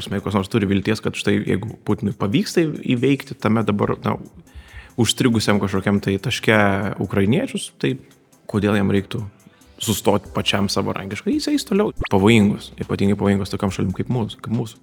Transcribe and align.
prasme, 0.00 0.20
kas 0.24 0.36
nors 0.36 0.50
turi 0.52 0.68
vilties, 0.70 1.02
kad 1.04 1.16
štai 1.16 1.36
jeigu 1.38 1.76
Putinui 1.86 2.16
pavyksta 2.16 2.64
įveikti 2.64 3.36
tame 3.38 3.64
dabar, 3.66 3.94
na, 4.04 4.16
užstrigusiam 5.00 5.60
kažkokiam 5.62 6.00
tai 6.04 6.16
taške 6.22 6.56
ukrainiečius, 7.00 7.70
tai 7.80 7.94
kodėl 8.50 8.76
jam 8.80 8.90
reiktų 8.92 9.22
sustoti 9.80 10.30
pačiam 10.34 10.68
savarankiškai, 10.68 11.32
jis 11.38 11.48
eis 11.54 11.64
toliau. 11.68 11.94
Pavojingus, 12.12 12.70
ypatingai 12.80 13.16
pavojingus 13.18 13.52
tokiam 13.52 13.72
šalim 13.72 13.94
kaip 13.96 14.10
mūsų. 14.12 14.42
Kaip 14.44 14.56
mūsų. 14.56 14.80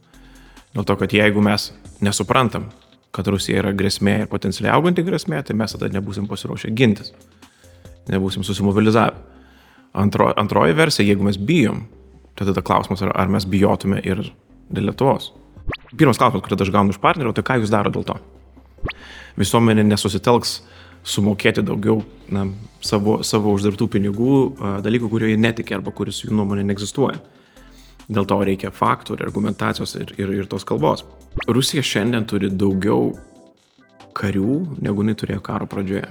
Dėl 0.74 0.88
to, 0.88 0.96
kad 1.00 1.14
jeigu 1.14 1.44
mes 1.46 1.70
nesuprantam, 2.04 2.72
kad 3.16 3.30
Rusija 3.30 3.62
yra 3.62 3.74
grėsmė 3.78 4.24
ir 4.24 4.32
potencialiai 4.32 4.74
auganti 4.76 5.06
grėsmė, 5.06 5.42
tai 5.46 5.56
mes 5.58 5.74
tada 5.74 5.90
nebūsim 5.94 6.28
pasiruošę 6.30 6.74
gintis. 6.78 7.14
Nebūsim 8.10 8.46
susimobilizavę. 8.48 9.18
Antro, 9.98 10.30
antroji 10.38 10.76
versija, 10.78 11.08
jeigu 11.08 11.26
mes 11.26 11.40
bijom, 11.42 11.86
tai 12.38 12.46
tada 12.50 12.62
klausimas, 12.66 13.02
ar, 13.06 13.14
ar 13.18 13.32
mes 13.34 13.48
bijotume 13.50 14.02
ir 14.06 14.28
dėl 14.70 14.90
Lietuvos. 14.90 15.32
Pirmas 15.98 16.20
klausimas, 16.20 16.44
kurį 16.46 16.60
aš 16.64 16.74
gaunu 16.74 16.94
iš 16.94 17.00
partnerio, 17.04 17.34
tai 17.36 17.46
ką 17.48 17.62
jūs 17.62 17.72
daro 17.72 17.92
dėl 17.94 18.06
to? 18.08 18.18
Visuomenė 19.40 19.86
nesusitelks 19.88 20.60
sumokėti 21.08 21.64
daugiau 21.66 22.02
na, 22.34 22.46
savo, 22.84 23.22
savo 23.24 23.54
uždirbtų 23.56 23.88
pinigų 23.96 24.34
dalykų, 24.84 25.10
kurio 25.12 25.32
jie 25.32 25.40
netikė 25.40 25.78
arba 25.78 25.94
kuris 25.96 26.24
jų 26.26 26.36
nuomonė 26.36 26.66
neegzistuoja. 26.68 27.22
Dėl 28.08 28.28
to 28.28 28.40
reikia 28.48 28.72
faktų 28.72 29.18
ir 29.18 29.26
argumentacijos 29.28 29.96
ir, 30.00 30.14
ir, 30.20 30.32
ir 30.42 30.48
tos 30.52 30.68
kalbos. 30.68 31.04
Rusija 31.48 31.84
šiandien 31.84 32.28
turi 32.28 32.50
daugiau 32.52 33.12
karių, 34.18 34.80
negu 34.84 35.04
jinai 35.04 35.16
turėjo 35.20 35.44
karo 35.44 35.68
pradžioje. 35.70 36.08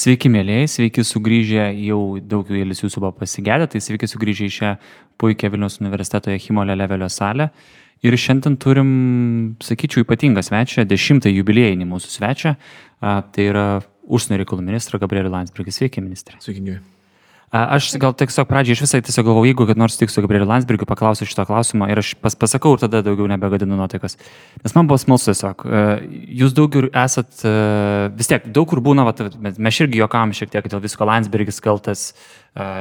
Sveiki, 0.00 0.30
mėlyjei, 0.32 0.68
sveiki 0.70 1.02
sugrįžę, 1.04 1.66
jau 1.84 2.00
daugelis 2.24 2.80
jūsų 2.80 3.02
buvo 3.02 3.10
pasigėdę, 3.18 3.66
tai 3.68 3.82
sveiki 3.84 4.08
sugrįžę 4.08 4.46
į 4.46 4.52
šią 4.54 4.70
puikią 5.20 5.50
Vilnius 5.52 5.76
universiteto 5.82 6.32
Himolio 6.32 6.76
levelio 6.78 7.08
salę. 7.12 7.50
Ir 8.00 8.16
šiandien 8.16 8.56
turim, 8.62 8.92
sakyčiau, 9.60 10.06
ypatingą 10.06 10.40
svečią, 10.46 10.86
dešimtą 10.88 11.28
jubiliejinį 11.34 11.90
mūsų 11.90 12.14
svečią, 12.14 12.54
tai 13.02 13.44
yra 13.50 13.66
užsienio 14.08 14.40
reikalų 14.40 14.64
ministrą 14.70 15.02
Gabrielį 15.02 15.34
Landsbergį. 15.34 15.76
Sveiki, 15.82 16.06
ministrė. 16.06 16.40
Sveiki, 16.40 16.64
gyvi. 16.70 16.99
Aš 17.50 17.88
gal 17.98 18.12
tiesiog 18.14 18.46
pradžiai 18.46 18.76
iš 18.76 18.80
visai 18.84 19.00
tiesiog 19.02 19.24
galvoju, 19.26 19.48
jeigu 19.50 19.64
kad 19.66 19.78
nors 19.80 19.96
tik 19.98 20.12
su 20.12 20.22
Gabrieliu 20.22 20.46
Landsbergiu 20.46 20.86
paklausiu 20.86 21.26
šito 21.26 21.42
klausimo 21.48 21.88
ir 21.90 21.98
aš 21.98 22.12
pas, 22.22 22.36
pasakau 22.38 22.76
ir 22.76 22.84
tada 22.84 23.00
daugiau 23.02 23.26
nebegadinu 23.26 23.74
nuotaikas. 23.74 24.14
Nes 24.62 24.76
man 24.76 24.86
buvo 24.86 25.00
smalsu 25.02 25.32
tiesiog. 25.32 25.64
Jūs 26.42 26.54
daugiau 26.54 26.86
esat, 27.02 27.42
vis 28.14 28.30
tiek 28.30 28.46
daug 28.54 28.70
kur 28.70 28.78
būna, 28.86 29.02
vat, 29.08 29.34
mes 29.42 29.82
irgi 29.82 29.98
juokavom 29.98 30.30
šiek 30.38 30.54
tiek 30.54 30.70
dėl 30.70 30.84
visko 30.86 31.10
Landsbergis 31.10 31.58
kaltas, 31.64 32.06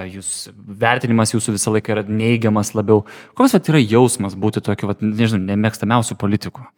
jūs 0.06 0.53
vertinimas 0.53 1.34
jūsų 1.34 1.58
visą 1.58 1.73
laiką 1.73 1.97
yra 1.97 2.06
neigiamas 2.06 2.75
labiau. 2.78 3.08
Koks 3.34 3.58
vat, 3.58 3.73
yra 3.73 3.81
jausmas 3.81 4.38
būti 4.38 4.62
tokiu, 4.62 4.94
vat, 4.94 5.02
nežinau, 5.02 5.47
nemėgstamiausiu 5.50 6.14
politiku? 6.22 6.70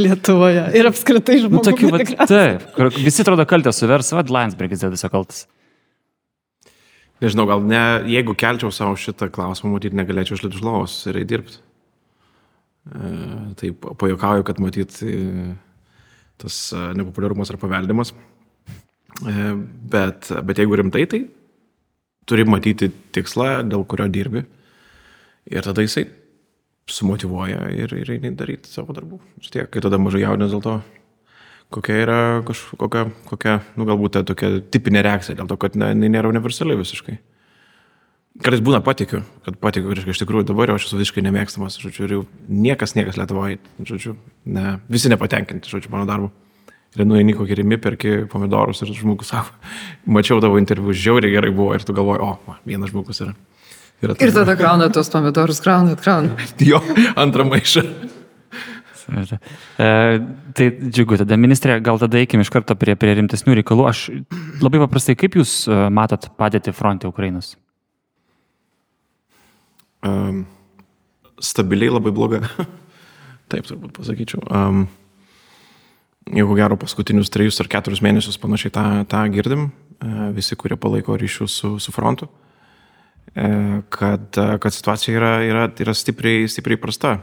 Lietuvoje 0.00 0.70
ir 0.80 0.88
apskritai 0.88 1.42
žmonės. 1.44 1.58
Nu, 1.58 1.66
tokiu, 1.68 1.92
vat, 1.92 2.16
taip, 2.24 2.70
visi 2.96 3.20
atrodo 3.20 3.44
kaltės 3.44 3.84
suvers, 3.84 4.16
vad 4.16 4.32
Landsbergis 4.32 4.80
dėl 4.80 4.96
viso 4.96 5.12
kaltas. 5.12 5.44
Nežinau, 7.22 7.46
gal 7.46 7.62
ne, 7.62 7.82
jeigu 8.10 8.34
kelčiau 8.34 8.72
savo 8.74 8.96
šitą 8.98 9.28
klausimą, 9.30 9.76
matyt, 9.76 9.94
negalėčiau 9.94 10.38
išlipti 10.38 10.58
iš 10.58 10.64
lovos 10.66 10.96
ir 11.06 11.20
dirbti. 11.30 11.60
E, 12.90 13.10
tai 13.60 13.70
pajokauju, 13.78 14.46
kad 14.48 14.58
matyt, 14.62 14.96
e, 15.06 15.52
tas 16.42 16.56
e, 16.74 16.80
nepopuliarumas 16.98 17.52
yra 17.52 17.60
paveldimas. 17.62 18.10
E, 19.22 19.52
bet, 19.92 20.32
bet 20.48 20.62
jeigu 20.64 20.80
rimtai, 20.80 21.04
tai 21.12 21.22
turi 22.26 22.46
matyti 22.48 22.90
tikslą, 23.14 23.62
dėl 23.70 23.86
kurio 23.86 24.08
dirbi. 24.10 24.42
Ir 25.52 25.62
tada 25.66 25.84
jisai 25.86 26.08
sumotivuoja 26.90 27.68
ir, 27.74 27.94
ir 28.02 28.10
eini 28.16 28.34
daryti 28.38 28.70
savo 28.70 28.94
darbų. 28.96 29.20
Tiek, 29.46 29.70
kai 29.70 29.82
tada 29.84 29.98
mažai 30.02 30.24
jaudinės 30.24 30.54
dėl 30.54 30.66
to 30.66 30.76
kokia 31.72 31.98
yra 32.04 32.18
kažkokia, 32.46 33.06
kokia, 33.28 33.58
nu 33.78 33.86
galbūt 33.88 34.16
ta 34.16 34.22
tokia 34.26 34.58
tipinė 34.72 35.02
reakcija, 35.06 35.36
dėl 35.38 35.50
to, 35.50 35.58
kad 35.60 35.78
ne, 35.78 35.92
nėra 35.96 36.30
universali 36.30 36.76
visiškai. 36.78 37.18
Kartais 38.42 38.62
būna 38.64 38.80
patikiu, 38.80 39.20
kad 39.44 39.58
patikiu, 39.60 39.90
kad 39.92 40.08
iš 40.08 40.22
tikrųjų 40.22 40.46
dabar 40.48 40.70
jau 40.70 40.78
aš 40.78 40.86
esu 40.88 41.00
visiškai 41.00 41.24
nemėgstamas, 41.26 41.76
žodžiu, 41.82 42.06
ir 42.06 42.14
jau 42.16 42.22
niekas, 42.48 42.94
niekas 42.96 43.18
Lietuvoje, 43.20 43.58
žodžiu, 43.84 44.14
ne, 44.48 44.78
visi 44.92 45.12
nepatenkinti, 45.12 45.68
žodžiu, 45.68 45.92
mano 45.92 46.08
darbu. 46.08 46.30
Ir 46.96 47.06
nueini 47.08 47.32
kokį 47.36 47.56
rimi, 47.60 47.78
perki 47.80 48.22
pomidorus 48.32 48.82
ir 48.84 48.92
žmogus 48.96 49.32
sako, 49.32 49.52
mačiau 50.16 50.40
tavo 50.44 50.60
interviu, 50.60 50.96
žiauriai 50.96 51.34
gerai 51.36 51.52
buvo 51.52 51.76
ir 51.76 51.84
tu 51.84 51.96
galvoji, 51.96 52.24
o, 52.24 52.56
vienas 52.68 52.92
žmogus 52.92 53.20
yra. 53.24 53.36
Ir, 54.02 54.16
ir 54.16 54.32
tada 54.34 54.56
krauna 54.58 54.88
tuos 54.92 55.12
pomidorus, 55.12 55.60
krauna, 55.62 55.94
krauna. 56.00 56.32
jo, 56.72 56.80
antrą 57.20 57.46
maišą. 57.52 57.84
E, 59.08 59.88
tai 60.56 60.68
džiugu, 60.82 61.18
tada 61.22 61.38
ministrė, 61.40 61.78
gal 61.84 62.00
tada 62.00 62.20
eikime 62.20 62.44
iš 62.46 62.52
karto 62.52 62.76
prie, 62.78 62.94
prie 62.98 63.16
rimtesnių 63.18 63.58
reikalų. 63.60 63.86
Aš 63.90 64.04
labai 64.62 64.80
paprastai, 64.84 65.16
kaip 65.18 65.36
Jūs 65.40 65.54
e, 65.66 65.78
matot 65.94 66.28
padėti 66.38 66.74
fronte 66.76 67.10
Ukrainos? 67.10 67.54
Um, 70.02 70.44
stabiliai 71.42 71.92
labai 71.94 72.12
bloga. 72.14 72.42
Taip, 73.52 73.66
turbūt 73.68 73.94
pasakyčiau. 73.98 74.42
Um, 74.50 74.86
ko 76.26 76.56
gero 76.58 76.78
paskutinius 76.80 77.30
trejus 77.32 77.60
ar 77.62 77.70
keturis 77.70 78.02
mėnesius 78.02 78.40
panašiai 78.42 78.74
tą, 78.74 78.86
tą 79.10 79.24
girdim, 79.34 79.68
uh, 80.02 80.30
visi, 80.34 80.58
kurie 80.58 80.78
palaiko 80.80 81.18
ryšius 81.18 81.58
su, 81.62 81.74
su 81.82 81.94
frontu, 81.94 82.30
uh, 82.30 82.42
kad, 83.34 84.26
kad 84.60 84.74
situacija 84.74 85.16
yra, 85.16 85.32
yra, 85.46 85.68
yra 85.80 85.94
stipriai, 85.94 86.48
stipriai 86.50 86.80
prasta. 86.80 87.20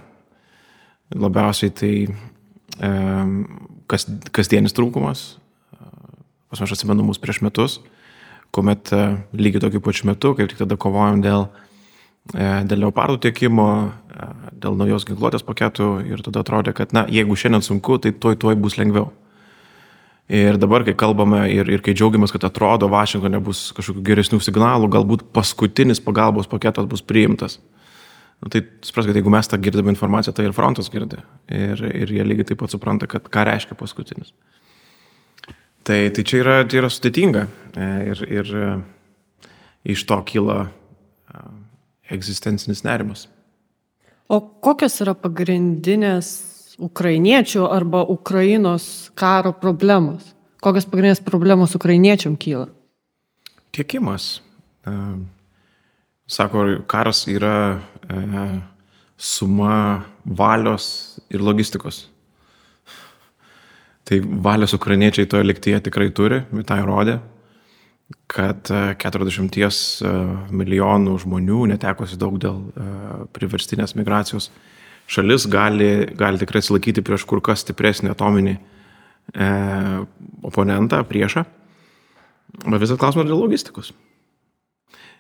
Labiausiai 1.16 1.72
tai 1.74 1.94
kas, 3.90 4.06
kasdienis 4.36 4.76
trūkumas. 4.78 5.24
Pas 6.50 6.62
aš 6.66 6.74
atsimenu 6.74 7.06
mus 7.06 7.20
prieš 7.22 7.44
metus, 7.46 7.78
kuomet 8.56 8.90
e, 8.96 9.02
lygiai 9.38 9.62
tokiu 9.62 9.82
pačiu 9.86 10.10
metu, 10.10 10.34
kaip 10.38 10.50
tik 10.50 10.62
tada 10.64 10.78
kovojom 10.82 11.22
dėl, 11.22 11.46
e, 12.34 12.48
dėl 12.70 12.86
leopardų 12.88 13.20
tiekimo, 13.28 13.68
e, 14.10 14.30
dėl 14.64 14.78
naujos 14.80 15.06
ginkluotės 15.06 15.46
paketų 15.46 15.90
ir 16.10 16.24
tada 16.26 16.42
atrodė, 16.42 16.74
kad, 16.78 16.96
na, 16.98 17.06
jeigu 17.06 17.38
šiandien 17.38 17.66
sunku, 17.66 18.00
tai 18.02 18.16
tuoj 18.18 18.40
tuoj 18.42 18.58
bus 18.62 18.80
lengviau. 18.82 19.12
Ir 20.30 20.58
dabar, 20.62 20.86
kai 20.86 20.94
kalbame 20.98 21.44
ir, 21.50 21.70
ir 21.74 21.82
kai 21.86 21.96
džiaugiamės, 21.98 22.34
kad 22.34 22.44
atrodo 22.46 22.90
Vašingtonė 22.90 23.42
bus 23.46 23.68
kažkokių 23.78 24.04
geresnių 24.06 24.42
signalų, 24.46 24.90
galbūt 24.94 25.24
paskutinis 25.34 26.02
pagalbos 26.06 26.50
paketas 26.50 26.90
bus 26.90 27.02
priimtas. 27.06 27.58
Nu, 28.40 28.48
tai 28.48 28.62
supraskite, 28.86 29.20
jeigu 29.20 29.32
mes 29.34 29.50
tą 29.52 29.58
girdime 29.60 29.92
informaciją, 29.92 30.34
tai 30.36 30.46
ir 30.48 30.54
frontas 30.56 30.88
girdi. 30.92 31.20
Ir, 31.52 31.82
ir 31.92 32.14
jie 32.16 32.24
lygiai 32.24 32.48
taip 32.48 32.62
pat 32.62 32.72
supranta, 32.72 33.08
kad 33.12 33.28
ką 33.28 33.44
reiškia 33.50 33.76
paskutinis. 33.80 34.32
Tai, 35.84 35.98
tai 36.16 36.24
čia 36.24 36.40
yra, 36.44 36.56
tai 36.70 36.80
yra 36.80 36.92
sudėtinga. 36.94 37.44
E, 37.76 37.90
ir, 38.12 38.22
ir 38.30 38.54
e, 38.56 38.70
iš 39.96 40.06
to 40.08 40.20
kyla 40.30 40.60
e, 40.70 41.44
egzistencinis 42.16 42.86
nerimas. 42.88 43.26
O 44.30 44.40
kokios 44.64 45.00
yra 45.04 45.16
pagrindinės 45.18 46.30
ukrainiečių 46.80 47.66
arba 47.68 48.06
Ukrainos 48.08 49.10
karo 49.20 49.52
problemos? 49.58 50.32
Kokios 50.64 50.88
pagrindinės 50.88 51.24
problemos 51.26 51.76
ukrainiečiam 51.76 52.38
kyla? 52.40 52.70
Tiekimas. 53.76 54.38
Sako, 56.30 56.64
karas 56.90 57.24
yra 57.32 57.80
suma 59.20 60.06
valios 60.26 61.20
ir 61.30 61.44
logistikos. 61.44 62.08
Tai 64.08 64.18
valios 64.44 64.74
ukrainiečiai 64.74 65.28
toje 65.30 65.46
liktyje 65.46 65.84
tikrai 65.86 66.10
turi, 66.16 66.40
tai 66.66 66.80
rodė, 66.82 67.20
kad 68.32 68.72
40 68.98 69.60
e, 69.60 69.68
e, 69.70 70.14
milijonų 70.62 71.14
žmonių 71.22 71.68
netekusi 71.76 72.18
daug 72.18 72.40
dėl 72.42 72.64
e, 72.74 72.88
priverstinės 73.36 73.94
migracijos 74.00 74.50
šalis 75.10 75.46
gali, 75.50 76.08
gali 76.18 76.42
tikrai 76.42 76.62
silaikyti 76.66 77.04
prieš 77.06 77.26
kur 77.30 77.42
kas 77.46 77.64
stipresnį 77.66 78.12
atominį 78.14 78.56
e, 78.58 79.50
oponentą, 80.46 81.02
priešą. 81.10 81.46
Bet 82.66 82.82
visas 82.82 82.98
klausimas 82.98 83.30
dėl 83.30 83.42
logistikos. 83.42 83.94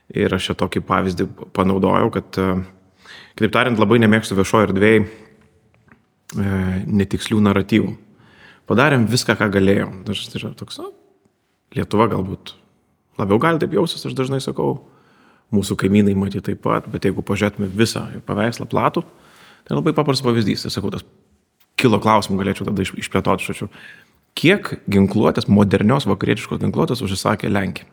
Ir 0.09 0.33
aš 0.33 0.49
čia 0.49 0.57
tokį 0.57 0.81
pavyzdį 0.85 1.27
panaudojau, 1.53 2.09
kad, 2.13 2.41
e, 2.41 2.78
kitaip 3.39 3.55
tariant, 3.55 3.79
labai 3.79 4.01
nemėgstu 4.03 4.35
viešojo 4.35 4.67
erdvėjai 4.67 5.01
e, 5.01 5.09
netikslių 6.85 7.39
naratyvų. 7.47 7.95
Padarėm 8.69 9.07
viską, 9.09 9.37
ką 9.39 9.47
galėjom. 9.55 10.01
Dažnai 10.05 10.33
tai 10.33 10.41
yra 10.43 10.51
toks, 10.59 10.81
na, 10.83 10.91
Lietuva 11.77 12.09
galbūt 12.09 12.55
labiau 13.19 13.39
gali 13.41 13.61
taip 13.61 13.73
jausis, 13.77 14.03
aš 14.05 14.15
dažnai 14.17 14.39
sakau, 14.43 14.79
mūsų 15.53 15.77
kaimynai 15.81 16.15
matyti 16.17 16.51
taip 16.51 16.61
pat, 16.65 16.87
bet 16.91 17.07
jeigu 17.07 17.23
pažiūrėtume 17.25 17.69
visą 17.73 18.05
paveikslą 18.27 18.67
platų, 18.69 19.03
tai 19.67 19.77
labai 19.77 19.93
paprastas 19.97 20.25
pavyzdys. 20.25 20.65
Tai 20.65 20.73
sakau, 20.73 20.91
tas 20.93 21.05
kilo 21.79 21.99
klausimų 22.01 22.41
galėčiau 22.41 22.67
tada 22.69 22.85
išplėtoti, 22.85 23.47
šačiu. 23.49 23.69
kiek 24.37 24.75
ginkluotės, 24.89 25.49
modernios 25.49 26.05
vakarietiškos 26.09 26.61
ginkluotės 26.61 27.01
užsisakė 27.05 27.49
Lenkija. 27.49 27.87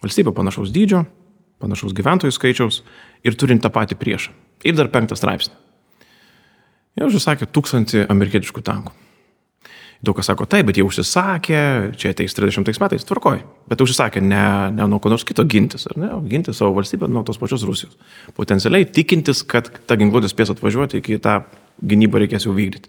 Valstybė 0.00 0.32
panašaus 0.32 0.72
dydžio, 0.72 1.04
panašaus 1.60 1.94
gyventojų 1.96 2.34
skaičiaus 2.34 2.80
ir 3.26 3.36
turint 3.38 3.62
tą 3.64 3.70
patį 3.72 3.98
priešą. 4.00 4.34
Ir 4.66 4.76
dar 4.76 4.90
penktą 4.92 5.16
straipsnį. 5.18 5.54
Jie 6.98 7.06
užsisakė 7.06 7.48
tūkstantį 7.48 8.04
amerikietiškų 8.10 8.64
tankų. 8.66 8.96
Daug 10.00 10.16
kas 10.16 10.30
sako, 10.30 10.46
taip, 10.48 10.64
bet 10.70 10.78
jie 10.80 10.84
užsisakė, 10.86 11.58
čia 12.00 12.14
ateis 12.14 12.32
30 12.32 12.80
metais, 12.80 13.04
tvarkoj, 13.04 13.42
bet 13.68 13.82
užsisakė 13.84 14.22
ne, 14.24 14.44
ne 14.72 14.86
nuo 14.88 14.96
ko 15.02 15.12
nors 15.12 15.26
kito 15.28 15.44
gintis, 15.44 15.84
ar 15.90 15.98
ne, 16.00 16.08
ginti 16.30 16.54
savo 16.56 16.72
valstybę 16.78 17.08
nuo 17.12 17.20
tos 17.28 17.36
pačios 17.40 17.66
Rusijos. 17.68 17.98
Potencialiai 18.36 18.88
tikintis, 18.88 19.42
kad 19.44 19.68
ta 19.84 19.98
ginkluotė 20.00 20.32
spės 20.32 20.54
atvažiuoti, 20.54 21.02
iki 21.02 21.20
tą 21.20 21.42
gynybą 21.84 22.24
reikės 22.24 22.48
jau 22.48 22.56
vykdyti. 22.56 22.88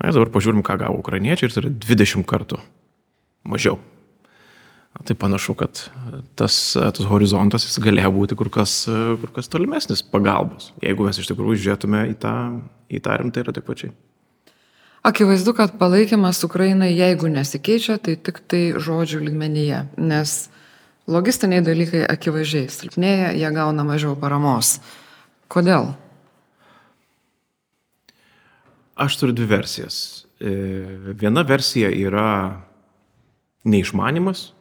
Na, 0.00 0.08
dabar 0.08 0.32
pažiūrim, 0.32 0.64
ką 0.64 0.78
gavo 0.80 0.96
ukrainiečiai 1.04 1.50
ir 1.50 1.52
tai 1.52 1.66
yra 1.66 1.74
20 1.84 2.24
kartų 2.32 2.62
mažiau. 3.52 3.76
Tai 5.04 5.14
panašu, 5.18 5.54
kad 5.54 5.82
tas, 6.38 6.56
tas 6.72 7.06
horizontas 7.10 7.66
jis 7.66 7.76
galėjo 7.84 8.10
būti 8.14 8.38
kur 8.38 8.48
kas, 8.52 8.86
kur 9.20 9.32
kas 9.36 9.50
tolimesnis 9.52 10.00
pagalbos, 10.02 10.70
jeigu 10.82 11.04
mes 11.04 11.20
iš 11.20 11.28
tikrųjų 11.30 11.58
žiūrėtume 11.66 12.06
į 12.14 12.16
tą, 12.22 12.34
į 12.88 13.02
tą 13.04 13.18
rimtai 13.20 13.44
ir 13.44 13.52
adekvačiai. 13.52 13.92
Akivaizdu, 15.06 15.52
kad 15.54 15.76
palaikymas 15.78 16.40
Ukrainai, 16.42 16.90
jeigu 16.96 17.28
nesikeičia, 17.30 18.00
tai 18.02 18.16
tik 18.16 18.40
tai 18.50 18.62
žodžių 18.74 19.20
lygmenyje, 19.28 19.84
nes 20.02 20.32
logistiniai 21.06 21.62
dalykai 21.62 22.00
akivaizdžiai 22.10 22.72
silpnėja, 22.72 23.28
jie 23.38 23.52
gauna 23.54 23.84
mažiau 23.86 24.16
paramos. 24.18 24.80
Kodėl? 25.52 25.92
Aš 28.98 29.20
turiu 29.20 29.36
dvi 29.36 29.46
versijas. 29.52 30.26
E, 30.40 30.50
viena 31.14 31.44
versija 31.46 31.92
yra 31.92 32.64
neišmanimas, 33.62 34.48
e, 34.50 34.55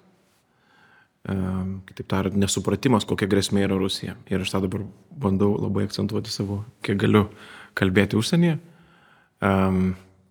kitaip 1.25 2.07
tariant, 2.12 2.38
nesupratimas, 2.38 3.06
kokia 3.10 3.27
grėsmė 3.30 3.66
yra 3.66 3.77
Rusija. 3.80 4.16
Ir 4.30 4.44
aš 4.45 4.54
tą 4.54 4.62
dabar 4.68 4.83
bandau 5.10 5.56
labai 5.57 5.88
akcentuoti 5.88 6.33
savo, 6.33 6.62
kiek 6.86 7.00
galiu 7.01 7.25
kalbėti 7.77 8.19
užsienyje. 8.19 8.60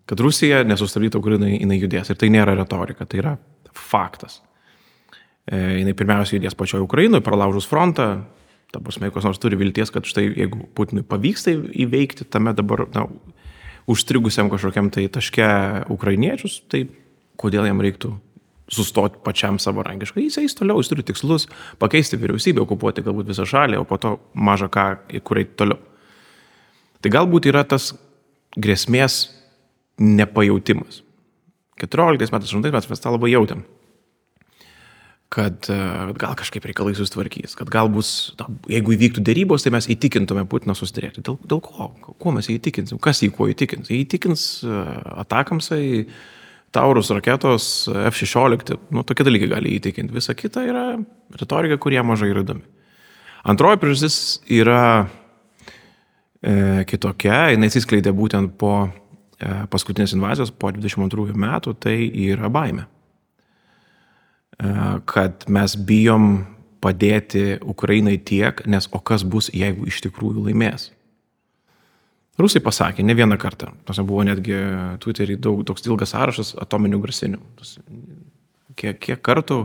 Kad 0.05 0.21
Rusija 0.21 0.63
nesustabdytų, 0.69 1.23
kur 1.25 1.37
jinai, 1.39 1.55
jinai 1.57 1.81
judės. 1.81 2.13
Ir 2.13 2.19
tai 2.21 2.31
nėra 2.33 2.55
retorika, 2.59 3.07
tai 3.09 3.23
yra 3.23 3.35
faktas. 3.75 4.41
E, 5.45 5.81
jinai 5.81 5.95
pirmiausia 5.97 6.37
judės 6.39 6.57
pačioje 6.59 6.85
Ukrainoje, 6.85 7.25
pralaužus 7.25 7.67
frontą. 7.69 8.09
Ta 8.75 8.83
prasme, 8.83 9.11
kas 9.15 9.27
nors 9.27 9.41
turi 9.43 9.59
vilties, 9.59 9.91
kad 9.95 10.07
štai 10.09 10.27
jeigu 10.29 10.69
Putinui 10.77 11.05
pavyks 11.07 11.47
tai 11.47 11.57
įveikti 11.85 12.27
tame 12.27 12.55
dabar 12.57 12.85
na, 12.95 13.07
užstrigusiam 13.91 14.51
kažkokiam 14.53 14.91
tai 14.95 15.07
taške 15.13 15.47
ukrainiečius, 15.95 16.61
tai 16.71 16.87
kodėl 17.41 17.69
jam 17.69 17.83
reiktų 17.85 18.15
sustoti 18.71 19.21
pačiam 19.25 19.59
savarankiškai. 19.61 20.25
Jis 20.25 20.39
eis 20.41 20.57
toliau, 20.57 20.81
jis 20.81 20.91
turi 20.93 21.05
tikslus 21.07 21.49
pakeisti 21.83 22.19
vyriausybę, 22.21 22.63
okupuoti 22.65 23.05
galbūt 23.05 23.29
visą 23.33 23.47
šalį, 23.49 23.81
o 23.83 23.89
po 23.89 23.99
to 24.01 24.17
mažą 24.35 24.71
ką, 24.73 24.87
kur 25.27 25.41
eiti 25.43 25.57
toliau. 25.61 25.81
Tai 27.05 27.13
galbūt 27.13 27.51
yra 27.51 27.65
tas 27.69 27.93
grėsmės 28.57 29.27
nepajautimas. 30.01 31.03
14 31.81 32.33
metais, 32.33 32.53
8 32.55 32.63
metais 32.63 32.91
mes 32.91 33.03
tą 33.03 33.13
labai 33.13 33.33
jautėm. 33.35 33.65
Kad 35.35 35.67
e, 35.73 35.77
gal 36.21 36.37
kažkaip 36.39 36.65
reikalai 36.69 36.95
susitvarkys, 36.95 37.57
kad 37.59 37.71
gal 37.73 37.89
bus, 37.91 38.33
jeigu 38.71 38.95
įvyktų 38.95 39.25
dėrybos, 39.27 39.65
tai 39.65 39.73
mes 39.75 39.89
įtikintume 39.91 40.45
Putiną 40.47 40.77
susidėrėti. 40.79 41.25
Dėl, 41.27 41.41
dėl 41.51 41.63
ko? 41.65 41.89
Kuo 42.23 42.35
mes 42.37 42.47
jį 42.49 42.61
įtikinsim? 42.61 43.01
Kas 43.03 43.25
jį 43.25 43.33
kuo 43.35 43.49
įtikins? 43.51 43.91
Jį 43.91 44.05
įtikins 44.05 44.47
e, 44.63 44.85
atakamsai, 45.25 45.83
Taurus 46.75 47.13
raketos, 47.15 47.69
F-16, 48.11 48.75
nu, 48.95 49.05
tokie 49.07 49.27
dalykai 49.27 49.51
gali 49.53 49.77
įtikinti. 49.79 50.15
Visa 50.17 50.35
kita 50.35 50.65
yra 50.67 50.87
retorika, 51.39 51.79
kurie 51.83 52.03
mažai 52.07 52.33
yra 52.33 52.43
įdomi. 52.43 52.67
Antroji 53.49 53.81
priežastis 53.83 54.19
yra 54.51 54.83
e, 56.43 56.83
kitokia, 56.91 57.53
jinai 57.55 57.71
atsiskleidė 57.71 58.15
būtent 58.17 58.57
po 58.59 58.75
E, 59.45 59.51
paskutinės 59.71 60.15
invazijos 60.15 60.53
po 60.55 60.71
22 60.73 61.35
metų, 61.37 61.75
tai 61.83 61.97
yra 62.29 62.51
baime. 62.53 62.87
E, 64.57 64.75
kad 65.11 65.47
mes 65.51 65.75
bijom 65.77 66.45
padėti 66.85 67.59
Ukrainai 67.65 68.19
tiek, 68.23 68.63
nes 68.71 68.89
o 68.93 69.01
kas 69.01 69.25
bus, 69.27 69.51
jeigu 69.53 69.89
iš 69.91 70.05
tikrųjų 70.07 70.47
laimės. 70.49 70.93
Rusai 72.41 72.63
pasakė 72.65 73.05
ne 73.07 73.15
vieną 73.15 73.39
kartą, 73.39 73.71
tas 73.87 74.01
buvo 74.03 74.25
netgi 74.27 74.57
Twitter'į 75.03 75.37
daug, 75.43 75.61
toks 75.67 75.87
ilgas 75.87 76.15
sąrašas 76.17 76.57
atominių 76.65 76.99
grasinimų. 77.05 77.69
Kiek, 78.75 78.99
kiek 78.99 79.21
kartų 79.23 79.61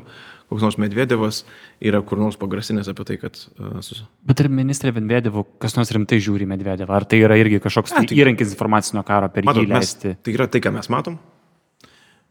koks 0.50 0.66
nors 0.66 0.77
Medvedevas 0.81 1.44
yra 1.86 2.01
kur 2.06 2.19
nors 2.21 2.38
pagrasinęs 2.42 2.89
apie 2.89 3.06
tai, 3.06 3.18
kad... 3.21 3.38
Uh, 3.62 3.81
Bet 4.30 4.42
ir 4.42 4.50
ministrė 4.54 4.94
Medvedevo, 4.98 5.45
kas 5.62 5.75
nors 5.77 5.92
rimtai 5.94 6.18
žiūri 6.25 6.48
Medvedevą, 6.50 6.95
ar 6.98 7.06
tai 7.10 7.21
yra 7.21 7.38
irgi 7.39 7.62
kažkoks 7.62 7.94
ne, 7.94 8.06
tai, 8.10 8.18
įrankis 8.18 8.56
informacinio 8.56 9.04
karo 9.07 9.30
per 9.33 9.45
matot, 9.48 9.65
jį 9.65 9.74
leisti? 9.74 10.13
Mes, 10.15 10.24
tai 10.25 10.33
yra 10.33 10.50
tai, 10.50 10.63
ką 10.65 10.74
mes 10.74 10.89
matom. 10.94 11.19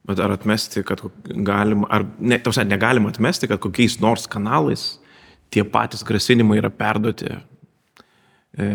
Bet 0.09 0.23
ar 0.25 0.35
atmesti, 0.35 0.83
kad 0.89 1.05
galima, 1.47 1.87
ar 1.95 2.07
ne, 2.19 2.41
tausia, 2.43 2.65
negalima 2.67 3.13
atmesti, 3.13 3.51
kad 3.51 3.63
kokiais 3.63 3.99
nors 4.03 4.27
kanalais 4.31 4.89
tie 5.55 5.63
patys 5.69 6.03
grasinimai 6.07 6.59
yra 6.59 6.73
perduoti 6.75 7.31
e, 7.31 8.69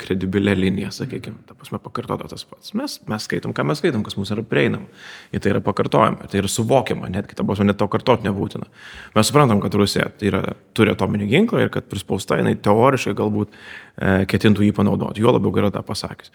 kredibilę 0.00 0.54
liniją, 0.56 0.90
sakykime, 0.94 1.42
ta 1.46 1.54
prasme 1.58 1.78
pakartota 1.82 2.28
tas 2.30 2.44
pats. 2.48 2.72
Mes, 2.78 2.96
mes 3.08 3.26
skaitom, 3.28 3.52
ką 3.56 3.64
mes 3.68 3.80
skaitom, 3.82 4.02
kas 4.06 4.16
mums 4.16 4.32
yra 4.34 4.44
prieinama. 4.46 4.88
Ir 5.34 5.42
tai 5.44 5.52
yra 5.52 5.60
pakartojama, 5.64 6.28
tai 6.30 6.40
yra 6.40 6.50
suvokiama, 6.50 7.10
netgi 7.12 7.36
ta 7.36 7.44
prasme 7.46 7.68
net 7.68 7.78
to 7.80 7.88
kartoti 7.92 8.26
nebūtina. 8.28 8.68
Mes 9.16 9.30
suprantam, 9.30 9.60
kad 9.62 9.76
Rusija 9.76 10.08
yra, 10.26 10.42
turi 10.76 10.94
atominį 10.94 11.28
ginklą 11.30 11.64
ir 11.66 11.72
kad 11.74 11.88
prispausta 11.90 12.40
jinai 12.40 12.56
teoriškai 12.64 13.14
galbūt 13.18 13.52
e, 13.52 14.24
ketintų 14.30 14.66
jį 14.68 14.74
panaudoti. 14.80 15.24
Jo 15.24 15.36
labiau 15.36 15.52
yra 15.60 15.72
tą 15.74 15.84
pasakęs. 15.86 16.32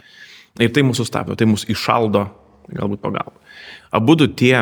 Ir 0.61 0.71
tai 0.75 0.85
mūsų 0.87 1.07
stabdo, 1.09 1.35
tai 1.35 1.49
mūsų 1.49 1.73
išaldo 1.73 2.27
galbūt 2.71 3.01
pagalba. 3.03 3.35
Abu 3.95 4.15
tie, 4.27 4.55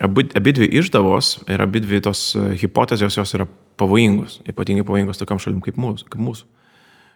abi, 0.00 0.28
abi 0.34 0.56
dvi 0.56 0.70
išdavos 0.80 1.36
ir 1.48 1.62
abi 1.62 1.82
dvi 1.84 2.00
tos 2.04 2.30
e, 2.38 2.50
hipotezės 2.62 3.18
jos 3.18 3.36
yra 3.36 3.48
pavojingos, 3.80 4.40
ypatingai 4.48 4.86
pavojingos 4.86 5.20
tokiam 5.20 5.40
šalim 5.42 5.62
kaip 5.64 5.78
mūsų. 5.80 6.08
Kaip 6.12 6.22
mūsų. 6.22 6.46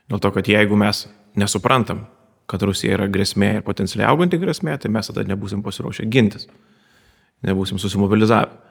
Dėl 0.08 0.22
to, 0.24 0.32
kad 0.32 0.48
jeigu 0.48 0.76
mes 0.80 1.04
nesuprantam, 1.38 2.04
kad 2.48 2.62
Rusija 2.64 2.96
yra 2.96 3.08
grėsmė 3.12 3.58
ir 3.58 3.66
potencialiai 3.66 4.08
auganti 4.08 4.40
grėsmė, 4.40 4.78
tai 4.80 4.90
mes 4.92 5.10
tada 5.10 5.24
nebūsim 5.28 5.62
pasiruošę 5.64 6.06
gintis. 6.10 6.48
Nebūsim 7.46 7.80
susimobilizavę. 7.80 8.66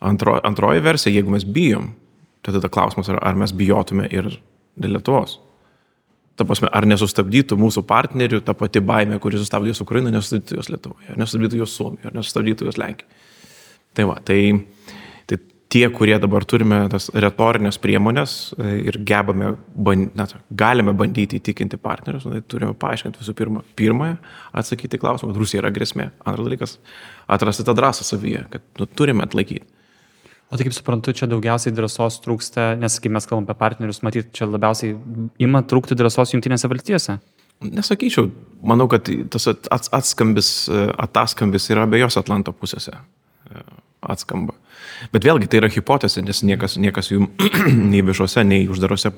Antro, 0.00 0.38
antroji 0.46 0.80
versija, 0.80 1.12
jeigu 1.12 1.32
mes 1.34 1.44
bijom, 1.44 1.90
tai 2.40 2.54
tada 2.56 2.70
klausimas, 2.72 3.10
ar, 3.12 3.18
ar 3.20 3.36
mes 3.36 3.52
bijotume 3.52 4.08
ir 4.08 4.30
dėl 4.80 4.96
Lietuvos. 4.96 5.36
Ta 6.40 6.46
prasme, 6.48 6.70
ar 6.72 6.86
nesustabdytų 6.88 7.58
mūsų 7.60 7.84
partnerių 7.84 8.40
ta 8.46 8.54
pati 8.56 8.80
baime, 8.80 9.18
kuri 9.20 9.36
sustabdė 9.36 9.74
jos 9.74 9.84
Ukrainą, 9.84 10.08
nesustabdytų 10.14 10.56
jos 10.56 10.70
Lietuvoje, 10.72 11.18
nesustabdytų 11.20 11.60
jos 11.60 11.74
Suomijoje, 11.76 12.14
nesustabdytų 12.16 12.70
jos 12.70 12.80
Lenkijoje. 12.80 13.26
Tai 13.98 14.06
va, 14.08 14.16
tai 14.24 14.40
tie, 15.70 15.84
kurie 15.94 16.16
dabar 16.18 16.44
turime 16.48 16.80
tas 16.90 17.08
retorinės 17.14 17.78
priemonės 17.82 18.36
e, 18.58 18.70
ir 18.90 18.98
gebame, 19.06 19.52
na, 20.18 20.26
galime 20.50 20.94
bandyti 20.98 21.38
įtikinti 21.38 21.78
partnerius, 21.80 22.26
tai 22.26 22.42
turime 22.50 22.74
paaiškinti 22.78 23.22
visų 23.22 23.34
pirma, 23.38 23.62
pirmąją, 23.78 24.16
atsakyti 24.62 24.98
klausimą, 25.00 25.30
kad 25.30 25.42
Rusija 25.42 25.62
yra 25.62 25.72
grėsmė. 25.74 26.10
Antras 26.24 26.48
dalykas, 26.48 26.78
atrasti 27.30 27.66
tą 27.66 27.76
drąsą 27.78 28.06
savyje, 28.08 28.46
kad 28.50 28.66
nu, 28.82 28.88
turime 28.98 29.26
atlaikyti. 29.26 29.66
O 30.50 30.58
tai 30.58 30.66
kaip 30.66 30.74
suprantu, 30.74 31.14
čia 31.14 31.28
daugiausiai 31.30 31.74
drąsos 31.76 32.16
trūksta, 32.24 32.72
nes 32.80 32.96
kai 32.98 33.12
mes 33.14 33.28
kalbame 33.30 33.46
apie 33.46 33.60
partnerius, 33.60 34.00
matyt, 34.02 34.32
čia 34.34 34.48
labiausiai 34.50 34.96
ima 35.46 35.62
trūkti 35.62 35.94
drąsos 35.98 36.34
Junktinėse 36.34 36.70
valstijose. 36.72 37.20
Nesakyčiau, 37.70 38.26
manau, 38.66 38.88
kad 38.90 39.06
tas 39.30 39.46
atskambis, 39.70 40.50
ataskambis 40.98 41.70
yra 41.70 41.84
abiejose 41.86 42.18
Atlanto 42.18 42.54
pusėse 42.56 42.96
e, 42.96 43.62
atskamba. 44.00 44.54
Bet 45.12 45.26
vėlgi 45.26 45.48
tai 45.50 45.60
yra 45.62 45.70
hipotezė, 45.72 46.24
nes 46.24 46.42
niekas, 46.46 46.76
niekas 46.80 47.12
jų 47.12 47.26
nei 47.92 48.02
viešuose, 48.06 48.44
nei 48.46 48.68
uždarose 48.70 49.12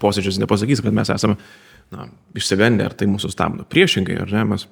posėdžiuose 0.00 0.42
nepasakys, 0.42 0.82
kad 0.84 0.94
mes 0.94 1.10
esame 1.12 1.38
na, 1.94 2.08
išsigandę, 2.38 2.86
ar 2.86 2.94
tai 2.98 3.08
mūsų 3.10 3.32
stabdo. 3.32 3.66
Priešingai, 3.68 4.20
ar 4.22 4.34
ne, 4.34 4.44
mes 4.54 4.66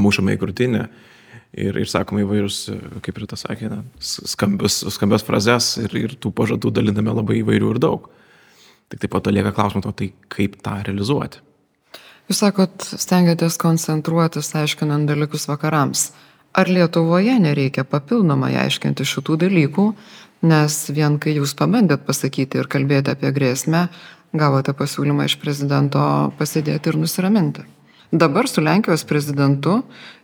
mušame 0.00 0.36
į 0.36 0.40
krūtinę 0.40 0.82
ir, 1.52 1.76
ir 1.76 1.90
sakome 1.90 2.24
įvairius, 2.24 2.64
kaip 3.04 3.18
ir 3.18 3.28
tas 3.30 3.44
sakė, 3.46 3.70
na, 3.72 3.82
skambius, 4.00 4.82
skambias 4.94 5.24
frazes 5.26 5.74
ir, 5.82 5.94
ir 5.98 6.16
tų 6.20 6.32
pažadų 6.36 6.72
daliname 6.74 7.14
labai 7.18 7.40
įvairių 7.42 7.74
ir 7.74 7.82
daug. 7.82 8.10
Tik 8.92 9.04
taip 9.04 9.14
pat 9.14 9.30
lieka 9.32 9.54
klausimas, 9.56 9.88
o 9.88 9.96
tai 9.96 10.12
kaip 10.32 10.58
tą 10.64 10.78
realizuoti. 10.86 11.40
Jūs 12.30 12.42
sakot, 12.44 12.84
stengiatės 13.00 13.56
koncentruotis, 13.60 14.52
aiškinant 14.56 15.08
dalykus 15.10 15.48
vakarams. 15.50 16.10
Ar 16.52 16.68
Lietuvoje 16.68 17.38
nereikia 17.40 17.84
papildomai 17.88 18.52
aiškinti 18.60 19.06
šitų 19.08 19.38
dalykų, 19.46 19.86
nes 20.44 20.74
vien 20.92 21.16
kai 21.22 21.36
jūs 21.38 21.54
pabandėt 21.56 22.04
pasakyti 22.04 22.60
ir 22.60 22.68
kalbėti 22.68 23.14
apie 23.14 23.30
grėsmę, 23.32 23.86
gavote 24.36 24.74
pasiūlymą 24.76 25.28
iš 25.30 25.38
prezidento 25.40 26.02
pasidėti 26.38 26.92
ir 26.92 26.98
nusiraminti. 27.00 27.64
Dabar 28.12 28.48
su 28.48 28.60
Lenkijos 28.60 29.06
prezidentu 29.08 29.78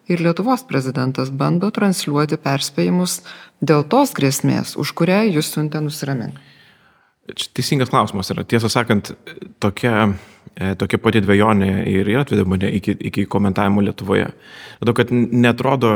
ir 0.08 0.20
Lietuvos 0.20 0.66
prezidentas 0.68 1.30
bando 1.32 1.70
transliuoti 1.72 2.36
perspėjimus 2.36 3.22
dėl 3.64 3.86
tos 3.88 4.12
grėsmės, 4.16 4.74
už 4.76 4.92
kurią 4.92 5.22
jūs 5.30 5.54
siuntė 5.54 5.80
nusiraminti. 5.80 6.44
Teisingas 7.56 7.88
klausimas 7.92 8.28
yra. 8.32 8.44
Tiesą 8.48 8.68
sakant, 8.72 9.12
tokia, 9.60 10.10
tokia 10.78 10.98
pati 11.02 11.22
dviejonė 11.22 11.70
ir 11.90 12.10
atvedė 12.18 12.44
mane 12.48 12.70
iki, 12.78 12.96
iki 13.10 13.26
komentavimo 13.30 13.84
Lietuvoje. 13.84 14.30
Todėl, 14.80 14.96
kad 14.98 15.12
netrodo 15.14 15.92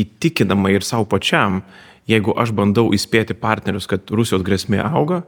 įtikinamai 0.00 0.74
ir 0.76 0.86
savo 0.86 1.04
pačiam, 1.08 1.60
jeigu 2.08 2.34
aš 2.40 2.54
bandau 2.56 2.88
įspėti 2.96 3.36
partnerius, 3.38 3.88
kad 3.90 4.08
Rusijos 4.10 4.44
grėsmė 4.46 4.80
auga, 4.84 5.22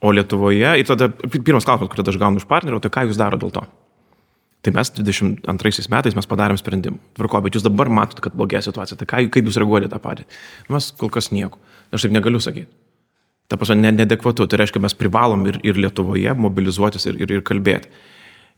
o 0.00 0.12
Lietuvoje, 0.12 0.74
ir 0.80 0.88
tada 0.88 1.10
pirmas 1.12 1.66
klausimas, 1.68 1.92
kurį 1.92 2.08
aš 2.12 2.20
gaunu 2.20 2.40
iš 2.40 2.48
partnerio, 2.48 2.80
tai 2.80 2.92
ką 2.92 3.06
jūs 3.08 3.20
daro 3.20 3.40
dėl 3.40 3.52
to? 3.56 3.64
Tai 4.60 4.74
mes 4.76 4.92
22 4.92 5.88
metais 5.88 6.16
mes 6.16 6.28
padarėm 6.28 6.58
sprendimą. 6.60 6.98
Tvarko, 7.16 7.40
bet 7.46 7.56
jūs 7.56 7.64
dabar 7.64 7.88
matote, 7.88 8.20
kad 8.26 8.34
blogėja 8.36 8.66
situacija. 8.66 8.98
Tai 9.00 9.06
ką, 9.08 9.22
kaip 9.32 9.48
jūs 9.48 9.56
reaguojate 9.60 9.88
tą 9.88 10.00
patį? 10.04 10.26
Mes 10.68 10.90
kol 11.00 11.08
kas 11.12 11.30
nieko. 11.32 11.56
Aš 11.88 12.04
taip 12.04 12.12
negaliu 12.12 12.42
sakyti. 12.44 12.68
Ta 13.50 13.58
prasme, 13.58 13.80
ne, 13.82 13.92
nedekvatu. 13.98 14.46
Tai 14.46 14.60
reiškia, 14.62 14.82
mes 14.84 14.94
privalom 14.96 15.42
ir, 15.50 15.58
ir 15.66 15.78
Lietuvoje 15.80 16.34
mobilizuotis 16.38 17.08
ir, 17.10 17.18
ir, 17.24 17.36
ir 17.38 17.44
kalbėti. 17.46 17.90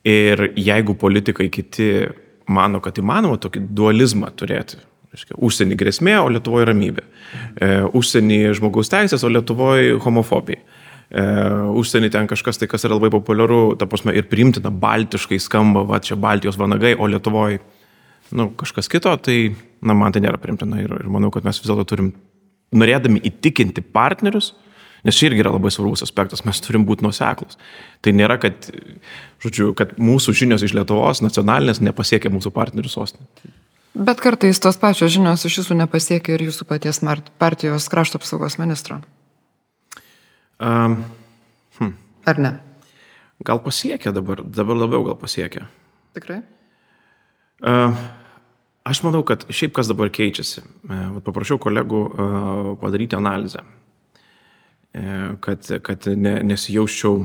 Ir 0.08 0.48
jeigu 0.58 0.96
politikai 0.98 1.46
kiti 1.52 1.88
mano, 2.50 2.82
kad 2.84 2.98
įmanoma 3.00 3.38
tokį 3.40 3.62
dualizmą 3.72 4.32
turėti, 4.36 4.80
reiškia, 5.14 5.38
užsienį 5.38 5.78
grėsmė, 5.80 6.16
o 6.20 6.30
Lietuvoje 6.34 6.68
ramybė. 6.68 7.04
E, 7.56 7.74
užsienį 8.00 8.40
žmogaus 8.58 8.90
teisės, 8.92 9.24
o 9.24 9.30
Lietuvoje 9.30 9.96
homofobija 10.02 10.60
e, 11.12 11.22
užsienį 11.78 12.10
ten 12.12 12.28
kažkas 12.30 12.60
tai, 12.60 12.68
kas 12.70 12.86
yra 12.88 12.96
labai 12.96 13.12
populiaru, 13.12 13.76
ta 13.78 13.88
prasme, 13.90 14.14
ir 14.16 14.26
priimtina, 14.30 14.72
baltiškai 14.72 15.38
skamba, 15.42 15.84
va 15.88 16.00
čia 16.04 16.16
Baltijos 16.20 16.58
vanagai, 16.60 16.94
o 16.96 17.08
Lietuvoje, 17.10 17.60
nu, 18.38 18.48
kažkas 18.58 18.88
kito, 18.92 19.12
tai, 19.24 19.38
na, 19.84 19.96
man 19.98 20.14
tai 20.14 20.24
nėra 20.24 20.40
priimtina 20.40 20.80
ir, 20.82 20.94
ir 21.02 21.10
manau, 21.12 21.32
kad 21.34 21.46
mes 21.46 21.60
vis 21.60 21.68
dėlto 21.68 21.86
turim, 21.92 22.12
norėdami 22.72 23.20
įtikinti 23.28 23.84
partnerius, 23.84 24.54
nes 25.06 25.18
čia 25.18 25.28
irgi 25.28 25.42
yra 25.42 25.52
labai 25.54 25.72
svarbus 25.74 26.04
aspektas, 26.06 26.44
mes 26.46 26.60
turim 26.62 26.86
būti 26.88 27.04
nuseklus. 27.06 27.58
Tai 28.02 28.14
nėra, 28.16 28.38
kad, 28.42 28.68
žodžiu, 29.42 29.72
kad 29.78 29.96
mūsų 29.98 30.34
žinios 30.42 30.64
iš 30.66 30.76
Lietuvos 30.78 31.22
nacionalinės 31.24 31.82
nepasiekia 31.82 32.32
mūsų 32.32 32.54
partnerių 32.54 32.92
sostinę. 32.92 33.26
Bet 33.92 34.22
kartais 34.24 34.60
tos 34.62 34.78
pačios 34.80 35.12
žinios 35.12 35.44
iš 35.44 35.58
jūsų 35.60 35.76
nepasiekia 35.82 36.36
ir 36.36 36.46
jūsų 36.46 36.64
paties 36.70 37.02
partijos 37.38 37.90
krašto 37.92 38.22
apsaugos 38.22 38.56
ministro. 38.56 39.02
Um, 40.62 41.02
hm. 41.76 41.92
Ar 42.24 42.40
ne? 42.40 42.54
Gal 43.44 43.60
pasiekia 43.60 44.14
dabar, 44.14 44.40
dabar 44.46 44.78
labiau 44.78 45.04
gal 45.04 45.18
pasiekia. 45.20 45.66
Tikrai? 46.16 46.40
Uh, 47.60 47.92
aš 48.86 49.02
manau, 49.04 49.20
kad 49.26 49.44
šiaip 49.50 49.74
kas 49.76 49.90
dabar 49.90 50.08
keičiasi. 50.14 50.64
Paprašiau 51.26 51.60
kolegų 51.62 52.02
padaryti 52.80 53.18
analizę, 53.18 53.62
kad, 54.92 55.70
kad 55.86 56.08
ne, 56.16 56.34
nesijausčiau 56.44 57.22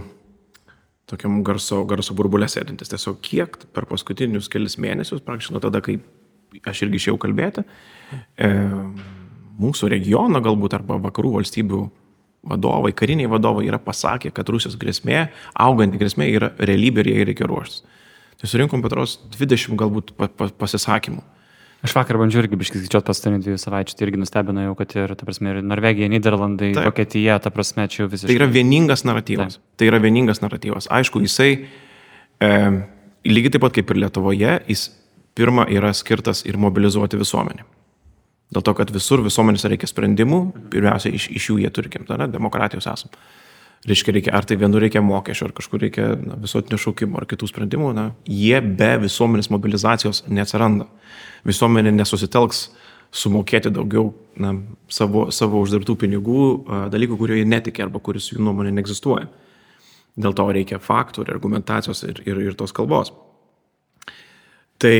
tokiam 1.07 1.41
garso, 1.47 1.81
garso 1.88 2.15
burbulė 2.15 2.50
sėdintis. 2.51 2.91
Tiesiog 2.91 3.19
kiek 3.24 3.57
per 3.75 3.88
paskutinius 3.89 4.50
kelias 4.51 4.77
mėnesius, 4.81 5.24
praktiškai 5.24 5.55
nuo 5.55 5.63
tada, 5.63 5.81
kai 5.83 6.00
aš 6.67 6.86
irgi 6.86 7.01
išėjau 7.01 7.19
kalbėti, 7.21 7.63
uh, 7.63 9.15
mūsų 9.57 9.91
regiono 9.93 10.41
galbūt 10.43 10.75
arba 10.77 11.00
vakarų 11.07 11.38
valstybių 11.39 11.81
vadovai, 12.47 12.93
kariniai 12.95 13.29
vadovai 13.31 13.65
yra 13.67 13.79
pasakę, 13.81 14.31
kad 14.36 14.50
Rusijos 14.51 14.77
grėsmė, 14.79 15.27
auganti 15.57 16.00
grėsmė 16.00 16.29
yra 16.31 16.51
realybė 16.59 17.03
ir 17.03 17.12
jai 17.12 17.25
reikia 17.31 17.47
ruoštis. 17.50 17.83
Tai 18.38 18.50
surinkom 18.51 18.83
Petros 18.86 19.17
20 19.33 19.74
galbūt 19.79 20.13
pasisakymų. 20.59 21.24
Aš 21.88 21.94
vakar 21.96 22.17
bandžiau 22.20 22.44
irgi 22.44 22.58
biškis 22.60 22.82
skaičiuoti 22.84 23.08
pastarį 23.08 23.38
dviejų 23.46 23.60
savaičių, 23.62 23.94
tai 23.96 24.06
irgi 24.10 24.20
nustebino 24.20 24.65
jau, 24.65 24.74
kad 24.75 24.91
ir, 24.98 25.13
ta 25.15 25.24
prasme, 25.24 25.53
ir 25.53 25.63
Norvegija, 25.63 26.10
Niderlandai, 26.12 26.74
Taip. 26.75 26.89
Vokietija, 26.89 27.38
ta 27.39 27.51
prasme, 27.56 27.86
čia 27.88 28.01
jau 28.01 28.10
visiškai. 28.12 28.34
Tai 28.34 28.36
yra 28.41 28.48
vieningas 28.51 29.06
naratyvas. 29.08 29.56
Taip. 29.56 29.77
Tai 29.79 29.88
yra 29.88 30.01
vieningas 30.03 30.44
naratyvas. 30.44 30.89
Aišku, 30.91 31.22
jisai, 31.24 31.53
e, 32.44 32.51
lygiai 33.32 33.56
taip 33.56 33.63
pat 33.63 33.77
kaip 33.77 33.96
ir 33.96 34.01
Lietuvoje, 34.03 34.58
jis 34.67 34.89
pirmą 35.39 35.70
yra 35.72 35.94
skirtas 35.96 36.44
ir 36.50 36.60
mobilizuoti 36.60 37.24
visuomenę. 37.24 37.63
Dėl 38.51 38.63
to, 38.67 38.75
kad 38.75 38.91
visur 38.96 39.24
visuomenėse 39.24 39.72
reikia 39.72 39.88
sprendimų, 39.88 40.41
pirmiausia, 40.74 41.12
iš, 41.15 41.32
iš 41.36 41.51
jų 41.51 41.62
jie 41.63 41.72
turi, 41.72 41.91
kaip 41.94 42.08
tada, 42.08 42.27
demokratijos 42.32 42.88
esam. 42.91 43.15
Reiškia, 43.88 44.13
reikia, 44.15 44.32
ar 44.36 44.48
tai 44.48 44.58
vienur 44.60 44.82
reikia 44.82 45.03
mokesčio, 45.06 45.48
ar 45.48 45.53
kažkur 45.56 45.84
reikia 45.84 46.08
na, 46.17 46.36
visuotinio 46.41 46.79
šaukimo, 46.82 47.20
ar 47.20 47.27
kitų 47.29 47.48
sprendimų, 47.51 47.91
na, 47.96 48.08
jie 48.25 48.58
be 48.65 48.89
visuomenės 49.03 49.51
mobilizacijos 49.53 50.24
neatsiranda. 50.27 50.88
Visuomenė 51.48 51.94
nesusitelks 51.96 52.68
sumokėti 53.16 53.72
daugiau 53.72 54.12
na, 54.39 54.54
savo, 54.92 55.27
savo 55.32 55.62
uždirbtų 55.63 55.96
pinigų 56.04 56.42
dalykų, 56.92 57.18
kurio 57.20 57.38
jie 57.39 57.46
netikė 57.48 57.86
arba 57.86 58.01
kuris 58.04 58.32
jų 58.34 58.42
nuomonė 58.44 58.74
neegzistuoja. 58.75 59.30
Dėl 60.18 60.34
to 60.36 60.48
reikia 60.50 60.82
faktų 60.82 61.24
ir 61.24 61.34
argumentacijos 61.36 62.04
ir, 62.08 62.22
ir, 62.25 62.42
ir 62.50 62.58
tos 62.58 62.74
kalbos. 62.75 63.13
Tai 64.82 64.98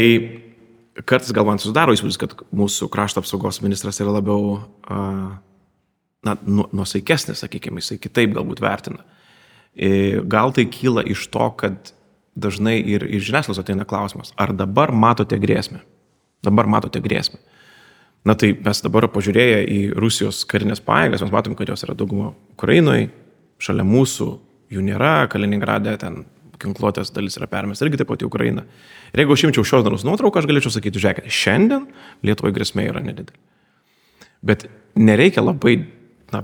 kartais 1.06 1.34
gal 1.36 1.46
man 1.46 1.60
susidaro 1.62 1.94
įspūdis, 1.94 2.20
kad 2.22 2.34
mūsų 2.56 2.90
krašto 2.94 3.22
apsaugos 3.22 3.60
ministras 3.66 4.00
yra 4.02 4.16
labiau 4.16 4.62
na, 4.88 6.38
nu, 6.46 6.68
nusaikesnis, 6.76 7.44
sakykime, 7.44 7.82
jisai 7.82 8.00
kitaip 8.02 8.34
galbūt 8.38 8.62
vertina. 8.64 9.04
Gal 10.30 10.54
tai 10.56 10.66
kyla 10.74 11.04
iš 11.06 11.28
to, 11.34 11.50
kad 11.60 11.94
dažnai 12.38 12.78
ir, 12.80 13.06
ir 13.06 13.22
žiniasklaidos 13.26 13.62
ateina 13.62 13.86
klausimas, 13.90 14.34
ar 14.38 14.54
dabar 14.58 14.94
matote 14.94 15.38
grėsmę? 15.42 15.82
Dabar 16.46 16.70
matote 16.70 17.02
grėsmę. 17.04 17.40
Na 18.28 18.36
tai 18.36 18.52
mes 18.60 18.82
dabar 18.84 19.08
pažiūrėję 19.12 19.60
į 19.72 19.80
Rusijos 19.96 20.42
karinės 20.50 20.82
pajėgas, 20.84 21.24
mes 21.24 21.32
matom, 21.32 21.56
kad 21.56 21.70
jos 21.72 21.86
yra 21.86 21.96
dauguma 21.96 22.34
Ukrainoje, 22.58 23.08
šalia 23.64 23.86
mūsų 23.88 24.28
jų 24.74 24.84
nėra, 24.84 25.30
Kaliningrade 25.32 25.94
ten 26.02 26.26
ginkluotės 26.62 27.14
dalis 27.14 27.38
yra 27.40 27.48
permesta 27.50 27.86
irgi 27.86 28.02
taip 28.02 28.10
pat 28.10 28.24
į 28.24 28.28
Ukrainą. 28.28 28.66
Ir 29.14 29.22
jeigu 29.22 29.36
aš 29.36 29.46
imčiau 29.48 29.66
šios 29.68 29.86
dienos 29.86 30.06
nuotrauką, 30.08 30.42
aš 30.42 30.50
galėčiau 30.50 30.74
sakyti, 30.74 31.00
žiūrėkite, 31.00 31.32
šiandien 31.32 31.86
Lietuvoje 32.26 32.56
grėsmė 32.58 32.88
yra 32.90 33.04
nedidelė. 33.06 33.38
Bet 34.46 34.68
nereikia 34.98 35.44
labai 35.46 35.78
na, 36.34 36.44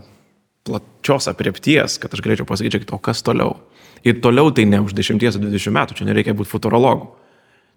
plačios 0.68 1.28
apriepties, 1.32 1.98
kad 2.02 2.14
aš 2.14 2.24
galėčiau 2.24 2.48
pasakyti, 2.50 2.78
žiūrėkite, 2.78 2.96
o 2.96 3.02
kas 3.04 3.26
toliau. 3.26 3.58
Ir 4.06 4.22
toliau 4.24 4.52
tai 4.56 4.66
ne 4.70 4.82
už 4.84 4.96
10-20 4.96 5.76
metų, 5.76 5.98
čia 5.98 6.08
nereikia 6.08 6.36
būti 6.38 6.52
futurologu. 6.52 7.14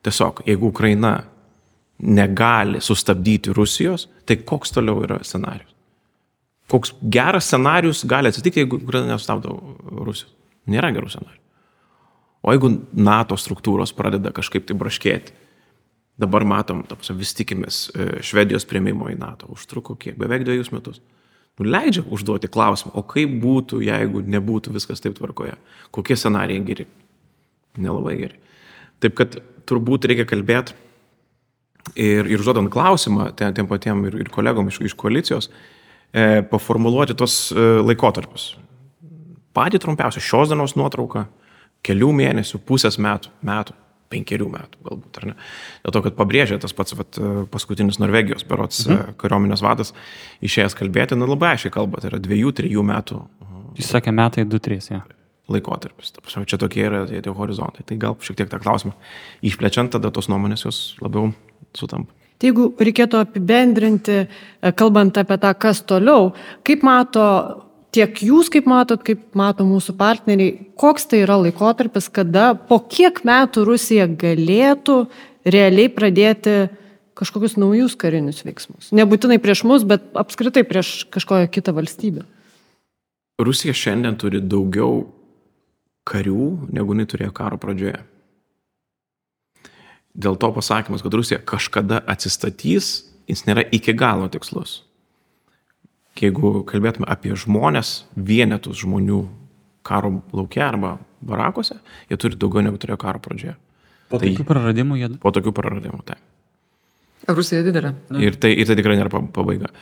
Tiesiog, 0.06 0.44
jeigu 0.46 0.70
Ukraina 0.70 1.16
negali 1.98 2.80
sustabdyti 2.80 3.52
Rusijos, 3.56 4.08
tai 4.26 4.36
koks 4.36 4.72
toliau 4.72 5.02
yra 5.06 5.18
scenarius? 5.24 5.72
Koks 6.70 6.94
geras 7.12 7.48
scenarius 7.48 8.04
gali 8.08 8.28
atsitikti, 8.28 8.64
jeigu 8.64 8.80
Ukraina 8.82 9.14
nesustabdo 9.14 9.54
Rusijos? 9.86 10.32
Nėra 10.66 10.90
gerų 10.94 11.10
scenarių. 11.12 11.42
O 12.46 12.54
jeigu 12.54 12.70
NATO 12.92 13.38
struktūros 13.38 13.94
pradeda 13.96 14.32
kažkaip 14.34 14.66
tai 14.66 14.76
braškėti, 14.78 15.34
dabar 16.20 16.44
matom, 16.48 16.82
taps, 16.88 17.10
vis 17.14 17.34
tikimės 17.38 17.86
e, 17.90 18.08
Švedijos 18.24 18.66
prieimimo 18.68 19.10
į 19.12 19.18
NATO, 19.20 19.50
užtruko 19.54 19.96
kiek, 20.00 20.16
beveik 20.18 20.46
dviejus 20.46 20.72
metus. 20.74 21.00
Nu, 21.56 21.66
leidžia 21.70 22.04
užduoti 22.12 22.50
klausimą, 22.52 22.92
o 22.98 23.02
kaip 23.08 23.38
būtų, 23.42 23.80
jeigu 23.86 24.22
nebūtų 24.26 24.74
viskas 24.74 25.02
taip 25.02 25.16
tvarkoje? 25.18 25.54
Kokie 25.94 26.16
scenarijai 26.18 26.64
geri? 26.66 26.86
Nelabai 27.80 28.16
geri. 28.20 28.40
Taip 29.00 29.16
kad 29.18 29.38
turbūt 29.68 30.08
reikia 30.08 30.26
kalbėti 30.28 30.76
ir, 31.94 32.28
ir 32.28 32.42
užduodant 32.42 32.70
klausimą 32.72 33.30
tiem, 33.38 33.54
tiem 33.56 33.70
patiem 33.70 34.04
ir, 34.08 34.20
ir 34.24 34.30
kolegom 34.32 34.70
iš, 34.70 34.80
iš 34.90 34.96
koalicijos, 34.98 35.50
e, 36.12 36.42
paformuluoti 36.50 37.16
tos 37.18 37.50
e, 37.52 37.66
laikotarpius. 37.86 38.54
Patį 39.56 39.80
trumpiausią 39.84 40.20
šios 40.20 40.52
dienos 40.52 40.76
nuotrauką, 40.76 41.24
kelių 41.86 42.12
mėnesių, 42.18 42.60
pusės 42.66 42.98
metų, 43.00 43.32
metų, 43.46 43.76
penkerių 44.12 44.48
metų 44.52 44.82
galbūt, 44.86 45.18
ar 45.20 45.28
ne? 45.30 45.34
Dėl 45.84 45.94
to, 45.96 46.02
kad 46.04 46.16
pabrėžė 46.18 46.60
tas 46.62 46.74
pats 46.76 46.94
vat, 46.98 47.18
paskutinis 47.50 47.98
Norvegijos 48.02 48.46
berots 48.46 48.84
mhm. 48.86 49.16
kariuomenės 49.20 49.64
vadas 49.66 49.92
išėjęs 50.46 50.78
kalbėti, 50.78 51.18
na 51.18 51.28
labai 51.28 51.54
aiškiai 51.54 51.74
kalba, 51.74 52.02
tai 52.02 52.12
yra 52.12 52.22
dviejų, 52.22 52.54
trijų 52.60 52.86
metų. 52.86 53.20
Jis 53.76 53.90
sakė 53.92 54.14
metai, 54.14 54.46
du, 54.48 54.60
trys, 54.62 54.90
ja. 54.92 55.02
Laikotarpis. 55.52 56.10
Čia 56.50 56.58
tokie 56.58 56.82
yra 56.88 57.04
tie, 57.06 57.20
tie 57.22 57.30
horizontai. 57.30 57.84
Tai 57.86 57.98
gal 58.02 58.16
šiek 58.24 58.38
tiek 58.40 58.48
tą 58.50 58.58
klausimą 58.58 58.96
išplečiant, 59.46 59.92
tada 59.94 60.10
tos 60.14 60.26
nuomonės 60.32 60.66
jos 60.66 60.80
labiau 60.98 61.28
sutampa. 61.76 62.12
Tai 62.36 62.50
jeigu 62.50 62.66
reikėtų 62.76 63.20
apibendrinti, 63.22 64.26
kalbant 64.76 65.16
apie 65.16 65.38
tą, 65.40 65.54
kas 65.56 65.80
toliau, 65.88 66.34
kaip 66.68 66.82
mato 66.84 67.28
tiek 67.96 68.18
jūs 68.20 68.50
kaip 68.52 68.66
matot, 68.68 69.00
kaip 69.04 69.22
mato 69.38 69.64
mūsų 69.64 69.94
partneriai, 69.96 70.56
koks 70.78 71.08
tai 71.10 71.22
yra 71.24 71.38
laikotarpis, 71.40 72.10
kada 72.12 72.50
po 72.68 72.80
kiek 72.84 73.22
metų 73.26 73.64
Rusija 73.68 74.08
galėtų 74.20 74.98
realiai 75.48 75.88
pradėti 75.92 76.56
kažkokius 77.16 77.56
naujus 77.56 77.96
karinius 77.96 78.42
veiksmus. 78.44 78.90
Nebūtinai 78.96 79.38
prieš 79.40 79.64
mus, 79.68 79.86
bet 79.88 80.04
apskritai 80.18 80.66
prieš 80.68 81.06
kažkokią 81.14 81.48
kitą 81.54 81.72
valstybę. 81.76 82.26
Rusija 83.40 83.72
šiandien 83.76 84.16
turi 84.20 84.42
daugiau 84.44 85.06
karių, 86.08 86.68
negu 86.76 86.94
jinai 86.94 87.08
turėjo 87.08 87.32
karo 87.36 87.58
pradžioje. 87.60 87.98
Dėl 90.16 90.36
to 90.40 90.50
pasakymas, 90.56 91.04
kad 91.04 91.14
Rusija 91.14 91.38
kažkada 91.44 92.00
atsistatys, 92.08 93.06
jis 93.28 93.44
nėra 93.48 93.64
iki 93.74 93.94
galo 93.96 94.28
tikslus. 94.32 94.80
Jeigu 96.16 96.62
kalbėtume 96.68 97.08
apie 97.12 97.34
žmonės, 97.36 98.06
vienetus 98.16 98.80
žmonių 98.80 99.26
karo 99.86 100.14
laukia 100.32 100.70
arba 100.70 100.94
barakose, 101.26 101.76
jie 102.08 102.16
turi 102.20 102.38
daugiau 102.40 102.64
negu 102.64 102.80
turėjo 102.80 102.96
karo 103.02 103.20
pradžioje. 103.22 103.56
Po 104.08 104.20
tai, 104.22 104.30
tokių 104.32 104.46
praradimų 104.48 104.96
jie. 105.00 105.10
Po 105.20 105.32
tokių 105.34 105.52
praradimų, 105.54 106.00
taip. 106.08 106.22
Rusija 107.26 107.64
didelė. 107.66 107.90
Ir 108.22 108.36
tai, 108.38 108.52
ir 108.54 108.68
tai 108.68 108.76
tikrai 108.78 108.94
nėra 108.96 109.10
pabaiga. 109.34 109.72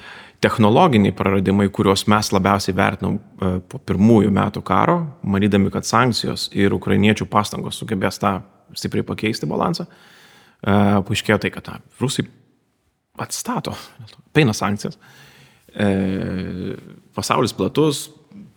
Technologiniai 0.43 1.12
praradimai, 1.14 1.67
kuriuos 1.73 2.07
mes 2.09 2.31
labiausiai 2.33 2.75
vertinom 2.76 3.19
e, 3.19 3.50
po 3.69 3.79
pirmųjų 3.85 4.33
metų 4.33 4.62
karo, 4.64 4.97
manydami, 5.29 5.69
kad 5.73 5.87
sankcijos 5.87 6.49
ir 6.57 6.73
ukrainiečių 6.75 7.29
pastangos 7.31 7.79
sugebės 7.81 8.19
tą 8.23 8.38
stipriai 8.75 9.05
pakeisti 9.07 9.49
balansą, 9.50 9.85
e, 9.85 10.13
paaiškėjo 10.64 11.38
tai, 11.42 11.52
kad 11.54 11.71
na, 11.71 11.78
rusai 12.00 12.26
atstato, 13.21 13.75
peina 14.35 14.54
sankcijas. 14.56 14.99
E, 15.75 15.87
pasaulis 17.14 17.54
platus, 17.56 18.06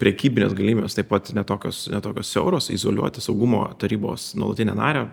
priekybinės 0.01 0.53
galimybės 0.57 0.97
taip 0.97 1.09
pat 1.11 1.31
netokios, 1.37 1.85
netokios 1.93 2.29
siauros, 2.33 2.69
izoliuoti 2.73 3.21
saugumo 3.23 3.63
tarybos 3.81 4.31
nuolatinę 4.37 4.75
narę 4.77 5.07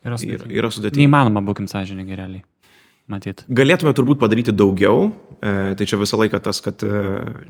Yra 0.00 0.14
yra, 0.14 0.20
sudėtinga. 0.20 0.56
yra 0.56 0.70
sudėtinga. 0.72 1.02
Neįmanoma, 1.02 1.42
būkim 1.44 1.68
sąžininkai 1.68 2.16
realiai. 2.16 2.44
Matyt. 3.10 3.42
Galėtume 3.50 3.90
turbūt 3.96 4.20
padaryti 4.20 4.52
daugiau, 4.54 5.08
e, 5.42 5.74
tai 5.76 5.86
čia 5.88 5.98
visą 5.98 6.20
laiką 6.20 6.38
tas, 6.44 6.60
kad 6.62 6.84
e, 6.86 7.00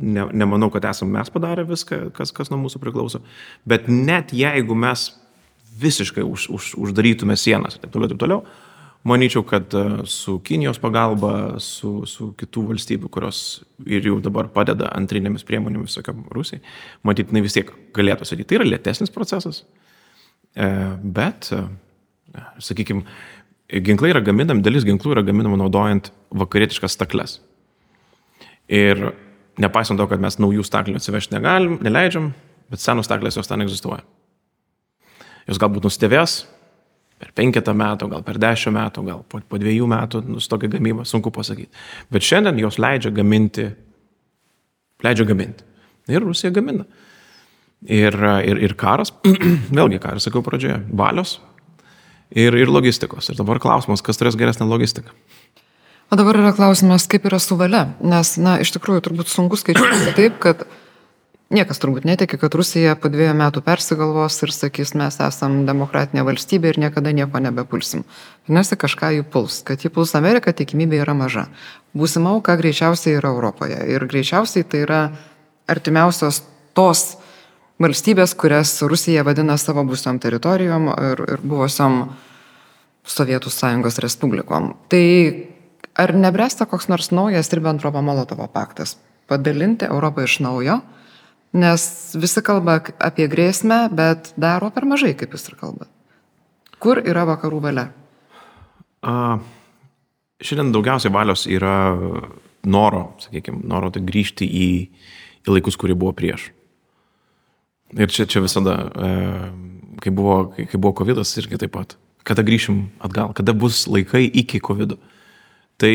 ne, 0.00 0.24
nemanau, 0.32 0.70
kad 0.72 0.86
esame 0.88 1.18
mes 1.18 1.30
padarę 1.30 1.66
viską, 1.68 1.98
kas, 2.16 2.32
kas 2.32 2.48
nuo 2.50 2.62
mūsų 2.62 2.80
priklauso, 2.80 3.20
bet 3.68 3.90
net 3.92 4.32
jeigu 4.32 4.74
mes 4.78 5.10
visiškai 5.80 6.24
už, 6.24 6.48
už, 6.56 6.70
uždarytume 6.80 7.36
sienas 7.38 7.76
ir 7.76 7.84
taip 7.84 7.92
toliau, 7.92 8.08
taip 8.10 8.22
toliau, 8.22 8.40
manyčiau, 9.04 9.42
kad 9.48 9.74
e, 9.74 9.84
su 10.04 10.38
Kinijos 10.44 10.80
pagalba, 10.82 11.32
su, 11.62 12.00
su 12.08 12.30
kitų 12.38 12.66
valstybių, 12.72 13.10
kurios 13.12 13.40
ir 13.88 14.06
jau 14.10 14.18
dabar 14.24 14.50
padeda 14.52 14.90
antrinėmis 14.96 15.46
priemonėmis 15.48 15.94
visokiam 15.94 16.22
Rusijai, 16.34 16.60
matyt, 17.06 17.32
jinai 17.32 17.44
vis 17.46 17.56
tiek 17.56 17.70
galėtų 17.96 18.28
sakyti, 18.28 18.50
tai 18.50 18.60
yra 18.60 18.68
lėtesnis 18.68 19.12
procesas, 19.14 19.62
e, 20.52 20.68
bet, 21.00 21.50
e, 21.56 21.64
sakykime, 22.60 23.06
ginklai 23.86 24.12
yra 24.12 24.22
gaminami, 24.26 24.64
dalis 24.66 24.84
ginklų 24.88 25.16
yra 25.16 25.24
gaminama 25.26 25.58
naudojant 25.62 26.12
vakarietiškas 26.36 26.98
stakles. 26.98 27.38
Ir 28.70 29.10
nepaisant 29.60 29.98
to, 29.98 30.06
kad 30.10 30.22
mes 30.22 30.38
naujų 30.42 30.64
staklių 30.66 31.00
atsivežti 31.00 31.34
negalim, 31.34 31.78
neleidžiam, 31.82 32.30
bet 32.70 32.82
senos 32.82 33.08
staklės 33.08 33.38
jos 33.38 33.48
ten 33.50 33.64
egzistuoja. 33.64 34.04
Jos 35.48 35.58
galbūt 35.58 35.88
nustėvės 35.88 36.44
per 37.20 37.34
penketą 37.36 37.74
metų, 37.76 38.08
gal 38.14 38.24
per 38.24 38.40
dešimt 38.40 38.76
metų, 38.76 39.04
gal 39.06 39.20
po, 39.28 39.42
po 39.44 39.60
dviejų 39.60 39.88
metų 39.90 40.22
nustokia 40.28 40.70
gamyba, 40.72 41.04
sunku 41.08 41.32
pasakyti. 41.34 41.68
Bet 42.12 42.24
šiandien 42.26 42.58
jos 42.62 42.80
leidžia 42.80 43.12
gaminti, 43.14 43.68
leidžia 45.04 45.28
gaminti. 45.28 45.66
Ir 46.10 46.24
Rusija 46.24 46.50
gamina. 46.54 46.88
Ir, 47.84 48.16
ir, 48.44 48.64
ir 48.64 48.74
karas, 48.76 49.12
vėlgi, 49.76 50.00
ir 50.00 50.20
sakiau 50.24 50.42
pradžioje, 50.44 50.80
valios 50.96 51.38
ir, 52.30 52.54
ir 52.54 52.70
logistikos. 52.70 53.30
Ir 53.30 53.38
dabar 53.38 53.60
klausimas, 53.62 54.02
kas 54.04 54.20
turės 54.20 54.38
geresnę 54.38 54.68
logistiką. 54.68 55.12
O 56.10 56.18
dabar 56.18 56.40
yra 56.40 56.50
klausimas, 56.54 57.06
kaip 57.10 57.28
yra 57.28 57.38
su 57.42 57.56
valia. 57.58 57.84
Nes, 58.02 58.34
na, 58.42 58.56
iš 58.62 58.72
tikrųjų, 58.74 59.04
turbūt 59.06 59.30
sunku 59.30 59.58
skaičiuoti 59.60 60.14
taip, 60.16 60.40
kad 60.42 60.64
niekas 61.50 61.80
turbūt 61.82 62.06
netiki, 62.06 62.38
kad 62.40 62.54
Rusija 62.54 62.94
po 62.98 63.10
dviejų 63.10 63.34
metų 63.38 63.62
persigalvos 63.66 64.38
ir 64.46 64.52
sakys, 64.54 64.94
mes 64.98 65.18
esam 65.22 65.64
demokratinė 65.68 66.24
valstybė 66.26 66.72
ir 66.72 66.80
niekada 66.86 67.12
nieko 67.16 67.42
nebepulsim. 67.42 68.04
Vadinasi, 68.46 68.78
kažką 68.78 69.10
jų 69.18 69.26
puls. 69.32 69.60
Kad 69.66 69.82
jį 69.84 69.92
puls 69.94 70.14
Amerika, 70.18 70.54
tikimybė 70.54 71.02
yra 71.02 71.16
maža. 71.18 71.48
Būsima 71.96 72.36
auka 72.36 72.54
greičiausiai 72.60 73.18
yra 73.18 73.34
Europoje. 73.34 73.80
Ir 73.90 74.06
greičiausiai 74.06 74.66
tai 74.66 74.84
yra 74.86 75.00
artimiausios 75.70 76.42
tos 76.78 77.04
valstybės, 77.82 78.36
kurias 78.38 78.76
Rusija 78.86 79.24
vadina 79.26 79.56
savo 79.58 79.82
būsiom 79.88 80.20
teritorijom 80.22 80.90
ir, 80.94 81.24
ir 81.36 81.42
buvusiom 81.42 82.02
Sovietų 83.10 83.50
sąjungos 83.50 83.96
respublikom. 84.04 84.74
Tai 84.92 85.04
ar 85.98 86.12
nebręsta 86.14 86.68
koks 86.70 86.86
nors 86.92 87.08
naujas 87.10 87.50
Ribbentropo 87.50 88.02
Molotovo 88.04 88.46
paktas? 88.52 88.94
Padalinti 89.26 89.88
Europą 89.88 90.26
iš 90.28 90.36
naujo, 90.44 90.78
nes 91.52 91.86
visi 92.18 92.42
kalba 92.46 92.78
apie 93.02 93.26
grėsmę, 93.30 93.88
bet 93.94 94.32
daro 94.40 94.70
per 94.74 94.86
mažai, 94.88 95.14
kaip 95.18 95.34
jūs 95.34 95.48
ir 95.50 95.58
kalbat. 95.60 95.90
Kur 96.80 97.00
yra 97.02 97.26
vakarų 97.28 97.60
valia? 97.64 97.88
A, 99.04 99.38
šiandien 100.40 100.72
daugiausiai 100.74 101.12
valios 101.12 101.46
yra 101.50 101.74
noro, 102.64 103.04
sakykime, 103.24 103.64
noro 103.68 103.90
tai 103.92 104.02
grįžti 104.04 104.46
į, 104.46 104.70
į 105.44 105.54
laikus, 105.54 105.78
kurie 105.80 105.96
buvo 105.98 106.14
prieš. 106.16 106.50
Ir 107.98 108.12
čia, 108.14 108.28
čia 108.30 108.42
visada, 108.44 108.76
e, 108.94 109.10
kai 110.00 110.12
buvo, 110.14 110.42
kai, 110.54 110.68
kai 110.70 110.78
buvo 110.78 110.94
COVID, 111.00 111.24
irgi 111.42 111.58
taip 111.64 111.74
pat. 111.74 111.96
Kada 112.24 112.44
grįšim 112.46 112.84
atgal, 113.02 113.32
kada 113.34 113.56
bus 113.56 113.86
laikai 113.90 114.28
iki 114.28 114.60
COVID. 114.62 114.94
-o. 114.94 115.09
Tai 115.80 115.90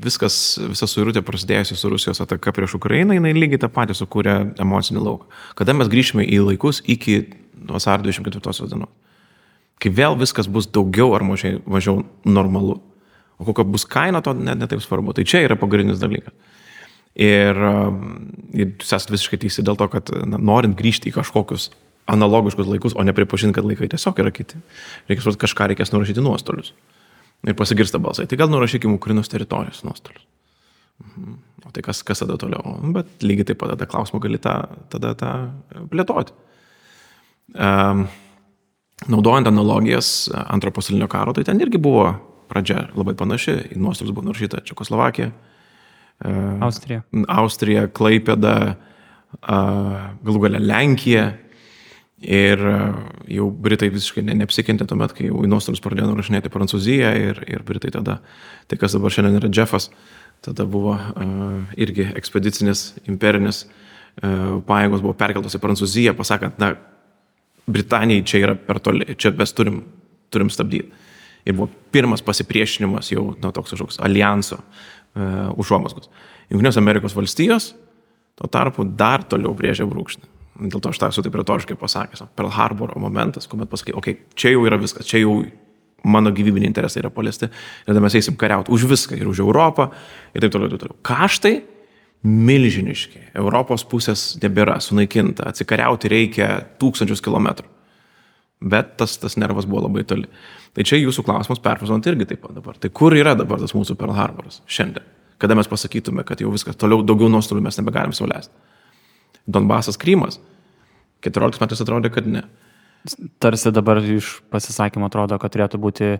viskas, 0.00 0.36
visa 0.72 0.86
suirutė 0.88 1.20
prasidėjusi 1.24 1.76
su 1.76 1.90
Rusijos 1.92 2.22
ataka 2.24 2.54
prieš 2.56 2.78
Ukrainą, 2.78 3.16
jinai 3.18 3.34
lygiai 3.36 3.60
tą 3.60 3.68
patį 3.72 3.98
sukūrė 3.98 4.36
emocinį 4.62 5.02
lauką. 5.04 5.28
Kada 5.58 5.74
mes 5.76 5.90
grįšime 5.92 6.24
į 6.24 6.40
laikus 6.46 6.80
iki 6.88 7.18
vasario 7.68 8.08
24 8.08 8.70
dienos. 8.72 8.92
Kai 9.76 9.92
vėl 9.92 10.16
viskas 10.16 10.48
bus 10.48 10.68
daugiau 10.72 11.12
ar 11.16 11.24
mažiau, 11.26 11.60
mažiau 11.68 12.00
normalu. 12.24 12.78
O 13.36 13.44
kokia 13.44 13.66
bus 13.68 13.84
kaina, 13.84 14.22
to 14.24 14.32
net 14.32 14.56
netaip 14.56 14.80
svarbu. 14.80 15.12
Tai 15.12 15.26
čia 15.28 15.42
yra 15.44 15.58
pagrindinis 15.60 16.00
dalykas. 16.00 16.32
Ir, 17.16 17.56
um, 17.56 18.00
ir 18.56 18.72
jūs 18.72 18.92
esate 18.92 19.12
visiškai 19.14 19.40
teisi 19.44 19.64
dėl 19.64 19.76
to, 19.80 19.88
kad 19.92 20.12
na, 20.28 20.40
norint 20.40 20.76
grįžti 20.76 21.12
į 21.12 21.16
kažkokius 21.16 21.70
analogiškus 22.12 22.68
laikus, 22.68 22.96
o 22.96 23.04
ne 23.04 23.12
pripažinti, 23.16 23.56
kad 23.56 23.68
laikai 23.68 23.88
tiesiog 23.92 24.20
yra 24.22 24.32
kiti. 24.32 24.60
Reikia 25.10 25.24
suprasti, 25.24 25.42
kažką 25.44 25.70
reikės 25.72 25.92
nurašyti 25.92 26.24
nuostolius. 26.24 26.72
Ir 27.46 27.54
pasigirsta 27.54 28.00
balsai. 28.02 28.26
Tai 28.26 28.38
gal 28.40 28.50
nurašykime 28.50 28.96
Ukrainos 28.98 29.30
teritorijos 29.30 29.84
nuostolius. 29.86 30.26
Mhm. 31.04 31.36
O 31.66 31.72
tai 31.74 31.82
kas, 31.82 32.02
kas 32.06 32.22
tada 32.22 32.36
toliau? 32.38 32.76
Bet 32.94 33.24
lygiai 33.26 33.50
taip 33.50 33.58
pat 33.58 33.74
tada 33.74 33.88
klausimą 33.90 34.20
gali 34.22 34.38
tą, 34.38 34.54
tada 34.92 35.14
tą 35.18 35.32
plėtoti. 35.90 36.34
Um, 37.54 38.06
naudojant 39.10 39.50
analogijas 39.50 40.28
antro 40.46 40.70
pasaulinio 40.74 41.08
karo, 41.10 41.34
tai 41.34 41.44
ten 41.44 41.60
irgi 41.60 41.78
buvo 41.82 42.08
pradžia 42.50 42.86
labai 42.94 43.16
panaši. 43.18 43.56
Į 43.74 43.80
nuostolius 43.82 44.14
buvo 44.14 44.28
nurašyta 44.28 44.62
Čekoslovakija, 44.66 45.32
Austrija. 46.64 47.02
Austrija, 47.28 47.86
Klaipėda, 47.92 48.76
galų 49.44 50.42
galia 50.46 50.62
Lenkija. 50.62 51.26
Ir 52.24 52.62
jau 53.28 53.46
Britai 53.52 53.90
visiškai 53.92 54.22
ne, 54.24 54.32
neapsikentė 54.40 54.86
tuomet, 54.88 55.12
kai 55.12 55.26
jau 55.28 55.42
į 55.44 55.50
nuostolius 55.52 55.82
pradėjo 55.84 56.08
nurašinėti 56.08 56.48
Prancūziją 56.52 57.10
ir, 57.20 57.40
ir 57.44 57.64
Britai 57.66 57.90
tada, 57.92 58.22
tai 58.70 58.78
kas 58.80 58.94
dabar 58.96 59.12
šiandien 59.12 59.36
yra 59.36 59.50
Jeffas, 59.52 59.90
tada 60.44 60.64
buvo 60.64 60.94
uh, 60.96 61.74
irgi 61.76 62.06
ekspedicinis, 62.16 62.86
imperinis 63.04 63.66
uh, 63.66 64.62
pajėgos 64.64 65.04
buvo 65.04 65.12
perkeltos 65.18 65.58
į 65.58 65.60
Prancūziją, 65.60 66.14
pasakant, 66.16 66.56
na, 66.62 66.72
Britanijai 67.68 68.24
čia 68.24 68.40
yra 68.46 68.54
per 68.56 68.80
toli, 68.80 69.10
čia 69.18 69.34
mes 69.36 69.52
turim, 69.52 69.82
turim 70.32 70.48
stabdyti. 70.54 71.04
Ir 71.46 71.56
buvo 71.58 71.68
pirmas 71.92 72.24
pasipriešinimas 72.24 73.10
jau, 73.12 73.26
na, 73.42 73.50
toks 73.52 73.74
kažkoks 73.74 74.00
alijanso 74.06 74.62
uh, 74.62 75.52
užuomasgos. 75.60 76.08
Junktinės 76.48 76.80
Amerikos 76.80 77.18
valstijos 77.18 77.74
tuo 78.38 78.48
tarpu 78.48 78.88
dar 78.88 79.26
toliau 79.28 79.52
brėžia 79.58 79.84
brūkšnį. 79.90 80.35
Dėl 80.56 80.80
to 80.80 80.90
aš 80.92 81.00
tą 81.00 81.10
esu 81.12 81.24
taip 81.24 81.36
retoriškai 81.36 81.76
pasakęs. 81.78 82.24
Pearl 82.36 82.52
Harbor 82.56 82.94
momentas, 83.00 83.48
kuomet 83.50 83.70
pasakai, 83.72 83.94
okei, 83.96 84.16
okay, 84.16 84.36
čia 84.38 84.54
jau 84.54 84.64
yra 84.68 84.78
viskas, 84.80 85.06
čia 85.08 85.20
jau 85.20 85.38
mano 86.06 86.30
gyvybiniai 86.32 86.70
interesai 86.70 87.02
yra 87.02 87.10
paliesti, 87.12 87.48
ir 87.50 87.90
tada 87.90 88.02
mes 88.04 88.14
eisim 88.16 88.36
kariauti 88.38 88.72
už 88.72 88.86
viską 88.88 89.18
ir 89.18 89.28
už 89.28 89.42
Europą 89.44 89.90
ir 90.34 90.44
taip 90.44 90.54
toliau, 90.54 90.70
taip 90.72 90.84
toliau. 90.84 90.98
Kaštai 91.06 91.54
milžiniški. 92.26 93.32
Europos 93.38 93.84
pusės 93.86 94.34
nebėra 94.42 94.78
sunaikinta, 94.82 95.48
atsikariauti 95.50 96.10
reikia 96.10 96.50
tūkstančius 96.80 97.22
kilometrų. 97.24 97.68
Bet 98.66 98.94
tas, 98.96 99.18
tas 99.20 99.36
nervas 99.36 99.66
buvo 99.68 99.84
labai 99.84 100.06
toli. 100.08 100.30
Tai 100.74 100.84
čia 100.86 100.98
jūsų 101.00 101.26
klausimas 101.26 101.60
perfrazuojant 101.62 102.08
irgi 102.08 102.30
taip 102.30 102.40
pat 102.46 102.56
dabar. 102.56 102.78
Tai 102.80 102.90
kur 102.94 103.14
yra 103.16 103.34
dabar 103.36 103.60
tas 103.60 103.74
mūsų 103.76 103.98
Pearl 104.00 104.16
Harboras 104.16 104.62
šiandien? 104.64 105.04
Kada 105.36 105.56
mes 105.58 105.68
pasakytume, 105.68 106.24
kad 106.24 106.40
jau 106.40 106.48
viskas, 106.54 106.78
toliau 106.80 107.04
daugiau 107.04 107.28
nuostolių 107.28 107.66
mes 107.66 107.76
nebegalim 107.76 108.14
sauliaisti. 108.16 108.54
Donbasas, 109.46 109.98
Krymas. 110.00 110.40
14 111.24 111.62
metais 111.62 111.82
atrodė, 111.82 112.12
kad 112.14 112.28
ne. 112.30 112.44
Tarsi 113.38 113.70
dabar 113.70 114.00
iš 114.02 114.40
pasisakymo 114.50 115.06
atrodo, 115.06 115.38
kad 115.38 115.52
turėtų 115.54 115.78
būti 115.78 116.06
e, 116.10 116.18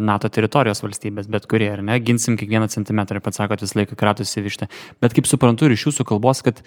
NATO 0.00 0.30
teritorijos 0.32 0.80
valstybės, 0.80 1.28
bet 1.28 1.44
kurie, 1.50 1.68
ar 1.74 1.82
ne, 1.84 1.98
ginsim 2.00 2.38
kiekvieną 2.40 2.70
centimetrą 2.72 3.20
ir 3.20 3.24
pats 3.24 3.42
sakot, 3.42 3.60
visą 3.60 3.82
laiką 3.82 3.98
kratosi 4.00 4.44
vištę. 4.44 4.70
Bet 5.04 5.16
kaip 5.16 5.28
suprantu 5.28 5.68
ir 5.68 5.76
iš 5.76 5.90
jūsų 5.90 6.08
kalbos, 6.08 6.40
kad 6.46 6.64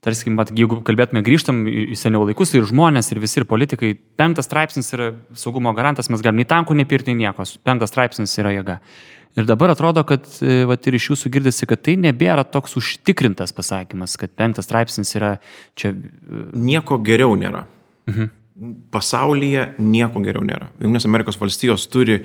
Tarsi, 0.00 0.30
jeigu 0.56 0.78
kalbėtume 0.80 1.20
grįžtam 1.20 1.58
į 1.68 1.92
seniau 2.00 2.22
laikus, 2.24 2.54
ir 2.56 2.64
žmonės, 2.64 3.10
ir 3.12 3.18
visi, 3.20 3.36
ir 3.42 3.44
politikai, 3.44 3.90
penktas 4.16 4.46
straipsnis 4.48 4.88
yra 4.96 5.10
saugumo 5.36 5.74
garantas, 5.76 6.08
mes 6.08 6.22
galim 6.24 6.40
nei 6.40 6.48
tankų, 6.48 6.78
nei 6.78 6.88
pirti, 6.88 7.12
nei 7.12 7.26
nieko. 7.26 7.44
Penktas 7.68 7.92
straipsnis 7.92 8.32
yra 8.40 8.54
jėga. 8.54 8.78
Ir 9.38 9.46
dabar 9.46 9.70
atrodo, 9.70 10.02
kad 10.08 10.24
e, 10.42 10.64
vat, 10.66 10.86
ir 10.90 10.96
iš 10.98 11.10
jūsų 11.12 11.30
girdisi, 11.30 11.66
kad 11.70 11.78
tai 11.86 11.94
nebėra 12.00 12.42
toks 12.50 12.74
užtikrintas 12.80 13.52
pasakymas, 13.54 14.16
kad 14.18 14.32
penktas 14.34 14.66
straipsnis 14.66 15.14
yra 15.14 15.36
čia. 15.78 15.92
e, 15.94 16.42
Nieko 16.58 16.98
geriau 17.06 17.36
nėra. 17.38 17.64
Mhm. 18.10 18.30
Pasaulyje 18.92 19.62
nieko 19.80 20.20
geriau 20.20 20.42
nėra. 20.44 20.66
Junktinės 20.82 21.06
Amerikos 21.08 21.38
valstijos 21.40 21.86
turi 21.88 22.18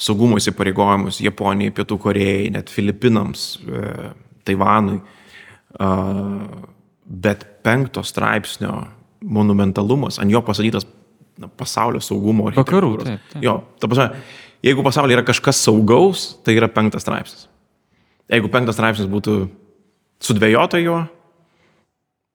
saugumo 0.00 0.38
įsipareigojimus 0.40 1.18
Japonijai, 1.20 1.74
Pietų 1.76 1.98
Korejai, 2.00 2.46
net 2.54 2.70
Filipinams, 2.72 3.42
e, 3.66 4.12
Taivanui. 4.48 5.02
A, 5.82 5.90
bet 7.04 7.44
penkto 7.64 8.02
straipsnio 8.06 8.86
monumentalumas, 9.22 10.18
ant 10.22 10.32
jo 10.32 10.40
pasakytas 10.44 10.86
na, 11.40 11.48
pasaulio 11.48 12.00
saugumo 12.02 12.48
Vakarų, 12.50 12.62
architektūros. 12.62 13.04
taip, 13.08 13.28
taip. 13.34 13.44
Jo, 13.44 13.54
ta 13.80 13.88
prasme, 13.90 14.22
jeigu 14.64 14.84
pasaulyje 14.86 15.18
yra 15.18 15.26
kažkas 15.26 15.62
saugaus, 15.66 16.32
tai 16.46 16.56
yra 16.58 16.70
penktas 16.72 17.04
straipsnis. 17.06 17.48
Jeigu 18.32 18.48
penktas 18.52 18.78
straipsnis 18.78 19.10
būtų 19.10 19.36
sudvėjota 20.22 20.80
juo, 20.82 21.02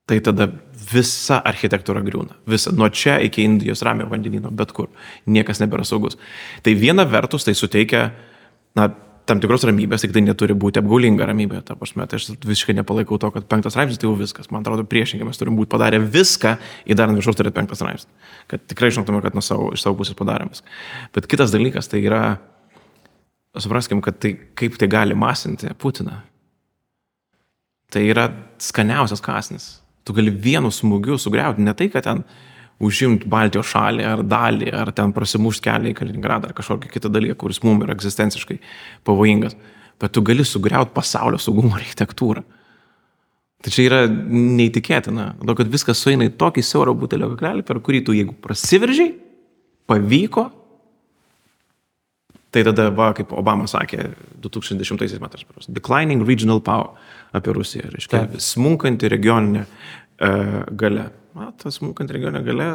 tai 0.07 0.19
tada 0.23 0.47
visa 0.87 1.41
architektūra 1.43 2.01
griūna. 2.05 2.37
Visa, 2.47 2.71
nuo 2.75 2.87
čia 2.93 3.17
iki 3.23 3.43
Indijos 3.43 3.83
ramio 3.83 4.07
vandenino, 4.11 4.51
bet 4.55 4.71
kur. 4.75 4.87
Niekas 5.27 5.59
nebėra 5.63 5.83
saugus. 5.87 6.15
Tai 6.63 6.75
viena 6.79 7.03
vertus 7.09 7.47
tai 7.47 7.55
suteikia, 7.57 8.11
na, 8.77 8.87
tam 9.27 9.41
tikros 9.43 9.65
ramybės, 9.67 10.03
tik 10.03 10.13
tai 10.15 10.21
neturi 10.23 10.55
būti 10.57 10.79
apgaulinga 10.81 11.27
ramybė. 11.27 11.59
Ta 11.67 11.75
prasme, 11.79 12.05
tai 12.07 12.19
aš 12.19 12.29
visiškai 12.47 12.75
nepalaikau 12.77 13.19
to, 13.21 13.29
kad 13.35 13.47
penktas 13.51 13.75
straipsnis 13.75 13.99
tai 13.99 14.07
jau 14.07 14.15
viskas. 14.19 14.47
Man 14.53 14.63
atrodo, 14.63 14.85
priešingai 14.87 15.27
mes 15.27 15.39
turim 15.39 15.57
būti 15.59 15.71
padarę 15.73 15.99
viską, 16.01 16.53
įdarant 16.93 17.19
viršaus 17.19 17.39
turėti 17.39 17.57
penktą 17.57 17.77
straipsnį. 17.79 18.11
Kad 18.51 18.63
tikrai 18.71 18.91
žinotume, 18.95 19.19
kad 19.25 19.35
savo, 19.43 19.69
iš 19.75 19.83
savo 19.83 19.99
pusės 19.99 20.17
padarėm 20.17 20.51
viską. 20.53 20.75
Bet 21.17 21.27
kitas 21.31 21.51
dalykas 21.55 21.91
tai 21.91 22.01
yra, 22.05 22.21
supraskim, 23.59 24.01
kad 24.05 24.19
tai 24.23 24.33
kaip 24.57 24.79
tai 24.79 24.89
gali 24.91 25.17
masinti 25.17 25.73
Putiną. 25.75 26.21
Tai 27.91 28.03
yra 28.03 28.29
skaniausias 28.63 29.23
kasnis. 29.23 29.69
Tu 30.07 30.15
gali 30.15 30.31
vienu 30.31 30.71
smūgiu 30.71 31.19
sugriauti 31.19 31.63
ne 31.63 31.75
tai, 31.75 31.91
kad 31.91 32.07
ten 32.07 32.23
užimti 32.83 33.29
Baltijos 33.29 33.71
šalį 33.71 34.05
ar 34.05 34.21
dalį, 34.25 34.69
ar 34.75 34.91
ten 34.95 35.13
prasimušti 35.15 35.65
kelią 35.65 35.93
į 35.93 35.97
Kaliningradą 35.97 36.51
ar 36.51 36.57
kažkokį 36.57 36.91
kitą 36.93 37.11
dalyką, 37.13 37.37
kuris 37.41 37.63
mums 37.65 37.85
yra 37.85 37.95
egzistenciškai 37.97 38.59
pavojingas. 39.07 39.57
Bet 39.97 40.13
tu 40.13 40.21
gali 40.21 40.45
sugriauti 40.45 40.93
pasaulio 40.93 41.39
saugumo 41.41 41.77
architektūrą. 41.79 42.45
Tai 43.65 43.73
čia 43.73 43.87
yra 43.87 44.03
neįtikėtina. 44.05 45.31
Todėl, 45.39 45.57
kad 45.57 45.71
viskas 45.73 46.01
sueina 46.03 46.27
į 46.27 46.35
tokį 46.37 46.61
siaurą 46.65 46.93
butelio 46.97 47.31
kaklelį, 47.31 47.65
per 47.65 47.81
kurį 47.81 48.03
tu, 48.05 48.13
jeigu 48.13 48.35
prasiveržiai, 48.43 49.15
pavyko, 49.89 50.45
tai 52.53 52.61
tada, 52.67 52.91
va, 52.93 53.09
kaip 53.17 53.33
Obama 53.35 53.65
sakė 53.69 54.11
2010 54.45 55.17
metais, 55.23 55.45
declining 55.73 56.21
regional 56.27 56.61
power 56.63 56.93
apie 57.35 57.55
Rusiją, 57.57 57.89
reiškia, 57.95 58.27
smunkanti 58.41 59.09
regioninė 59.11 59.65
e, 59.65 60.29
gale. 60.77 61.09
Na, 61.37 61.51
ta 61.53 61.69
smunkanti 61.69 62.15
regioninė 62.15 62.41
gale 62.47 62.67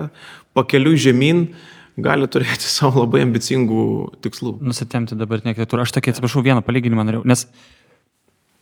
pakeliui 0.55 0.98
žemyn 1.01 1.48
gali 1.98 2.29
turėti 2.31 2.68
savo 2.79 3.03
labai 3.03 3.25
ambicingų 3.27 3.85
tikslų. 4.22 4.57
Nusitemti 4.62 5.18
dabartinę 5.18 5.57
architektūrą. 5.57 5.87
Aš 5.87 5.94
tokį 5.96 6.14
atsiprašau 6.14 6.44
vieną 6.46 6.62
palyginimą 6.62 7.07
norėjau, 7.09 7.25
nes 7.27 7.48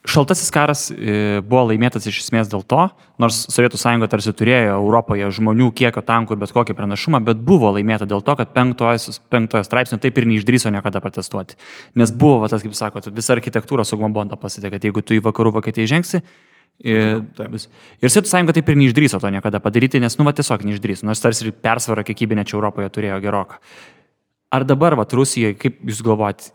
šaltasis 0.09 0.49
karas 0.55 0.87
e, 0.89 1.43
buvo 1.45 1.67
laimėtas 1.69 2.09
iš 2.09 2.23
esmės 2.23 2.49
dėl 2.49 2.65
to, 2.65 2.87
nors 3.21 3.43
Sovietų 3.53 3.77
sąjunga 3.83 4.09
tarsi 4.09 4.33
turėjo 4.33 4.79
Europoje 4.79 5.29
žmonių 5.37 5.69
kiekio 5.77 6.01
tankų 6.09 6.35
ir 6.39 6.41
bet 6.47 6.55
kokį 6.57 6.77
pranašumą, 6.79 7.21
bet 7.27 7.43
buvo 7.45 7.75
laimėta 7.77 8.09
dėl 8.09 8.25
to, 8.25 8.39
kad 8.41 8.55
penktojo, 8.57 9.19
penktojo 9.29 9.67
straipsnio 9.69 10.01
taip 10.01 10.17
ir 10.17 10.31
neišdryso 10.33 10.73
niekada 10.73 11.05
protestuoti. 11.05 11.61
Nes 12.01 12.17
buvo, 12.17 12.41
va, 12.41 12.49
tas, 12.49 12.65
kaip 12.65 12.73
sakot, 12.79 13.13
visa 13.13 13.37
architektūra 13.37 13.85
saugumo 13.85 14.15
bonda 14.17 14.41
pasitė, 14.41 14.73
kad 14.73 14.89
jeigu 14.89 15.05
tu 15.05 15.21
į 15.21 15.21
vakarų 15.29 15.59
Vokietiją 15.61 15.93
žengsi, 15.93 16.25
Ir, 16.81 17.25
ir 18.01 18.09
Sovietų 18.09 18.31
sąjunga 18.31 18.55
taip 18.57 18.71
ir 18.73 18.79
neišdryso 18.81 19.21
to 19.21 19.29
niekada 19.33 19.61
padaryti, 19.61 20.01
nes, 20.01 20.15
nu, 20.17 20.25
va, 20.25 20.33
tiesiog 20.37 20.63
neišdryso, 20.65 21.05
nors 21.09 21.21
tarsi 21.21 21.45
ir 21.45 21.53
persvarą 21.53 22.07
kiekybinę 22.09 22.47
čia 22.49 22.57
Europoje 22.57 22.89
turėjo 22.95 23.19
geroką. 23.21 23.61
Ar 24.57 24.65
dabar, 24.65 24.97
va, 24.97 25.05
Rusijoje, 25.05 25.59
kaip 25.61 25.83
jūs 25.85 26.01
galvojat, 26.07 26.49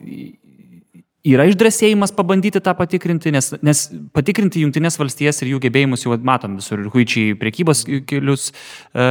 yra 1.26 1.46
išdrąsėjimas 1.50 2.14
pabandyti 2.16 2.62
tą 2.64 2.74
patikrinti, 2.78 3.32
nes, 3.34 3.52
nes 3.66 3.84
patikrinti 4.16 4.62
Junktinės 4.62 4.98
valstijas 5.00 5.42
ir 5.42 5.54
jų 5.54 5.62
gebėjimus 5.64 6.06
jau 6.06 6.18
matom 6.26 6.58
visur. 6.60 6.84
Ir 6.84 6.92
huičiai 6.94 7.34
priekybos 7.40 7.84
kelius 8.10 8.52
e, 8.52 9.08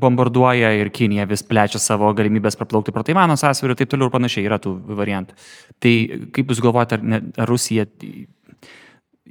bombarduoja 0.00 0.72
ir 0.80 0.92
Kinija 0.94 1.28
vis 1.28 1.44
plečia 1.46 1.80
savo 1.82 2.12
galimybės 2.16 2.56
praplaukti 2.60 2.94
pro 2.94 3.04
Taivano 3.06 3.36
sąsvirių 3.40 3.76
ir 3.76 3.80
taip 3.82 3.92
toliau 3.92 4.08
ir 4.08 4.16
panašiai 4.16 4.48
yra 4.48 4.60
tų 4.62 4.74
variantų. 5.00 5.36
Tai 5.84 5.94
kaip 6.36 6.52
jūs 6.52 6.64
galvojate, 6.64 7.00
ar, 7.00 7.08
ne, 7.14 7.22
ar 7.36 7.52
Rusija 7.52 7.88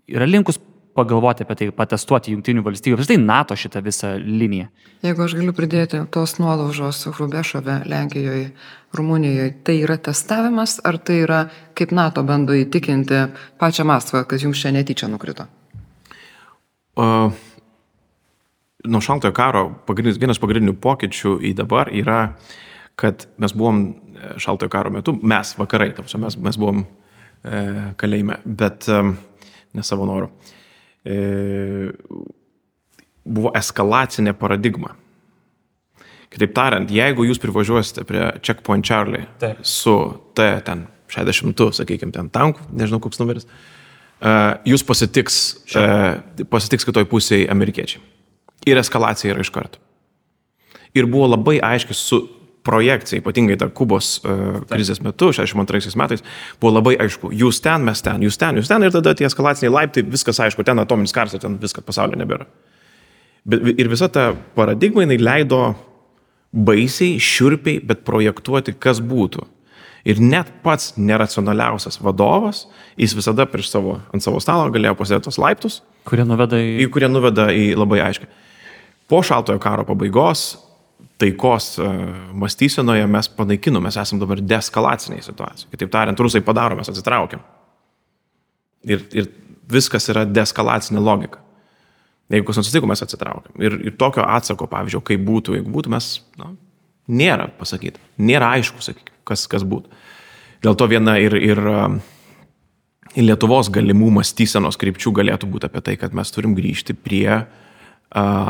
yra 0.08 0.30
linkus 0.30 0.62
pagalvoti 0.98 1.46
apie 1.46 1.56
tai, 1.60 1.68
patestuoti 1.76 2.34
Junktinių 2.34 2.64
valstybių, 2.66 2.98
apskritai 2.98 3.22
NATO 3.22 3.58
šitą 3.60 3.84
visą 3.86 4.16
liniją? 4.18 4.72
Jeigu 5.06 5.26
aš 5.28 5.36
galiu 5.38 5.54
pridėti 5.54 6.00
tos 6.14 6.38
nuolaužos 6.42 7.04
Hrubešove, 7.14 7.84
Lenkijoje, 7.90 8.48
Rumunijoje, 8.98 9.52
tai 9.68 9.78
yra 9.84 10.00
testavimas, 10.02 10.80
ar 10.88 10.98
tai 10.98 11.20
yra, 11.26 11.44
kaip 11.78 11.94
NATO 11.94 12.24
bando 12.26 12.58
įtikinti 12.58 13.28
pačią 13.62 13.86
Maskvą, 13.86 14.24
kad 14.30 14.42
jums 14.42 14.64
čia 14.64 14.74
netyčia 14.74 15.12
nukrito? 15.12 15.46
Uh, 16.98 17.30
nuo 18.90 19.04
šaltojo 19.06 19.36
karo 19.38 19.68
pagrindinis, 19.86 20.18
vienas 20.22 20.42
pagrindinių 20.42 20.80
pokyčių 20.82 21.38
į 21.46 21.54
dabar 21.62 21.94
yra, 21.94 22.22
kad 22.98 23.28
mes 23.38 23.54
buvom 23.54 23.84
e, 23.86 24.36
šaltojo 24.42 24.74
karo 24.74 24.90
metu, 24.96 25.14
mes 25.22 25.54
vakarai, 25.60 25.92
ta 25.94 26.02
prasme, 26.02 26.24
mes, 26.26 26.42
mes 26.42 26.58
buvom 26.58 26.82
e, 26.82 27.60
kalėjime, 28.02 28.40
bet 28.50 28.90
e, 28.90 29.04
ne 29.78 29.86
savo 29.86 30.08
noru. 30.10 30.32
E, 30.32 30.57
buvo 33.28 33.52
eskalacinė 33.56 34.34
paradigma. 34.38 34.94
Kitaip 36.28 36.54
tariant, 36.56 36.92
jeigu 36.92 37.24
jūs 37.28 37.40
privažiuosite 37.40 38.04
prie 38.08 38.26
Checkpoint 38.44 38.86
Charlie 38.86 39.24
Taip. 39.40 39.64
su 39.64 39.96
T 40.36 40.48
ten 40.68 40.86
60, 41.12 41.64
sakykime, 41.80 42.12
ten 42.12 42.28
tankų, 42.34 42.68
nežinau 42.76 43.00
koks 43.04 43.22
numeris, 43.22 43.48
e, 44.20 44.34
jūs 44.68 44.84
pasitiks, 44.88 45.38
e, 45.72 46.44
pasitiks 46.52 46.88
kitoj 46.88 47.08
pusėje 47.08 47.48
amerikiečiai. 47.52 48.04
Ir 48.68 48.82
eskalacija 48.82 49.32
yra 49.32 49.46
iš 49.46 49.54
karto. 49.56 49.80
Ir 50.98 51.08
buvo 51.08 51.30
labai 51.32 51.62
aiškiai 51.64 51.96
su 51.96 52.20
projekcija, 52.68 53.22
ypatingai 53.22 53.58
ta 53.60 53.70
Kubos 53.74 54.18
uh, 54.22 54.60
krizės 54.70 55.02
metu, 55.04 55.32
62 55.36 55.96
metais, 56.00 56.24
buvo 56.62 56.76
labai 56.76 56.98
aišku, 57.08 57.32
jūs 57.36 57.62
ten, 57.64 57.88
mes 57.88 58.04
ten, 58.06 58.24
jūs 58.28 58.40
ten, 58.40 58.60
jūs 58.60 58.70
ten 58.72 58.84
ir 58.84 58.94
tada 58.94 59.16
tie 59.18 59.28
eskalaciniai 59.30 59.74
laiptai, 59.74 60.06
viskas 60.08 60.42
aišku, 60.44 60.66
ten 60.68 60.84
atominis 60.84 61.16
karas 61.16 61.38
ir 61.38 61.44
ten 61.44 61.58
viskas 61.62 61.86
pasaulio 61.88 62.20
nebėra. 62.20 62.48
Bet, 63.48 63.64
ir 63.80 63.92
visa 63.92 64.12
ta 64.12 64.30
paradigma 64.58 65.06
jinai 65.06 65.20
leido 65.22 65.62
baisiai, 66.52 67.18
šiurpiai, 67.22 67.80
bet 67.84 68.04
projektuoti, 68.08 68.76
kas 68.76 69.00
būtų. 69.04 69.46
Ir 70.08 70.20
net 70.24 70.50
pats 70.64 70.94
neracionaliausias 70.96 72.00
vadovas, 72.00 72.66
jis 73.00 73.16
visada 73.18 73.44
prieš 73.50 73.74
savo, 73.74 73.98
ant 74.16 74.24
savo 74.24 74.40
stalo 74.44 74.70
galėjo 74.72 74.96
pasėti 75.00 75.28
tos 75.28 75.40
laiptus, 75.42 75.82
Kurie 76.08 76.24
nuveda 76.24 76.60
į... 76.60 76.70
į 76.86 76.88
kurie 76.94 77.10
nuveda 77.12 77.50
į 77.52 77.74
labai 77.76 78.00
aiškiai. 78.06 78.30
Po 79.12 79.20
šaltojo 79.24 79.60
karo 79.64 79.84
pabaigos, 79.88 80.46
taikos 81.18 81.74
uh, 81.82 81.90
mąstysenoje 82.38 83.08
mes 83.10 83.30
panaikinom, 83.38 83.84
mes 83.84 83.98
esame 83.98 84.22
dabar 84.22 84.42
deeskalaciniai 84.42 85.26
situacijai. 85.26 85.72
Kitaip 85.74 85.92
tariant, 85.94 86.20
rusai 86.20 86.44
padaro, 86.46 86.78
mes 86.78 86.90
atsitraukiam. 86.92 87.44
Ir, 88.88 89.04
ir 89.18 89.30
viskas 89.72 90.08
yra 90.14 90.26
deeskalacinė 90.30 91.02
logika. 91.04 91.42
Jeigu 92.32 92.50
kas 92.50 92.60
nusitiko, 92.60 92.88
mes 92.90 93.02
atsitraukiam. 93.04 93.56
Ir, 93.64 93.78
ir 93.88 93.96
tokio 94.00 94.26
atsako, 94.28 94.68
pavyzdžiui, 94.72 95.04
kaip 95.08 95.24
būtų, 95.28 95.56
jeigu 95.58 95.72
būtų, 95.72 95.92
mes, 95.94 96.10
na, 96.40 96.52
nėra 97.08 97.48
pasakyti. 97.60 98.02
Nėra 98.20 98.52
aišku, 98.58 98.84
sakykime, 98.84 99.16
kas, 99.28 99.48
kas 99.52 99.64
būtų. 99.68 99.92
Dėl 100.66 100.76
to 100.78 100.88
viena 100.92 101.16
ir, 101.22 101.38
ir 101.40 101.62
um, 101.72 102.00
Lietuvos 103.18 103.72
galimų 103.74 104.12
mąstysenos 104.20 104.78
krypčių 104.78 105.14
galėtų 105.22 105.48
būti 105.50 105.70
apie 105.70 105.82
tai, 105.86 105.96
kad 105.98 106.14
mes 106.14 106.30
turim 106.34 106.54
grįžti 106.58 106.94
prie 106.94 107.30
a, 107.34 107.44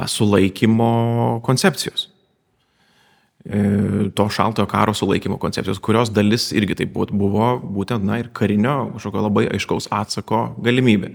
sulaikymo 0.10 0.90
koncepcijos. 1.46 2.10
E, 3.46 4.10
to 4.18 4.26
šaltojo 4.34 4.66
karo 4.68 4.94
sulaikymo 4.98 5.38
koncepcijos, 5.40 5.80
kurios 5.80 6.10
dalis 6.12 6.50
irgi 6.52 6.76
taip 6.82 6.92
buvo, 6.96 7.08
buvo 7.14 7.50
būtent, 7.78 8.04
na, 8.04 8.18
ir 8.20 8.32
karinio 8.36 8.90
kažkokio 8.98 9.24
labai 9.24 9.46
aiškaus 9.54 9.88
atsako 9.94 10.42
galimybė. 10.66 11.14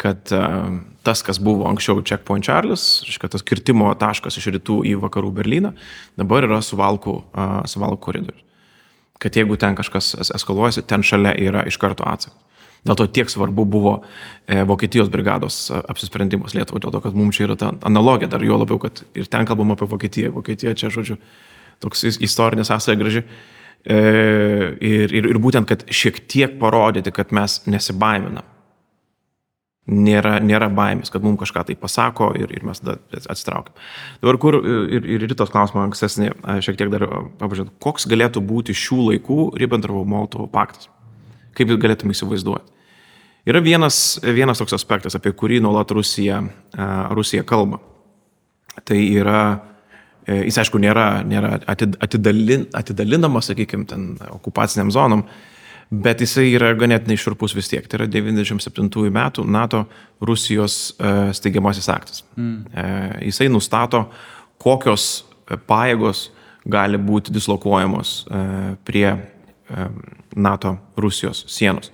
Kad 0.00 0.32
a, 0.32 0.44
tas, 1.04 1.20
kas 1.26 1.42
buvo 1.42 1.66
anksčiau 1.68 2.00
Checkpoint 2.00 2.46
Charles, 2.46 3.02
reiškia 3.08 3.34
tas 3.34 3.44
kirtimo 3.44 3.90
taškas 4.00 4.38
iš 4.40 4.48
rytų 4.54 4.78
į 4.88 4.94
vakarų 5.02 5.34
Berliną, 5.40 5.74
dabar 6.16 6.46
yra 6.48 6.62
suvalkų, 6.64 7.18
a, 7.34 7.50
suvalkų 7.68 8.00
koridorius 8.06 8.46
kad 9.20 9.36
jeigu 9.36 9.56
ten 9.60 9.76
kažkas 9.76 10.14
es- 10.16 10.32
eskaluojasi, 10.34 10.86
ten 10.88 11.02
šalia 11.04 11.34
yra 11.36 11.66
iš 11.68 11.76
karto 11.76 12.06
atsakas. 12.08 12.38
Dėl 12.86 12.96
to 12.96 13.06
tiek 13.12 13.28
svarbu 13.28 13.66
buvo 13.68 13.94
e, 14.00 14.62
Vokietijos 14.64 15.10
brigados 15.12 15.66
e, 15.68 15.78
apsisprendimas 15.92 16.54
Lietuvai, 16.56 16.80
dėl 16.80 16.94
to, 16.94 17.02
kad 17.04 17.16
mums 17.16 17.36
čia 17.36 17.44
yra 17.48 17.56
ta 17.60 17.72
analogija, 17.86 18.30
dar 18.32 18.44
jo 18.44 18.56
labiau, 18.60 18.80
kad 18.80 19.02
ir 19.18 19.28
ten 19.28 19.48
kalbam 19.48 19.74
apie 19.74 19.88
Vokietiją. 19.90 20.32
Vokietija 20.36 20.72
čia, 20.78 20.88
žodžiu, 20.94 21.18
toks 21.84 22.06
istorinė 22.24 22.64
sąsaja 22.64 22.96
graži. 23.00 23.24
E, 23.84 23.98
ir, 24.80 25.12
ir, 25.12 25.28
ir 25.28 25.40
būtent, 25.40 25.68
kad 25.68 25.84
šiek 25.92 26.22
tiek 26.28 26.56
parodyti, 26.60 27.12
kad 27.16 27.34
mes 27.36 27.60
nesibaiminam. 27.68 28.48
Nėra, 29.90 30.36
nėra 30.44 30.68
baimės, 30.70 31.10
kad 31.10 31.24
mums 31.24 31.40
kažką 31.40 31.64
tai 31.66 31.74
pasako 31.80 32.30
ir, 32.38 32.52
ir 32.54 32.64
mes 32.64 32.78
atsitraukiam. 32.84 33.74
Dabar 34.22 34.38
kur 34.40 34.60
ir, 34.60 35.08
ir 35.16 35.24
rytos 35.24 35.50
klausimą 35.50 35.82
ankstesnį, 35.88 36.30
šiek 36.62 36.78
tiek 36.78 36.92
dar 36.92 37.08
papažiūrėt, 37.40 37.74
koks 37.82 38.06
galėtų 38.08 38.44
būti 38.44 38.76
šių 38.76 39.00
laikų 39.08 39.40
Ribbentropo-Molotovo 39.58 40.46
paktas? 40.52 40.92
Kaip 41.56 41.72
jūs 41.72 41.80
galėtume 41.82 42.14
įsivaizduoti? 42.16 42.80
Yra 43.48 43.60
vienas, 43.64 44.20
vienas 44.22 44.60
toks 44.60 44.74
aspektas, 44.76 45.16
apie 45.16 45.32
kurį 45.32 45.62
nuolat 45.64 45.90
Rusija, 45.96 46.42
Rusija 47.16 47.44
kalba. 47.48 47.80
Tai 48.86 48.98
yra, 49.00 49.44
e, 50.26 50.42
jis 50.44 50.60
aišku 50.60 50.80
nėra, 50.80 51.22
nėra 51.26 51.56
atidalin, 51.66 52.66
atidalinamas, 52.76 53.48
sakykime, 53.50 53.86
ten 53.88 54.04
okupaciniam 54.30 54.92
zonom, 54.92 55.24
bet 55.90 56.20
jisai 56.22 56.50
yra 56.52 56.74
ganėtinai 56.78 57.16
širpus 57.18 57.56
vis 57.56 57.72
tiek. 57.72 57.88
Tai 57.88 58.02
yra 58.02 58.10
97 58.12 59.08
metų 59.16 59.46
NATO 59.48 59.86
Rusijos 60.20 60.76
e, 60.92 61.14
steigiamasis 61.36 61.90
aktas. 61.90 62.22
Mm. 62.36 62.84
Jisai 63.24 63.48
nustato, 63.50 64.04
kokios 64.60 65.24
pajėgos 65.66 66.28
gali 66.70 67.00
būti 67.00 67.32
dislokuojamos 67.32 68.14
prie 68.84 69.08
NATO 70.36 70.76
Rusijos 70.96 71.44
sienos. 71.48 71.90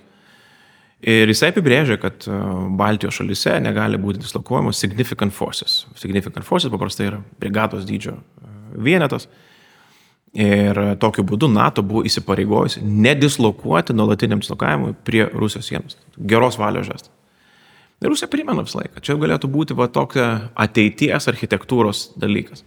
Ir 0.97 1.29
jisai 1.29 1.51
apibrėžia, 1.51 1.99
kad 2.01 2.25
e, 2.25 2.37
Baltijos 2.77 3.19
šalise 3.19 3.53
negali 3.61 3.99
būti 4.01 4.23
dislokuojamos 4.23 4.79
significant 4.81 5.33
forces. 5.33 5.83
Significant 5.99 6.45
forces 6.45 6.73
paprastai 6.73 7.11
yra 7.11 7.19
brigados 7.41 7.85
dydžio 7.85 8.15
e, 8.17 8.55
vienetas. 8.87 9.27
Ir 10.37 10.77
tokiu 11.01 11.23
būdu 11.25 11.47
NATO 11.49 11.81
buvo 11.85 12.03
įsipareigojusi 12.05 12.81
nedislokuoti 12.83 13.93
nuolatiniam 13.95 14.41
dislokavimui 14.41 14.97
prie 15.07 15.23
Rusijos 15.31 15.69
sienos. 15.69 15.97
Geros 16.17 16.57
valios 16.59 16.89
žestas. 16.89 17.13
Ir 18.01 18.11
Rusija 18.11 18.29
primena 18.29 18.65
visą 18.65 18.81
laiką. 18.81 19.01
Čia 19.01 19.15
galėtų 19.17 19.49
būti 19.49 19.77
va 19.77 19.87
tokia 19.89 20.27
ateities 20.59 21.29
architektūros 21.31 22.11
dalykas. 22.19 22.65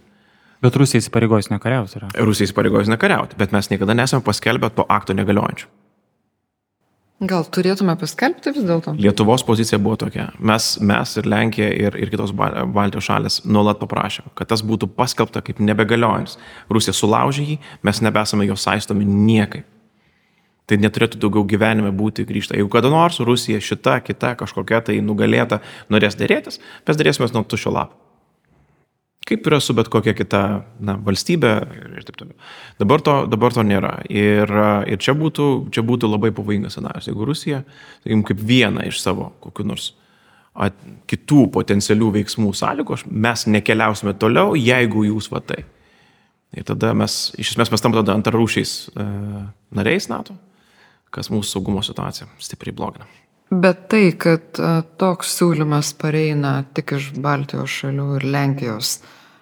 Bet 0.61 0.77
Rusija 0.77 1.01
įsipareigojus 1.01 1.49
nekariauti 1.49 1.97
yra. 1.97 2.09
Rusija 2.21 2.49
įsipareigojus 2.49 2.89
nekariauti, 2.91 3.37
bet 3.39 3.53
mes 3.55 3.71
niekada 3.71 3.95
nesame 3.97 4.21
paskelbę 4.25 4.69
to 4.75 4.85
akto 4.89 5.15
negaliojančiu. 5.17 5.69
Gal 7.21 7.45
turėtume 7.53 7.93
paskelbti 8.01 8.49
vis 8.55 8.63
dėlto? 8.65 8.95
Lietuvos 8.97 9.43
pozicija 9.45 9.77
buvo 9.81 9.93
tokia. 10.01 10.31
Mes, 10.41 10.71
mes 10.81 11.11
ir 11.21 11.27
Lenkija 11.29 11.67
ir, 11.69 11.97
ir 12.01 12.09
kitos 12.09 12.33
Baltijos 12.33 13.05
šalis 13.05 13.37
nuolat 13.45 13.77
paprašėme, 13.77 14.31
kad 14.37 14.49
tas 14.49 14.63
būtų 14.65 14.89
paskelbta 14.97 15.43
kaip 15.45 15.61
nebegaliojantis. 15.61 16.39
Rusija 16.73 16.95
sulaužė 16.97 17.45
jį, 17.45 17.59
mes 17.85 18.01
nebesame 18.01 18.49
jo 18.49 18.57
saistomi 18.57 19.05
niekaip. 19.05 19.69
Tai 20.65 20.79
neturėtų 20.81 21.21
daugiau 21.21 21.45
gyvenime 21.45 21.93
būti 21.93 22.25
grįžta. 22.25 22.57
Jeigu 22.57 22.73
kada 22.73 22.89
nors 22.89 23.21
Rusija 23.21 23.61
šita, 23.61 23.99
kita, 24.05 24.33
kažkokia 24.39 24.81
tai 24.89 24.97
nugalėta 25.05 25.61
norės 25.93 26.17
dėrėtis, 26.17 26.57
mes 26.87 26.97
dėrėsime 26.97 27.29
nuo 27.35 27.45
tušio 27.45 27.73
lapo. 27.75 28.10
Kaip 29.31 29.45
yra 29.47 29.61
su 29.63 29.71
bet 29.77 29.87
kokia 29.87 30.11
kita 30.11 30.41
na, 30.83 30.97
valstybė 30.99 31.51
ir, 31.77 32.03
taip 32.03 32.17
toliau. 32.19 32.35
Dabar 32.81 33.03
to, 33.05 33.13
dabar 33.31 33.53
to 33.55 33.63
nėra. 33.63 33.93
Ir, 34.11 34.51
ir 34.91 34.99
čia, 34.99 35.15
būtų, 35.15 35.45
čia 35.71 35.85
būtų 35.87 36.09
labai 36.11 36.33
pavojingas 36.35 36.75
scenarius. 36.75 37.07
Jeigu 37.07 37.27
Rusija, 37.29 37.61
sakykim, 38.01 38.25
kaip 38.27 38.41
viena 38.49 38.83
iš 38.89 38.99
savo 38.99 39.29
kokiu 39.39 39.69
nors 39.69 39.93
at, 40.51 40.75
kitų 41.07 41.45
potencialių 41.55 42.09
veiksmų 42.17 42.51
sąlygų, 42.59 42.97
mes 43.07 43.45
nekeliausime 43.47 44.17
toliau, 44.19 44.57
jeigu 44.59 45.05
jūs 45.07 45.31
va 45.31 45.39
tai. 45.47 45.63
Ir 46.51 46.67
tada 46.67 46.91
mes, 46.97 47.15
iš 47.39 47.53
esmės, 47.53 47.71
mes 47.71 47.85
tam 47.85 47.95
tada 47.95 48.11
antrarūšiais 48.17 48.75
e, 48.91 49.07
nariais 49.79 50.09
NATO, 50.11 50.35
kas 51.15 51.31
mūsų 51.31 51.47
saugumo 51.53 51.85
situaciją 51.87 52.27
stipriai 52.43 52.75
blogina. 52.75 53.07
Bet 53.51 53.87
tai, 53.91 54.09
kad 54.15 54.59
toks 54.99 55.31
siūlymas 55.39 55.93
pareina 55.99 56.61
tik 56.75 56.93
iš 56.95 57.09
Baltijos 57.19 57.71
šalių 57.81 58.05
ir 58.19 58.27
Lenkijos, 58.31 58.97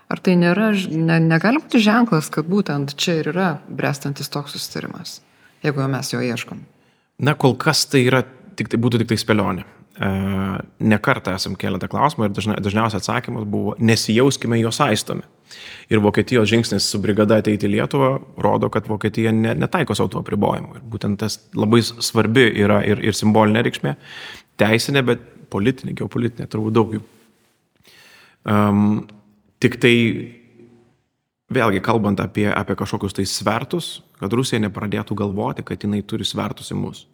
ar 0.10 0.22
tai 0.26 0.36
nėra, 0.40 0.72
ne, 0.92 1.20
negali 1.24 1.62
būti 1.62 1.82
ženklas, 1.86 2.32
kad 2.34 2.50
būtent 2.50 2.96
čia 3.00 3.20
ir 3.22 3.32
yra 3.34 3.50
brestantis 3.70 4.32
toks 4.34 4.56
susitarimas, 4.58 5.20
jeigu 5.66 5.86
mes 5.92 6.14
jo 6.14 6.22
ieškom? 6.26 6.64
Na, 7.26 7.36
kol 7.36 7.58
kas 7.60 7.86
tai 7.92 8.06
yra, 8.08 8.24
tik, 8.58 8.72
tai 8.72 8.80
būtų 8.82 9.04
tik 9.04 9.12
tai 9.12 9.20
spėlionė. 9.20 9.66
E, 10.00 10.10
Nekartą 10.88 11.34
esam 11.36 11.58
kėlę 11.60 11.82
tą 11.82 11.90
klausimą 11.92 12.30
ir 12.30 12.36
dažna, 12.36 12.56
dažniausias 12.64 13.04
atsakymas 13.04 13.44
buvo, 13.50 13.76
nesijauskime 13.84 14.60
jo 14.62 14.72
saistomi. 14.72 15.26
Ir 15.92 16.00
Vokietijos 16.00 16.48
žingsnis 16.48 16.88
su 16.88 17.02
brigada 17.04 17.40
ateiti 17.42 17.68
į 17.68 17.74
Lietuvą 17.74 18.12
rodo, 18.40 18.70
kad 18.72 18.88
Vokietija 18.88 19.34
ne, 19.36 19.56
netaiko 19.58 19.98
savo 19.98 20.14
tų 20.14 20.22
apribojimų. 20.22 20.78
Ir 20.78 20.88
būtent 20.94 21.20
tas 21.20 21.40
labai 21.58 21.82
svarbi 21.84 22.48
yra 22.64 22.80
ir, 22.88 23.02
ir 23.04 23.18
simbolinė 23.18 23.66
reikšmė, 23.68 23.96
teisinė, 24.62 25.04
bet 25.10 25.26
politinė, 25.52 25.98
geopolitinė, 26.00 26.48
turbūt 26.48 26.78
daug 26.78 26.94
jų. 26.96 27.04
Um, 28.50 29.02
tik 29.64 29.80
tai 29.82 29.96
vėlgi 31.50 31.82
kalbant 31.86 32.22
apie, 32.24 32.48
apie 32.52 32.78
kažkokius 32.78 33.18
tai 33.18 33.26
svertus, 33.30 34.00
kad 34.20 34.34
Rusija 34.34 34.62
nepradėtų 34.64 35.18
galvoti, 35.18 35.66
kad 35.66 35.82
jinai 35.84 36.04
turi 36.06 36.28
svertus 36.28 36.72
į 36.74 36.80
mus. 36.80 37.06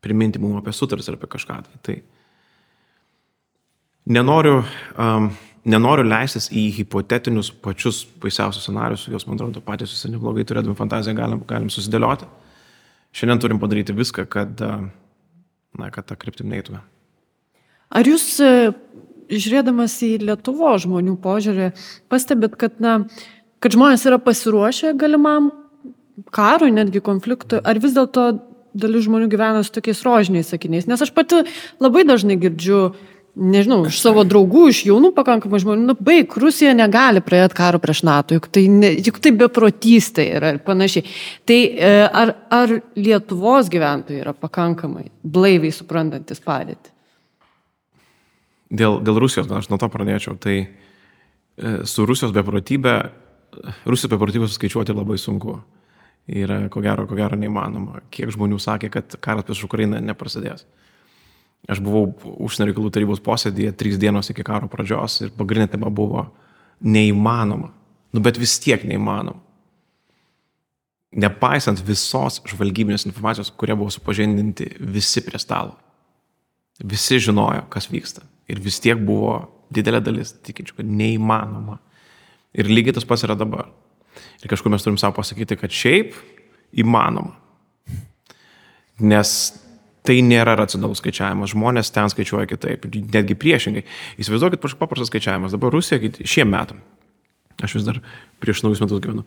Priminti 0.00 0.40
mums 0.40 0.62
apie 0.62 0.72
sutartis 0.76 1.10
ar 1.10 1.18
apie 1.18 1.28
kažką. 1.28 1.60
Tai, 1.84 1.96
nenoriu 4.08 4.60
um, 4.96 5.30
nenoriu 5.68 6.06
leistis 6.08 6.48
į 6.52 6.68
hipotetinius 6.78 7.50
pačius 7.62 8.02
baisiausius 8.22 8.64
scenarius, 8.66 9.06
juos, 9.10 9.26
man 9.28 9.38
atrodo, 9.38 9.62
patys 9.64 9.92
visi 9.94 10.12
neblogai 10.12 10.46
turėdami 10.48 10.76
fantaziją 10.78 11.16
galim, 11.18 11.42
galim 11.48 11.68
susidėlioti. 11.72 12.28
Šiandien 13.16 13.42
turim 13.42 13.60
padaryti 13.60 13.96
viską, 13.96 14.24
kad, 14.30 14.62
na, 14.62 15.90
kad 15.90 16.06
tą 16.06 16.16
kryptim 16.20 16.50
neįtume. 16.52 16.80
Ar 17.90 18.06
jūs, 18.06 18.38
žiūrėdamas 19.30 19.96
į 20.06 20.12
Lietuvo 20.26 20.72
žmonių 20.82 21.16
požiūrį, 21.22 21.70
pastebėt, 22.12 22.56
kad, 22.60 22.76
na, 22.82 22.98
kad 23.62 23.76
žmonės 23.76 24.06
yra 24.10 24.20
pasiruošę 24.22 24.94
galimam 25.00 25.50
karui, 26.34 26.72
netgi 26.74 27.02
konfliktui, 27.04 27.62
ar 27.62 27.80
vis 27.80 27.94
dėlto 27.96 28.26
dalis 28.76 29.06
žmonių 29.06 29.30
gyvena 29.30 29.62
su 29.66 29.72
tokiais 29.74 30.02
rožiniais 30.06 30.52
sakiniais? 30.52 30.90
Nes 30.90 31.00
aš 31.02 31.14
pati 31.14 31.44
labai 31.82 32.04
dažnai 32.08 32.38
girdžiu 32.40 32.90
nežinau, 33.40 33.84
iš 33.88 34.00
savo 34.02 34.24
draugų, 34.26 34.66
iš 34.70 34.82
jaunų 34.88 35.12
pakankamai 35.16 35.60
žmonių, 35.62 35.86
nu, 35.92 35.96
baig, 36.02 36.34
Rusija 36.42 36.72
negali 36.76 37.22
praėti 37.24 37.56
karo 37.58 37.80
prieš 37.82 38.02
NATO, 38.06 38.36
juk 38.36 38.50
tai, 38.52 38.66
ne, 38.72 38.92
juk 38.98 39.20
tai 39.22 39.32
beprotystė 39.38 40.26
yra 40.36 40.54
ir 40.54 40.62
panašiai. 40.66 41.06
Tai 41.48 41.58
e, 41.60 41.92
ar, 42.22 42.34
ar 42.52 42.74
Lietuvos 42.98 43.70
gyventojai 43.72 44.24
yra 44.24 44.34
pakankamai 44.36 45.08
blaiviai 45.22 45.74
suprantantis 45.74 46.42
padėtį? 46.44 46.94
Dėl, 48.70 49.00
dėl 49.02 49.18
Rusijos, 49.18 49.48
gal 49.50 49.58
aš 49.58 49.70
nuo 49.70 49.80
to 49.82 49.88
pradėčiau, 49.90 50.36
tai 50.38 50.56
e, 50.62 50.68
su 51.90 52.06
Rusijos 52.06 52.34
beprotybė, 52.34 52.94
Rusijos 53.88 54.12
beprotybę 54.12 54.46
suskaičiuoti 54.46 54.94
labai 54.94 55.18
sunku. 55.18 55.58
Yra, 56.30 56.60
ko 56.70 56.82
gero, 56.84 57.08
ko 57.10 57.16
gero 57.18 57.34
neįmanoma. 57.38 58.04
Kiek 58.14 58.30
žmonių 58.30 58.60
sakė, 58.62 58.90
kad 58.94 59.16
karas 59.24 59.46
prieš 59.48 59.64
Ukrainą 59.66 59.98
neprasidės. 60.04 60.62
Aš 61.68 61.80
buvau 61.84 62.12
užsienio 62.46 62.70
reikalų 62.70 62.92
tarybos 62.94 63.20
posėdėje 63.24 63.74
trys 63.80 63.98
dienos 64.00 64.30
iki 64.30 64.44
karo 64.46 64.70
pradžios 64.70 65.18
ir 65.24 65.34
pagrindinė 65.36 65.74
tema 65.74 65.90
buvo 65.92 66.28
neįmanoma. 66.80 67.72
Nu, 68.14 68.22
bet 68.22 68.38
vis 68.40 68.56
tiek 68.62 68.84
neįmanoma. 68.86 69.42
Nepaisant 71.20 71.80
visos 71.82 72.38
žvalgybinės 72.46 73.08
informacijos, 73.08 73.50
kurie 73.50 73.74
buvo 73.74 73.90
supažindinti 73.90 74.68
visi 74.78 75.24
prie 75.26 75.40
stalo. 75.42 75.74
Visi 76.80 77.18
žinojo, 77.18 77.64
kas 77.72 77.90
vyksta. 77.90 78.22
Ir 78.50 78.60
vis 78.62 78.80
tiek 78.82 78.98
buvo 78.98 79.38
didelė 79.74 80.02
dalis 80.02 80.34
tikinčių, 80.46 80.80
kad 80.80 80.88
neįmanoma. 80.88 81.78
Ir 82.58 82.70
lygiai 82.70 82.96
tas 82.96 83.06
pats 83.06 83.24
yra 83.26 83.36
dabar. 83.38 83.70
Ir 84.42 84.50
kažkur 84.50 84.72
mes 84.72 84.82
turim 84.82 84.98
savo 84.98 85.14
pasakyti, 85.20 85.58
kad 85.60 85.74
šiaip 85.74 86.16
įmanoma. 86.82 87.36
Nes 89.00 89.34
tai 90.06 90.18
nėra 90.24 90.56
racionalus 90.58 91.00
skaičiavimas. 91.02 91.52
Žmonės 91.54 91.92
ten 91.94 92.10
skaičiuoja 92.10 92.48
kitaip, 92.50 92.88
netgi 93.14 93.36
priešingai. 93.38 93.84
Įsivaizduokit 94.20 94.62
paprastas 94.80 95.10
skaičiavimas. 95.12 95.54
Dabar 95.54 95.74
Rusija 95.76 96.00
šiem 96.24 96.50
metam, 96.50 96.80
aš 97.60 97.76
vis 97.78 97.86
dar 97.86 98.00
prieš 98.42 98.64
naujus 98.64 98.82
metus 98.82 99.02
gyvenu, 99.04 99.26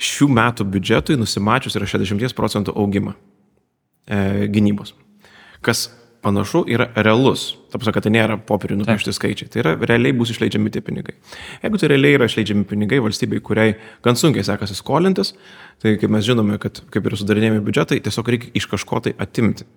šių 0.00 0.30
metų 0.32 0.66
biudžetui 0.72 1.18
nusimačius 1.20 1.76
yra 1.76 1.88
60 1.90 2.36
procentų 2.38 2.74
augimą 2.78 3.12
e, 4.06 4.46
gynybos. 4.52 4.94
Kas 5.60 5.88
panašu 6.22 6.64
yra 6.68 6.88
realus. 6.96 7.54
Tapsa, 7.72 7.92
kad 7.94 8.04
tai 8.04 8.12
nėra 8.14 8.36
popierių 8.46 8.80
nupiešti 8.80 9.14
skaičiai. 9.16 9.50
Tai 9.50 9.62
yra 9.62 9.74
realiai 9.78 10.14
bus 10.16 10.32
išleidžiami 10.34 10.72
tie 10.74 10.82
pinigai. 10.84 11.16
Jeigu 11.64 11.80
tai 11.80 11.90
realiai 11.92 12.18
yra 12.18 12.28
išleidžiami 12.30 12.66
pinigai 12.68 13.00
valstybei, 13.04 13.42
kuriai 13.44 13.76
gan 14.04 14.18
sunkiai 14.18 14.46
sekasi 14.46 14.76
skolintis, 14.78 15.34
tai 15.82 15.96
kaip 16.00 16.12
mes 16.12 16.26
žinome, 16.26 16.58
kad 16.62 16.82
kaip 16.92 17.06
ir 17.06 17.18
sudarinėjami 17.20 17.62
biudžetai, 17.66 18.00
tiesiog 18.04 18.32
reikia 18.34 18.54
iš 18.60 18.68
kažko 18.70 19.04
tai 19.06 19.14
atimti. 19.22 19.68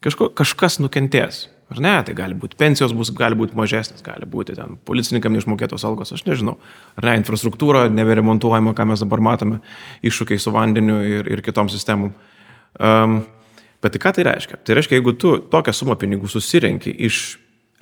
Kažko, 0.00 0.30
kažkas 0.32 0.78
nukentės. 0.80 1.48
Ar 1.70 1.78
ne? 1.82 1.92
Tai 2.02 2.14
gali 2.18 2.34
būti 2.34 2.56
pensijos 2.58 2.94
bus, 2.96 3.12
gali 3.14 3.36
būti 3.38 3.54
mažesnės, 3.58 4.02
gali 4.02 4.26
būti 4.26 4.56
ten 4.56 4.78
policininkam 4.88 5.36
neišmokėtos 5.36 5.84
algos, 5.86 6.10
aš 6.16 6.24
nežinau. 6.26 6.56
Ar 6.98 7.06
ne, 7.06 7.18
infrastruktūra 7.20 7.84
neberemontuojama, 7.94 8.72
ką 8.74 8.88
mes 8.90 9.04
dabar 9.04 9.22
matome, 9.22 9.60
iššūkiai 10.02 10.40
su 10.42 10.54
vandeniu 10.54 10.98
ir, 11.06 11.30
ir 11.30 11.44
kitom 11.46 11.70
sistemom. 11.70 12.16
Um, 12.80 13.20
bet 13.82 13.96
tai 13.96 14.02
ką 14.02 14.12
tai 14.16 14.26
reiškia? 14.28 14.60
Tai 14.64 14.76
reiškia, 14.78 14.98
jeigu 14.98 15.14
tu 15.18 15.36
tokią 15.52 15.74
sumą 15.76 15.96
pinigų 16.00 16.30
susirenki 16.30 16.92
iš 17.08 17.38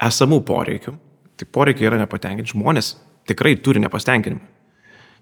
esamų 0.08 0.40
poreikių, 0.46 0.94
tai 1.38 1.48
poreikiai 1.52 1.90
yra 1.90 2.00
nepatenkinti, 2.02 2.54
žmonės 2.54 2.94
tikrai 3.28 3.56
turi 3.62 3.82
nepasitenkinimą. 3.84 4.46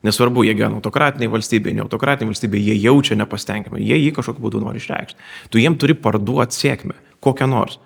Nesvarbu, 0.07 0.45
jie 0.45 0.53
gyvena 0.55 0.77
autokratiniai 0.79 1.31
valstybėje, 1.33 1.75
ne 1.79 1.83
autokratiniai 1.87 2.31
valstybėje, 2.31 2.67
jie 2.69 2.77
jaučia 2.85 3.17
nepasitenkinimą, 3.19 3.81
jie 3.81 3.97
jį 3.99 4.13
kažkokiu 4.19 4.45
būdu 4.45 4.61
nori 4.63 4.79
išreikšti. 4.79 5.19
Tu 5.51 5.63
jiem 5.63 5.79
turi 5.81 5.97
parduoti 5.99 6.55
sėkmę, 6.55 6.99
kokią 7.25 7.49
nors. 7.51 7.81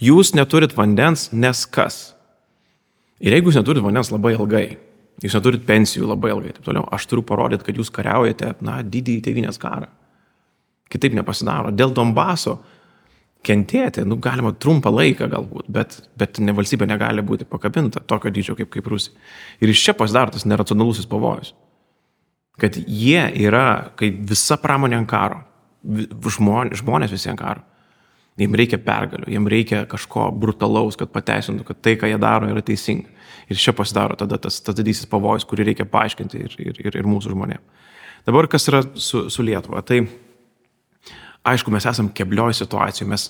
Jūs 0.00 0.32
neturit 0.34 0.72
vandens, 0.74 1.28
nes 1.36 1.66
kas? 1.68 2.00
Ir 3.20 3.36
jeigu 3.36 3.52
jūs 3.52 3.60
neturit 3.60 3.84
vandens 3.84 4.10
labai 4.10 4.32
ilgai, 4.38 4.64
jūs 5.20 5.36
neturit 5.36 5.66
pensijų 5.68 6.08
labai 6.08 6.32
ilgai, 6.32 6.54
taip 6.56 6.64
toliau, 6.64 6.86
aš 6.88 7.06
turiu 7.10 7.26
parodyti, 7.28 7.66
kad 7.68 7.78
jūs 7.78 7.92
kariaujate, 7.92 8.54
na, 8.64 8.80
didįjį 8.80 9.26
tėvynės 9.28 9.60
karą. 9.60 9.90
Kitaip 10.90 11.14
nepasidaro. 11.14 11.70
Dėl 11.74 11.94
Donbaso 11.94 12.58
kentėti, 13.46 14.04
nu, 14.04 14.18
galima 14.20 14.52
trumpą 14.52 14.92
laiką 14.92 15.28
galbūt, 15.32 15.68
bet, 15.72 15.96
bet 16.18 16.40
ne 16.44 16.52
valstybė 16.56 16.88
negali 16.90 17.24
būti 17.24 17.46
pakabinta 17.48 18.02
tokio 18.04 18.32
dydžio 18.34 18.56
kaip, 18.58 18.70
kaip 18.74 18.90
Rusija. 18.90 19.16
Ir 19.62 19.72
iš 19.72 19.84
čia 19.86 19.94
pasidaro 19.96 20.34
tas 20.34 20.44
neracionalusis 20.48 21.08
pavojus. 21.08 21.54
Kad 22.60 22.76
jie 22.76 23.22
yra, 23.40 23.92
kaip 23.96 24.18
visa 24.28 24.58
pramonė 24.60 24.98
ant 25.00 25.08
karo, 25.08 25.40
žmonės, 26.36 26.82
žmonės 26.82 27.14
visi 27.14 27.30
ant 27.32 27.40
karo. 27.40 27.64
Jiems 28.40 28.56
reikia 28.56 28.78
pergalių, 28.80 29.28
jiems 29.28 29.50
reikia 29.52 29.80
kažko 29.88 30.30
brutalaus, 30.32 30.96
kad 30.96 31.10
pateisintų, 31.12 31.64
kad 31.68 31.80
tai, 31.84 31.96
ką 32.00 32.08
jie 32.08 32.16
daro, 32.20 32.48
yra 32.48 32.62
teisinga. 32.64 33.10
Ir 33.50 33.58
čia 33.60 33.74
pasidaro 33.76 34.16
tada 34.16 34.38
tas, 34.40 34.60
tas 34.64 34.76
didysis 34.78 35.08
pavojus, 35.10 35.44
kurį 35.48 35.66
reikia 35.70 35.84
paaiškinti 35.90 36.40
ir, 36.40 36.54
ir, 36.62 36.80
ir, 36.86 36.98
ir 37.02 37.08
mūsų 37.08 37.34
žmonėms. 37.34 37.88
Dabar 38.28 38.48
kas 38.52 38.68
yra 38.70 38.82
su, 39.00 39.26
su 39.32 39.44
Lietuva? 39.44 39.82
Tai 39.84 40.02
aišku, 41.44 41.72
mes 41.72 41.86
esame 41.86 42.12
keblioj 42.16 42.56
situacijoje, 42.60 43.08
mes 43.10 43.28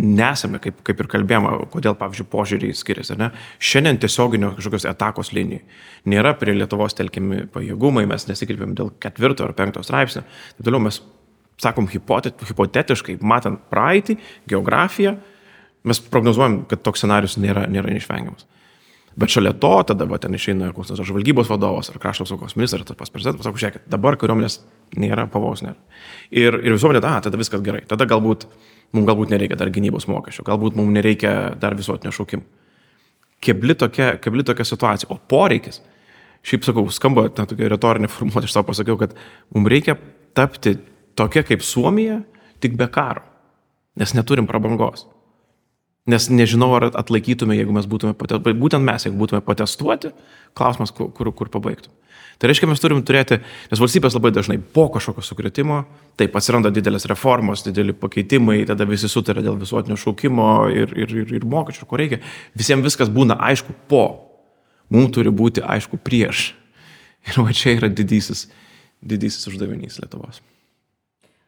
nesame, 0.00 0.60
kaip, 0.62 0.80
kaip 0.84 1.00
ir 1.02 1.08
kalbėjome, 1.12 1.52
kodėl, 1.72 1.94
pavyzdžiui, 2.00 2.28
požiūriai 2.32 2.76
skiriasi. 2.76 3.16
Ne? 3.20 3.30
Šiandien 3.60 4.00
tiesioginio 4.00 4.54
kažkokios 4.56 4.86
atakos 4.88 5.32
linijų. 5.36 5.60
Nėra 6.10 6.32
prie 6.40 6.54
Lietuvos 6.56 6.96
telkiami 6.96 7.44
pajėgumai, 7.52 8.06
mes 8.08 8.24
nesikreipėm 8.30 8.72
dėl 8.78 8.94
ketvirto 9.02 9.44
ar 9.44 9.52
penkto 9.58 9.84
straipsnio. 9.84 10.24
Taip 10.56 10.68
toliau 10.68 10.82
mes 10.86 11.02
sakom 11.60 11.88
hipotetiškai, 11.92 13.18
matant 13.20 13.60
praeitį, 13.72 14.16
geografiją, 14.48 15.18
mes 15.84 16.00
prognozuojam, 16.12 16.62
kad 16.70 16.80
toks 16.84 17.04
scenarius 17.04 17.36
nėra, 17.40 17.66
nėra 17.68 17.92
neišvengiamas. 17.92 18.48
Bet 19.18 19.32
šalia 19.34 19.52
to, 19.58 19.72
tada 19.88 20.06
va, 20.06 20.20
ten 20.22 20.34
išeina 20.36 20.70
koks 20.74 20.92
nors 20.92 21.08
žvalgybos 21.08 21.48
vadovas 21.50 21.90
ar 21.90 21.98
krašto 22.02 22.24
apsaugos 22.24 22.54
ministras, 22.56 22.86
tas 22.86 22.98
pas 22.98 23.10
prezidentas, 23.10 23.42
pasako, 23.42 23.58
žiūrėkit, 23.58 23.88
dabar 23.90 24.16
kariuomenės 24.20 24.60
nėra, 25.02 25.26
pavojus 25.32 25.64
nėra. 25.66 25.74
Ir, 26.30 26.56
ir 26.62 26.76
visuomenė, 26.76 27.02
a, 27.08 27.16
tada 27.26 27.40
viskas 27.40 27.64
gerai, 27.66 27.82
tada 27.90 28.06
galbūt 28.10 28.46
mums 28.94 29.08
galbūt 29.10 29.34
nereikia 29.34 29.58
dar 29.58 29.72
gynybos 29.74 30.06
mokesčių, 30.10 30.46
galbūt 30.46 30.78
mums 30.78 30.94
nereikia 30.94 31.34
dar 31.60 31.74
visuotinio 31.78 32.14
šaukimo. 32.14 32.46
Kebli 33.42 33.74
tokia, 33.78 34.12
kebli 34.22 34.44
tokia 34.46 34.66
situacija, 34.68 35.10
o 35.10 35.18
poreikis, 35.30 35.80
šiaip 36.46 36.66
sakau, 36.68 36.86
skamba, 36.94 37.26
na, 37.34 37.48
tokia 37.50 37.70
retorinė 37.72 38.10
formuotė, 38.12 38.46
aš 38.46 38.56
savo 38.56 38.70
pasakiau, 38.70 38.98
kad 39.00 39.16
mums 39.56 39.72
reikia 39.72 39.96
tapti 40.38 40.76
tokia 41.18 41.42
kaip 41.48 41.64
Suomija, 41.66 42.20
tik 42.62 42.76
be 42.78 42.86
karo. 42.92 43.24
Nes 43.98 44.12
neturim 44.14 44.46
prabangos. 44.48 45.08
Nes 46.10 46.26
nežinau, 46.32 46.72
ar 46.78 46.88
atlaikytume, 46.90 47.54
jeigu 47.58 47.74
mes 47.76 47.86
būtume, 47.90 48.16
būtent 48.16 48.82
mes, 48.82 49.06
jeigu 49.06 49.18
būtume 49.20 49.42
patestuoti, 49.46 50.14
klausimas, 50.58 50.92
kur, 50.96 51.10
kur, 51.14 51.30
kur 51.36 51.50
pabaigtų. 51.52 51.92
Tai 52.40 52.48
reiškia, 52.48 52.70
mes 52.70 52.80
turim 52.80 53.02
turėti, 53.04 53.36
nes 53.68 53.80
valstybės 53.82 54.14
labai 54.16 54.30
dažnai 54.32 54.56
po 54.74 54.86
kažkokio 54.94 55.20
sukretimo, 55.20 55.82
taip 56.16 56.38
atsiranda 56.40 56.70
didelės 56.72 57.04
reformos, 57.10 57.66
dideli 57.66 57.92
pakeitimai, 57.92 58.62
tada 58.70 58.86
visi 58.88 59.10
sutarė 59.12 59.44
dėl 59.44 59.58
visuotinio 59.60 59.98
šaukimo 60.00 60.46
ir, 60.72 60.94
ir, 60.96 61.12
ir, 61.20 61.34
ir 61.36 61.44
mokesčių, 61.44 61.88
ko 61.90 62.00
reikia. 62.00 62.22
Visiems 62.56 62.86
viskas 62.86 63.12
būna 63.12 63.36
aišku 63.50 63.76
po. 63.92 64.06
Mums 64.88 65.12
turi 65.18 65.28
būti 65.28 65.60
aišku 65.60 66.00
prieš. 66.00 66.54
Ir 67.28 67.42
va 67.44 67.52
čia 67.52 67.76
yra 67.76 67.92
didysis, 67.92 68.46
didysis 69.04 69.44
uždavinys 69.52 70.00
Lietuvos. 70.00 70.40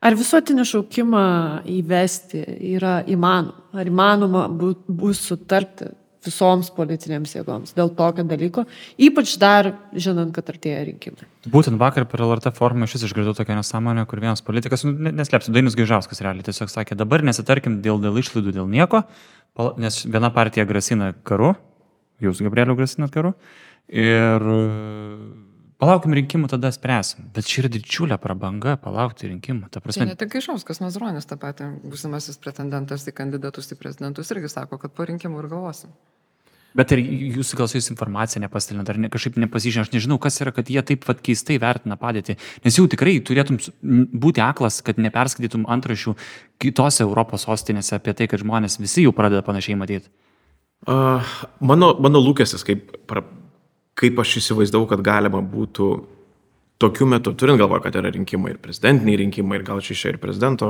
Ar 0.02 0.16
visuotinį 0.18 0.64
šaukimą 0.66 1.24
įvesti 1.70 2.42
yra 2.74 3.00
įmanoma? 3.06 3.68
Ar 3.78 3.88
įmanoma 3.88 4.46
bu, 4.50 4.72
bus 4.90 5.20
sutarti 5.22 5.92
visoms 6.22 6.70
politinėms 6.74 7.34
jėgoms 7.34 7.74
dėl 7.76 7.90
tokio 7.98 8.24
dalyko, 8.26 8.64
ypač 9.00 9.34
dar 9.42 9.72
žinant, 9.94 10.30
kad 10.34 10.50
artėja 10.52 10.84
rinkimai. 10.86 11.26
Būtent 11.50 11.80
vakar 11.80 12.06
per 12.10 12.22
LRT 12.22 12.52
formą 12.54 12.86
iš 12.86 12.96
vis 12.96 13.06
išgirdau 13.08 13.34
tokią 13.38 13.56
nesąmonę, 13.58 14.04
kur 14.10 14.22
vienas 14.22 14.44
politikas, 14.46 14.84
nu, 14.86 14.94
neslėpsiu, 15.10 15.54
Dainis 15.54 15.76
Gaižauskas 15.78 16.22
realiai 16.22 16.46
tiesiog 16.46 16.70
sakė, 16.70 16.98
dabar 16.98 17.24
nesitarkim 17.26 17.80
dėl, 17.82 17.98
dėl 18.02 18.20
išlaidų, 18.22 18.54
dėl 18.58 18.70
nieko, 18.70 19.02
nes 19.82 20.02
viena 20.06 20.30
partija 20.34 20.66
grasina 20.68 21.10
karu, 21.26 21.56
jūs, 22.22 22.42
Gabrieliu, 22.46 22.78
grasinat 22.78 23.14
karu, 23.14 23.34
ir 23.90 24.46
Palaukim 25.82 26.14
rinkimų, 26.14 26.46
tada 26.46 26.70
spręsim. 26.70 27.24
Bet 27.34 27.48
čia 27.50 27.64
yra 27.64 27.72
didžiulė 27.74 28.14
prabanga 28.22 28.76
palaukti 28.78 29.26
rinkimų. 29.26 29.66
Ta 29.74 29.80
prasme... 29.82 30.04
Tai 30.04 30.12
ne 30.12 30.18
tik 30.20 30.30
Gaišauskas 30.30 30.78
Mazronis, 30.78 31.26
tą 31.26 31.34
patį 31.42 31.72
būsimasis 31.82 32.38
pretendentas 32.38 33.08
į 33.10 33.16
kandidatus 33.18 33.72
į 33.74 33.80
prezidentus 33.80 34.30
irgi 34.30 34.52
sako, 34.52 34.78
kad 34.78 34.94
po 34.94 35.08
rinkimų 35.10 35.42
ir 35.42 35.48
galvosim. 35.50 35.90
Bet 36.78 36.94
ir 36.94 37.02
jūs 37.02 37.50
gal 37.58 37.66
su 37.68 37.80
jais 37.80 37.90
informacija 37.92 38.40
nepasidalinat, 38.40 38.94
ar 38.94 39.00
ne, 39.02 39.10
kažkaip 39.12 39.34
nepasižinė, 39.42 39.84
aš 39.84 39.90
nežinau, 39.92 40.20
kas 40.22 40.38
yra, 40.40 40.54
kad 40.54 40.70
jie 40.72 40.80
taip 40.86 41.02
pat 41.04 41.18
keistai 41.24 41.58
vertina 41.60 41.98
padėtį. 42.00 42.38
Nes 42.64 42.78
jau 42.78 42.86
tikrai 42.88 43.18
turėtum 43.26 43.58
būti 44.22 44.40
aklas, 44.44 44.78
kad 44.86 45.02
neperskaitytum 45.02 45.66
antrašių 45.66 46.14
kitose 46.62 47.04
Europos 47.04 47.44
sostinėse 47.50 47.98
apie 47.98 48.14
tai, 48.16 48.30
kad 48.30 48.40
žmonės 48.40 48.78
visi 48.80 49.04
jau 49.04 49.12
pradeda 49.18 49.42
panašiai 49.44 49.76
matyti. 49.82 50.08
Uh, 50.88 51.34
mano, 51.60 51.92
mano 52.02 52.22
lūkestis, 52.22 52.64
kaip 52.66 52.88
pra, 53.10 53.26
kaip 53.98 54.18
aš 54.22 54.38
įsivaizdavau, 54.40 54.88
kad 54.90 55.02
galima 55.04 55.42
būtų 55.44 55.88
tokiu 56.82 57.06
metu, 57.06 57.34
turint 57.38 57.60
galvoje, 57.60 57.84
kad 57.84 57.96
yra 58.00 58.10
rinkimai 58.14 58.54
ir 58.54 58.62
prezidentiniai 58.62 59.20
rinkimai, 59.22 59.60
ir 59.60 59.66
gal 59.66 59.82
čia 59.84 60.12
ir 60.12 60.18
prezidento 60.22 60.68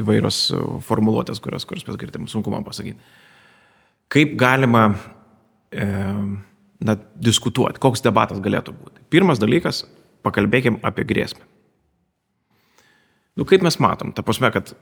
įvairios 0.00 0.40
formuluotės, 0.86 1.40
kurias, 1.42 1.66
kurias 1.68 1.86
mes 1.86 1.98
girdėm, 2.00 2.26
sunku 2.30 2.50
man 2.52 2.66
pasakyti. 2.66 2.98
Kaip 4.12 4.34
galima 4.40 4.88
e, 5.70 5.86
na, 6.82 6.96
diskutuoti, 7.28 7.80
koks 7.82 8.02
debatas 8.04 8.42
galėtų 8.44 8.74
būti. 8.74 9.04
Pirmas 9.12 9.40
dalykas, 9.42 9.84
pakalbėkim 10.26 10.80
apie 10.86 11.06
grėsmę. 11.08 11.44
Nu, 13.38 13.46
kaip 13.48 13.62
mes 13.64 13.78
matom, 13.80 14.10
ta 14.12 14.24
prasme, 14.26 14.50
kad 14.52 14.74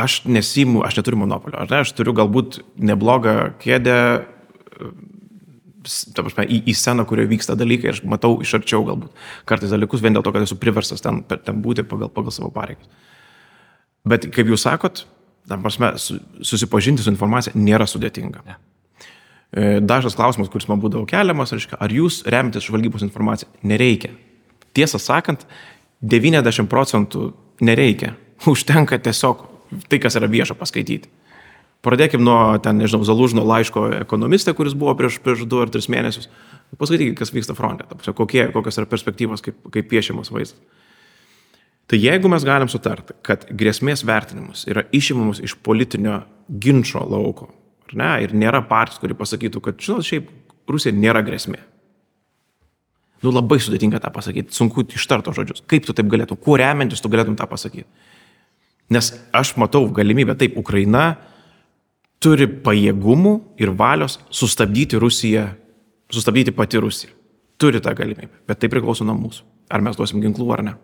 aš 0.00 0.22
nesimu, 0.30 0.84
aš 0.86 1.00
neturiu 1.00 1.18
monopolio, 1.20 1.58
ar 1.60 1.68
ne, 1.68 1.82
aš 1.84 1.92
turiu 1.98 2.14
galbūt 2.16 2.62
neblogą 2.80 3.52
kėdę 3.60 3.98
prasme, 6.16 6.44
į, 6.44 6.60
į 6.70 6.74
sceną, 6.76 7.06
kurioje 7.08 7.30
vyksta 7.30 7.56
dalykai, 7.58 7.94
aš 7.94 8.02
matau 8.08 8.36
iš 8.44 8.54
arčiau 8.58 8.84
galbūt 8.86 9.22
kartais 9.48 9.72
dalykus 9.72 10.02
vien 10.04 10.16
dėl 10.16 10.24
to, 10.26 10.32
kad 10.34 10.44
esu 10.44 10.58
priversas 10.60 11.04
ten, 11.04 11.22
ten 11.30 11.62
būti 11.64 11.84
pagal, 11.88 12.10
pagal 12.12 12.34
savo 12.34 12.50
pareigas. 12.54 12.88
Bet 14.08 14.28
kaip 14.32 14.48
jūs 14.48 14.64
sakot, 14.64 15.04
tam 15.48 15.64
prasme, 15.64 15.92
susipažinti 15.96 17.04
su 17.04 17.12
informacija 17.12 17.56
nėra 17.56 17.88
sudėtinga. 17.88 18.44
Ne. 18.46 18.58
Dažnas 19.82 20.14
klausimas, 20.14 20.50
kuris 20.52 20.68
man 20.70 20.80
būdavo 20.82 21.08
keliamas, 21.10 21.52
reiškia, 21.56 21.78
ar 21.82 21.90
jūs 21.90 22.22
remitės 22.30 22.68
žvalgybos 22.68 23.02
informaciją? 23.06 23.50
Nereikia. 23.66 24.12
Tiesą 24.76 25.00
sakant, 25.02 25.42
90 26.06 26.70
procentų 26.70 27.32
nereikia. 27.66 28.14
Užtenka 28.48 29.00
tiesiog 29.02 29.42
tai, 29.90 29.98
kas 30.02 30.16
yra 30.20 30.30
vieša 30.30 30.56
paskaityti. 30.58 31.10
Pradėkim 31.80 32.20
nuo, 32.20 32.58
ten, 32.60 32.76
nežinau, 32.76 33.06
Zalužno 33.08 33.40
laiško 33.48 33.86
ekonomistė, 34.02 34.52
kuris 34.56 34.74
buvo 34.76 34.92
prieš, 34.98 35.16
prieš 35.24 35.46
du 35.48 35.62
ar 35.62 35.70
tris 35.72 35.88
mėnesius. 35.88 36.28
Paskaitykite, 36.76 37.16
kas 37.18 37.32
vyksta 37.32 37.56
fronte, 37.56 37.86
kokie, 38.16 38.44
kokios 38.52 38.78
yra 38.78 38.88
perspektyvos, 38.90 39.40
kaip, 39.46 39.56
kaip 39.72 39.88
piešiamas 39.88 40.28
vaizdas. 40.34 40.60
Tai 41.90 41.98
jeigu 41.98 42.30
mes 42.30 42.44
galim 42.46 42.68
sutarti, 42.70 43.16
kad 43.26 43.48
grėsmės 43.50 44.04
vertinimus 44.06 44.62
yra 44.70 44.84
išimamas 44.94 45.40
iš 45.42 45.56
politinio 45.64 46.20
ginčio 46.62 47.00
lauko, 47.02 47.48
ne, 47.96 48.12
ir 48.22 48.36
nėra 48.36 48.60
partijos, 48.68 49.00
kuri 49.02 49.16
pasakytų, 49.18 49.64
kad, 49.64 49.80
žinot, 49.82 50.06
šiaip 50.06 50.28
Rusija 50.70 50.94
nėra 50.94 51.24
grėsmė. 51.26 51.58
Nu 53.24 53.32
labai 53.34 53.58
sudėtinga 53.60 53.98
tą 54.00 54.12
pasakyti, 54.14 54.54
sunku 54.54 54.84
ištarto 54.94 55.32
žodžius. 55.36 55.64
Kaip 55.68 55.88
tu 55.88 55.96
taip 55.96 56.08
galėtum, 56.12 56.38
kuo 56.40 56.54
remiantis 56.60 57.02
tu 57.02 57.10
galėtum 57.12 57.34
tą 57.36 57.48
pasakyti? 57.50 57.88
Nes 58.94 59.10
aš 59.36 59.52
matau 59.60 59.84
galimybę, 59.94 60.38
taip, 60.38 60.56
Ukraina 60.58 61.16
turi 62.22 62.46
pajėgumų 62.64 63.34
ir 63.60 63.72
valios 63.76 64.18
sustabdyti 64.34 65.00
Rusiją, 65.00 65.48
sustabdyti 66.12 66.54
pati 66.56 66.80
Rusiją. 66.82 67.16
Turi 67.60 67.80
tą 67.84 67.92
galimybę, 67.96 68.44
bet 68.48 68.60
tai 68.60 68.70
priklauso 68.72 69.04
nuo 69.04 69.16
mūsų. 69.18 69.44
Ar 69.70 69.84
mes 69.84 69.98
duosim 69.98 70.22
ginklų 70.22 70.48
ar 70.54 70.64
ne. 70.64 70.74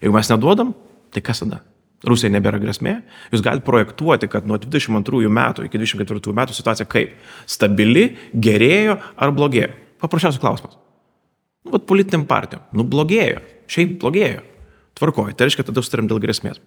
Jeigu 0.00 0.14
mes 0.16 0.30
neduodam, 0.32 0.72
tai 1.12 1.20
kas 1.24 1.42
tada? 1.44 1.60
Rusija 2.02 2.32
nebėra 2.34 2.58
grėsmė, 2.58 2.96
jūs 3.30 3.44
galite 3.44 3.62
projektuoti, 3.66 4.26
kad 4.30 4.46
nuo 4.48 4.56
22 4.58 5.28
metų 5.30 5.68
iki 5.68 5.78
24 5.78 6.34
metų 6.34 6.56
situacija 6.56 6.86
kaip? 6.90 7.12
Stabili, 7.46 8.08
gerėjo 8.34 8.96
ar 9.14 9.34
blogėjo? 9.36 9.70
Paprasčiausias 10.02 10.42
klausimas. 10.42 10.80
Nu, 11.62 11.76
vat 11.76 11.86
politiniam 11.86 12.24
partijom. 12.26 12.64
Nu, 12.74 12.82
blogėjo. 12.82 13.38
Šiaip 13.70 14.00
blogėjo. 14.02 14.42
Tvarkoju. 14.98 15.36
Tai 15.38 15.46
reiškia, 15.46 15.68
tada 15.68 15.84
sutarėm 15.84 16.08
dėl 16.10 16.18
grėsmės. 16.24 16.58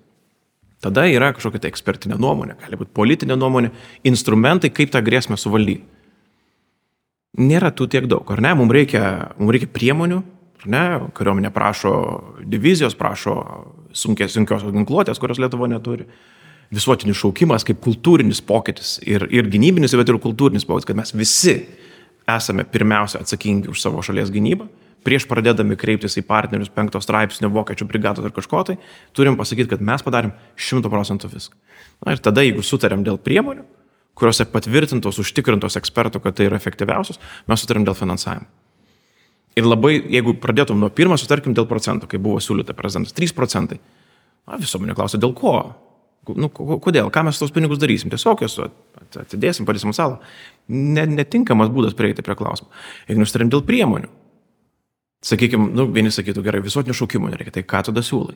Tada 0.83 1.05
yra 1.09 1.31
kažkokia 1.35 1.63
tai 1.63 1.71
ekspertinė 1.71 2.17
nuomonė, 2.21 2.57
gali 2.61 2.77
būti 2.79 2.93
politinė 2.95 3.37
nuomonė, 3.39 3.71
instrumentai, 4.07 4.71
kaip 4.75 4.91
tą 4.93 5.01
grėsmę 5.05 5.37
suvaldyti. 5.39 5.83
Nėra 7.41 7.71
tų 7.75 7.89
tiek 7.91 8.05
daug, 8.07 8.27
ar 8.31 8.39
ne? 8.43 8.53
Mums 8.55 8.71
reikia, 8.75 9.01
mums 9.39 9.55
reikia 9.55 9.67
priemonių, 9.75 10.21
ar 10.61 10.69
ne? 10.71 10.83
Kariuomenė 11.17 11.51
prašo 11.55 11.95
divizijos, 12.47 12.95
prašo 12.95 13.35
sunkios, 13.95 14.35
sunkios 14.35 14.63
ginkluotės, 14.67 15.19
kurios 15.19 15.41
Lietuva 15.41 15.67
neturi. 15.71 16.07
Visuotinis 16.75 17.19
šaukimas 17.19 17.67
kaip 17.67 17.81
kultūrinis 17.83 18.39
pokytis 18.43 18.95
ir, 19.05 19.27
ir 19.35 19.49
gynybinis, 19.51 19.95
bet 19.99 20.09
ir 20.09 20.19
kultūrinis 20.23 20.65
pokytis, 20.67 20.87
kad 20.89 20.99
mes 20.99 21.13
visi 21.15 21.59
esame 22.31 22.65
pirmiausia 22.65 23.21
atsakingi 23.21 23.69
už 23.71 23.83
savo 23.83 24.01
šalies 24.05 24.31
gynybą 24.33 24.67
prieš 25.05 25.27
pradėdami 25.29 25.77
kreiptis 25.79 26.17
į 26.19 26.25
partnerius 26.27 26.71
penkto 26.73 26.99
straipsnio 27.03 27.51
vokiečių 27.53 27.87
brigados 27.89 28.25
ar 28.25 28.33
kažko 28.35 28.63
tai, 28.67 28.75
turim 29.15 29.37
pasakyti, 29.39 29.71
kad 29.75 29.85
mes 29.85 30.03
padarėm 30.05 30.33
šimtų 30.57 30.91
procentų 30.91 31.31
viską. 31.31 31.57
Na 32.05 32.15
ir 32.15 32.21
tada, 32.25 32.43
jeigu 32.45 32.65
sutarėm 32.65 33.05
dėl 33.05 33.21
priemonių, 33.21 33.63
kuriuose 34.15 34.47
patvirtintos, 34.51 35.19
užtikrintos 35.21 35.77
ekspertų, 35.79 36.21
kad 36.23 36.37
tai 36.37 36.49
yra 36.49 36.59
efektyviausios, 36.59 37.19
mes 37.51 37.63
sutarėm 37.63 37.87
dėl 37.87 37.97
finansavimo. 37.99 38.47
Ir 39.55 39.67
labai, 39.67 39.95
jeigu 40.11 40.33
pradėtum 40.43 40.81
nuo 40.81 40.89
pirmo, 40.91 41.15
sutarkim 41.19 41.55
dėl 41.55 41.67
procentų, 41.69 42.09
kai 42.11 42.19
buvo 42.19 42.41
siūlyta 42.43 42.75
prezidentas, 42.75 43.15
3 43.15 43.35
procentai. 43.35 43.79
Na, 44.45 44.59
visuomenė 44.59 44.95
klausia, 44.97 45.19
dėl 45.21 45.31
ko? 45.37 45.53
Nu, 46.35 46.49
kodėl? 46.49 47.11
Ką 47.13 47.23
mes 47.27 47.39
tos 47.39 47.53
pinigus 47.55 47.79
darysim? 47.79 48.11
Tiesiog 48.11 48.43
juos 48.43 48.57
atidėsim, 49.21 49.67
padėsim 49.67 49.93
salą. 49.95 50.19
Netinkamas 50.67 51.69
būdas 51.71 51.95
prieiti 51.95 52.25
prie 52.25 52.35
klausimų. 52.35 52.67
Jeigu 53.07 53.21
nustarim 53.21 53.51
dėl 53.53 53.63
priemonių, 53.67 54.09
sakykime, 55.25 55.69
nu, 55.75 55.87
vieni 55.93 56.11
sakytų, 56.13 56.43
gerai, 56.45 56.63
visuotinio 56.65 56.95
šaukimo 56.97 57.31
nereikia, 57.31 57.57
tai 57.57 57.65
ką 57.67 57.85
tada 57.89 58.03
siūlai? 58.05 58.35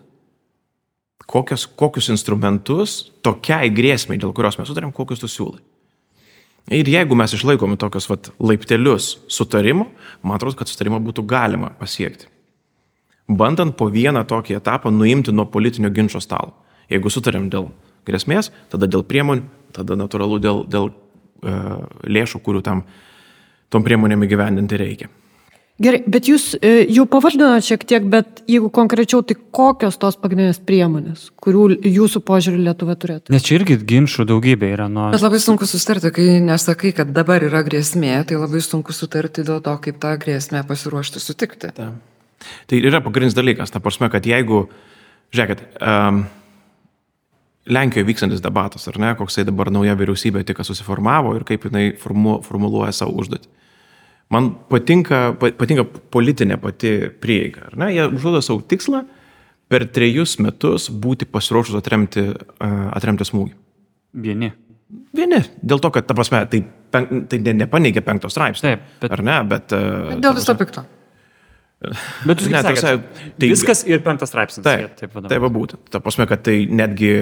Kokios, 1.29 1.67
kokius 1.77 2.09
instrumentus 2.09 3.03
tokiai 3.25 3.69
grėsmai, 3.73 4.17
dėl 4.21 4.33
kurios 4.33 4.57
mes 4.57 4.69
sutarėm, 4.69 4.93
kokius 4.95 5.21
tu 5.21 5.29
siūlai? 5.29 5.61
Ir 6.73 6.89
jeigu 6.89 7.17
mes 7.17 7.33
išlaikome 7.33 7.77
tokius 7.81 8.05
vat, 8.09 8.29
laiptelius 8.41 9.15
sutarimo, 9.31 9.87
man 10.21 10.37
atrodo, 10.37 10.57
kad 10.59 10.69
sutarimą 10.69 10.99
būtų 11.05 11.25
galima 11.29 11.71
pasiekti. 11.79 12.27
Bandant 13.29 13.75
po 13.77 13.89
vieną 13.93 14.23
tokį 14.29 14.57
etapą 14.57 14.91
nuimti 14.93 15.33
nuo 15.33 15.45
politinio 15.49 15.89
ginčio 15.93 16.21
stalo. 16.21 16.55
Jeigu 16.89 17.11
sutarėm 17.13 17.49
dėl 17.53 17.69
grėsmės, 18.09 18.49
tada 18.69 18.89
dėl 18.89 19.05
priemonių, 19.05 19.45
tada 19.73 19.97
natūralu 19.97 20.39
dėl, 20.41 20.63
dėl 20.69 20.89
e, 20.89 21.55
lėšų, 22.09 22.41
kurių 22.45 22.63
tam 22.65 22.83
tom 23.69 23.85
priemonėm 23.85 24.25
įgyvendinti 24.25 24.81
reikia. 24.81 25.09
Gerai, 25.79 26.01
bet 26.11 26.27
jūs 26.27 26.57
e, 26.59 26.83
jau 26.91 27.05
pavardinote 27.07 27.63
šiek 27.63 27.85
tiek, 27.87 28.07
bet 28.11 28.41
jeigu 28.51 28.67
konkrečiau, 28.75 29.21
tai 29.23 29.37
kokios 29.55 29.95
tos 30.01 30.17
pagrindinės 30.19 30.57
priemonės, 30.67 31.29
kurių 31.39 31.77
jūsų 31.87 32.19
požiūrį 32.27 32.65
Lietuva 32.65 32.97
turėtų? 32.99 33.31
Nes 33.31 33.45
čia 33.47 33.55
irgi 33.55 33.77
ginčių 33.87 34.25
daugybė 34.27 34.73
yra 34.75 34.89
nuo... 34.91 35.07
Bet 35.13 35.23
labai 35.23 35.39
sunku 35.39 35.69
sustarti, 35.69 36.11
kai 36.11 36.25
nesakai, 36.43 36.91
kad 36.97 37.13
dabar 37.15 37.45
yra 37.47 37.61
grėsmė, 37.63 38.11
tai 38.27 38.35
labai 38.41 38.59
sunku 38.65 38.91
sutarti 38.95 39.45
dėl 39.47 39.61
to, 39.63 39.75
kaip 39.85 40.01
tą 40.03 40.11
grėsmę 40.19 40.65
pasiruošti 40.67 41.23
sutikti. 41.23 41.71
Ta. 41.77 41.93
Tai 42.67 42.81
yra 42.91 42.99
pagrindinis 43.05 43.37
dalykas, 43.37 43.71
ta 43.71 43.79
prasme, 43.83 44.11
kad 44.11 44.27
jeigu, 44.27 44.65
žiūrėkit, 45.31 45.63
um, 45.79 46.25
Lenkijoje 47.69 48.07
vykstantis 48.07 48.41
debatas, 48.41 48.87
ar 48.89 48.95
ne, 48.97 49.13
koksai 49.15 49.43
dabar 49.45 49.69
nauja 49.71 49.93
vyriausybė 49.95 50.41
tik 50.47 50.59
susiformavo 50.65 51.35
ir 51.37 51.43
kaip 51.45 51.67
jinai 51.69 51.91
formu, 52.01 52.39
formuluoja 52.43 52.91
savo 52.97 53.13
užduotį 53.21 53.51
Man 54.33 54.51
patinka, 54.69 55.31
patinka 55.39 55.87
politinė 56.13 56.59
pati 56.61 56.93
prieiga. 57.21 57.71
Jie 57.89 58.05
užduoda 58.11 58.43
savo 58.45 58.61
tikslą 58.61 59.03
per 59.69 59.87
trejus 59.89 60.35
metus 60.41 60.89
būti 60.93 61.25
pasiruošus 61.29 61.77
atremti, 61.79 62.27
atremti 62.61 63.25
smūgį. 63.25 63.55
Vieni. 64.21 64.51
Vieni. 65.17 65.41
Dėl 65.61 65.81
to, 65.81 65.91
kad, 65.93 66.05
ta 66.09 66.15
prasme, 66.17 66.43
tai, 66.49 66.61
tai 66.93 67.41
nepaneigia 67.57 68.05
penktos 68.05 68.33
straipsnio. 68.33 68.77
Taip, 68.77 68.87
bet... 69.01 69.17
Ar 69.17 69.25
ne, 69.25 69.41
bet... 69.49 69.75
Dėl 70.21 70.37
viso 70.37 70.55
pikto. 70.57 70.85
Bet 71.79 72.41
jūs 72.41 72.49
ne, 72.51 72.59
sakėt, 72.59 72.81
tarsi, 72.83 73.29
tai, 73.39 73.47
viskas 73.53 73.85
ir 73.87 74.01
penktas 74.03 74.33
straipsnis. 74.33 74.65
Taip, 74.65 74.97
taip, 74.99 75.13
taip 75.15 75.43
va 75.45 75.49
būtent. 75.53 75.79
Ta 75.87 76.01
prasme, 76.03 76.25
kad 76.27 76.41
tai 76.43 76.57
netgi 76.67 77.13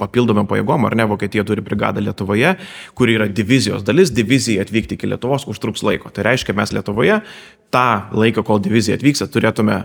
papildomam 0.00 0.48
pajėgom, 0.50 0.88
ar 0.88 0.96
ne, 0.98 1.04
Vokietija 1.06 1.44
turi 1.46 1.62
brigadą 1.62 2.02
Lietuvoje, 2.02 2.56
kuri 2.98 3.14
yra 3.14 3.28
divizijos 3.30 3.84
dalis, 3.86 4.10
divizija 4.10 4.64
atvykti 4.66 4.96
iki 4.98 5.06
Lietuvos 5.06 5.46
užtruks 5.50 5.84
laiko. 5.86 6.10
Tai 6.10 6.24
reiškia, 6.26 6.56
mes 6.58 6.74
Lietuvoje 6.74 7.20
tą 7.70 7.84
laiką, 8.18 8.42
kol 8.48 8.58
divizija 8.64 8.98
atvyksta, 8.98 9.28
turėtume 9.30 9.76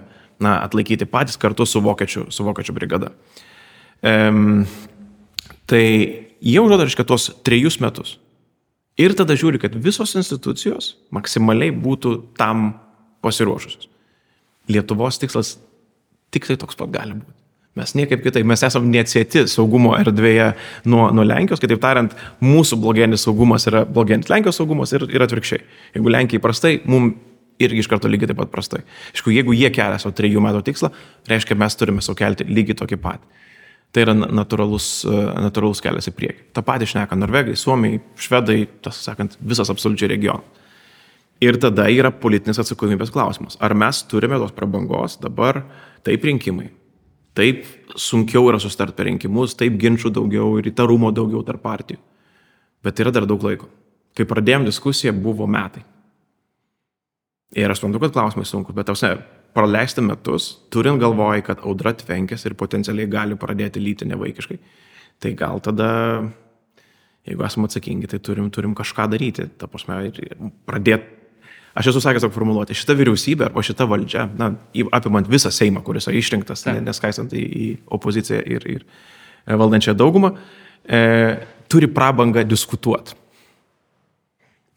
na, 0.41 0.53
atlaikyti 0.65 1.05
patys 1.09 1.37
kartu 1.37 1.67
su 1.69 1.81
vokiečių, 1.85 2.25
su 2.33 2.45
vokiečių 2.47 2.73
brigada. 2.73 3.11
Ehm, 4.01 4.63
tai 5.69 5.83
jie 6.41 6.57
užduoda, 6.63 6.87
reiškia, 6.87 7.05
tuos 7.05 7.29
trejus 7.45 7.77
metus. 7.85 8.15
Ir 8.97 9.13
tada 9.13 9.37
žiūri, 9.37 9.61
kad 9.61 9.77
visos 9.77 10.15
institucijos 10.17 10.95
maksimaliai 11.13 11.69
būtų 11.69 12.15
tam 12.41 12.71
pasiruošusios. 13.21 13.91
Lietuvos 14.71 15.19
tikslas 15.21 15.57
tik 16.33 16.47
tai 16.47 16.57
toks 16.59 16.79
pat 16.79 16.91
gali 16.93 17.17
būti. 17.17 17.35
Mes 17.77 17.93
niekaip 17.93 18.23
kitaip, 18.25 18.45
mes 18.49 18.63
esame 18.65 18.89
neatsėti 18.89 19.43
saugumo 19.51 19.91
erdvėje 19.99 20.47
nuo, 20.89 21.11
nuo 21.13 21.25
Lenkijos, 21.27 21.61
kitaip 21.61 21.81
tariant, 21.83 22.15
mūsų 22.41 22.79
blogienis 22.81 23.27
saugumas 23.27 23.67
yra 23.69 23.83
blogienis 23.85 24.31
Lenkijos 24.31 24.57
saugumas 24.57 24.95
ir, 24.97 25.05
ir 25.13 25.25
atvirkščiai. 25.27 25.61
Jeigu 25.93 26.13
Lenkijai 26.13 26.41
prastai, 26.41 26.73
mums 26.89 27.19
irgi 27.61 27.83
iš 27.83 27.89
karto 27.89 28.09
lygiai 28.09 28.31
taip 28.31 28.39
pat 28.41 28.51
prastai. 28.53 28.81
Aišku, 29.13 29.33
jeigu 29.33 29.53
jie 29.57 29.69
kelia 29.73 29.97
savo 30.01 30.15
trijų 30.17 30.41
metų 30.45 30.63
tikslą, 30.65 30.91
reiškia, 31.29 31.57
mes 31.57 31.77
turime 31.77 32.05
savo 32.05 32.17
kelti 32.17 32.45
lygiai 32.49 32.77
tokį 32.81 32.99
patį. 33.01 33.45
Tai 33.95 34.03
yra 34.03 34.13
natūralus, 34.17 34.89
natūralus 35.47 35.81
kelias 35.81 36.09
į 36.09 36.13
priekį. 36.17 36.47
Ta 36.53 36.61
pati 36.65 36.89
šneka 36.89 37.17
Norvegai, 37.17 37.55
Suomiai, 37.57 38.01
Švedai, 38.19 38.65
tas 38.83 38.99
sakant, 39.05 39.37
visas 39.39 39.71
absoliučiai 39.73 40.11
regionas. 40.11 40.65
Ir 41.43 41.59
tada 41.61 41.85
yra 41.93 42.09
politinės 42.09 42.63
atsakomybės 42.63 43.11
klausimas. 43.13 43.59
Ar 43.61 43.75
mes 43.77 44.01
turime 44.09 44.39
tos 44.41 44.53
prabangos 44.57 45.19
dabar, 45.21 45.61
taip 46.05 46.23
rinkimai, 46.25 46.71
taip 47.37 47.65
sunkiau 47.93 48.49
yra 48.49 48.57
sustart 48.61 48.95
per 48.97 49.05
rinkimus, 49.05 49.53
taip 49.57 49.77
ginčių 49.77 50.09
daugiau 50.15 50.55
ir 50.57 50.71
įtarumo 50.71 51.11
daugiau 51.13 51.43
tarp 51.45 51.61
partijų. 51.61 52.01
Bet 52.85 53.03
yra 53.03 53.13
dar 53.13 53.27
daug 53.29 53.43
laiko. 53.45 53.69
Kai 54.17 54.25
pradėjom 54.25 54.65
diskusiją, 54.65 55.13
buvo 55.13 55.45
metai. 55.45 55.83
Ir 57.57 57.69
aš 57.69 57.83
suprantu, 57.83 58.01
kad 58.01 58.15
klausimai 58.15 58.47
sunkus, 58.49 58.75
bet 58.75 58.89
tausia, 58.89 59.13
praleisti 59.53 60.01
metus, 60.03 60.49
turint 60.73 60.99
galvoj, 61.01 61.43
kad 61.45 61.61
audra 61.65 61.93
tvenkės 61.97 62.43
ir 62.49 62.57
potencialiai 62.57 63.09
gali 63.09 63.37
pradėti 63.39 63.81
lyti 63.81 64.09
nevaikiškai, 64.09 64.57
tai 65.21 65.31
gal 65.37 65.61
tada 65.63 65.91
jeigu 67.27 67.45
esame 67.45 67.69
atsakingi, 67.69 68.09
tai 68.09 68.19
turim, 68.23 68.49
turim 68.53 68.73
kažką 68.77 69.07
daryti. 69.11 69.47
Ta 69.59 69.69
prasme, 69.71 69.99
pradėti 70.67 71.16
Aš 71.77 71.91
esu 71.91 72.01
sakęs, 72.01 72.25
kad 72.25 72.33
formuluoti, 72.33 72.73
šita 72.77 72.95
vyriausybė 72.97 73.51
arba 73.51 73.61
šita 73.65 73.85
valdžia, 73.89 74.25
na, 74.39 74.49
apimant 74.97 75.27
visą 75.29 75.51
Seimą, 75.53 75.83
kuris 75.85 76.07
yra 76.09 76.17
išrinktas, 76.17 76.65
ne, 76.65 76.79
neskaisant 76.87 77.35
į, 77.37 77.43
į 77.45 77.67
opoziciją 77.93 78.39
ir, 78.55 78.65
ir 78.77 78.81
e, 78.81 79.53
valdančią 79.53 79.93
daugumą, 79.97 80.33
e, 80.89 81.01
turi 81.69 81.89
prabangą 81.93 82.41
diskutuoti. 82.49 83.13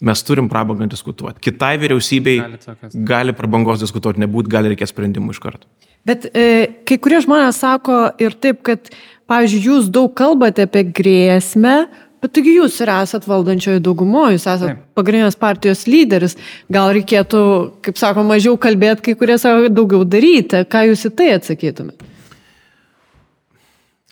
Mes 0.04 0.24
turim 0.24 0.48
prabangą 0.48 0.88
diskutuoti. 0.92 1.40
Kitai 1.44 1.74
vyriausybei 1.80 2.38
gali, 2.40 2.60
gali 3.08 3.36
prabangos 3.36 3.80
diskutuoti 3.80 4.20
nebūti, 4.20 4.52
gali 4.52 4.72
reikėti 4.72 4.92
sprendimų 4.92 5.34
iš 5.36 5.40
karto. 5.40 5.68
Bet 6.08 6.28
e, 6.32 6.44
kai 6.88 7.00
kurie 7.00 7.20
žmonės 7.24 7.60
sako 7.60 7.98
ir 8.20 8.36
taip, 8.40 8.60
kad, 8.64 8.92
pavyzdžiui, 9.28 9.66
jūs 9.68 9.90
daug 9.92 10.12
kalbate 10.16 10.68
apie 10.68 10.86
grėsmę, 10.88 11.82
Bet 12.20 12.34
taigi 12.36 12.52
jūs 12.58 12.74
ir 12.84 12.90
esat 12.92 13.24
valdančioji 13.28 13.80
daugumoje, 13.84 14.36
jūs 14.36 14.44
esat 14.44 14.66
Taip. 14.68 14.80
pagrindinės 14.98 15.38
partijos 15.40 15.86
lyderis. 15.88 16.36
Gal 16.72 16.92
reikėtų, 16.96 17.40
kaip 17.86 18.00
sako, 18.00 18.24
mažiau 18.28 18.58
kalbėti, 18.60 19.06
kai 19.08 19.14
kurie 19.16 19.38
sako, 19.40 19.70
daugiau 19.72 20.04
daryti. 20.04 20.60
Ką 20.68 20.84
jūs 20.90 21.06
į 21.08 21.12
tai 21.16 21.30
atsakytumėte? 21.38 22.10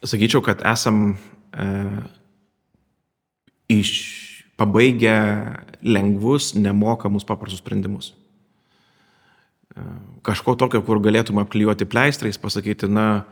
Sakyčiau, 0.08 0.40
kad 0.46 0.62
esam 0.68 1.18
e, 1.52 1.68
iš 3.76 3.92
pabaigę 4.56 5.18
lengvus, 5.84 6.54
nemokamus 6.56 7.28
paprastus 7.28 7.60
sprendimus. 7.60 8.14
E, 9.76 9.84
kažko 10.24 10.56
tokio, 10.56 10.80
kur 10.86 11.02
galėtume 11.04 11.44
apklijuoti 11.44 11.88
pleistrais, 11.90 12.40
pasakyti, 12.40 12.88
na, 12.88 13.26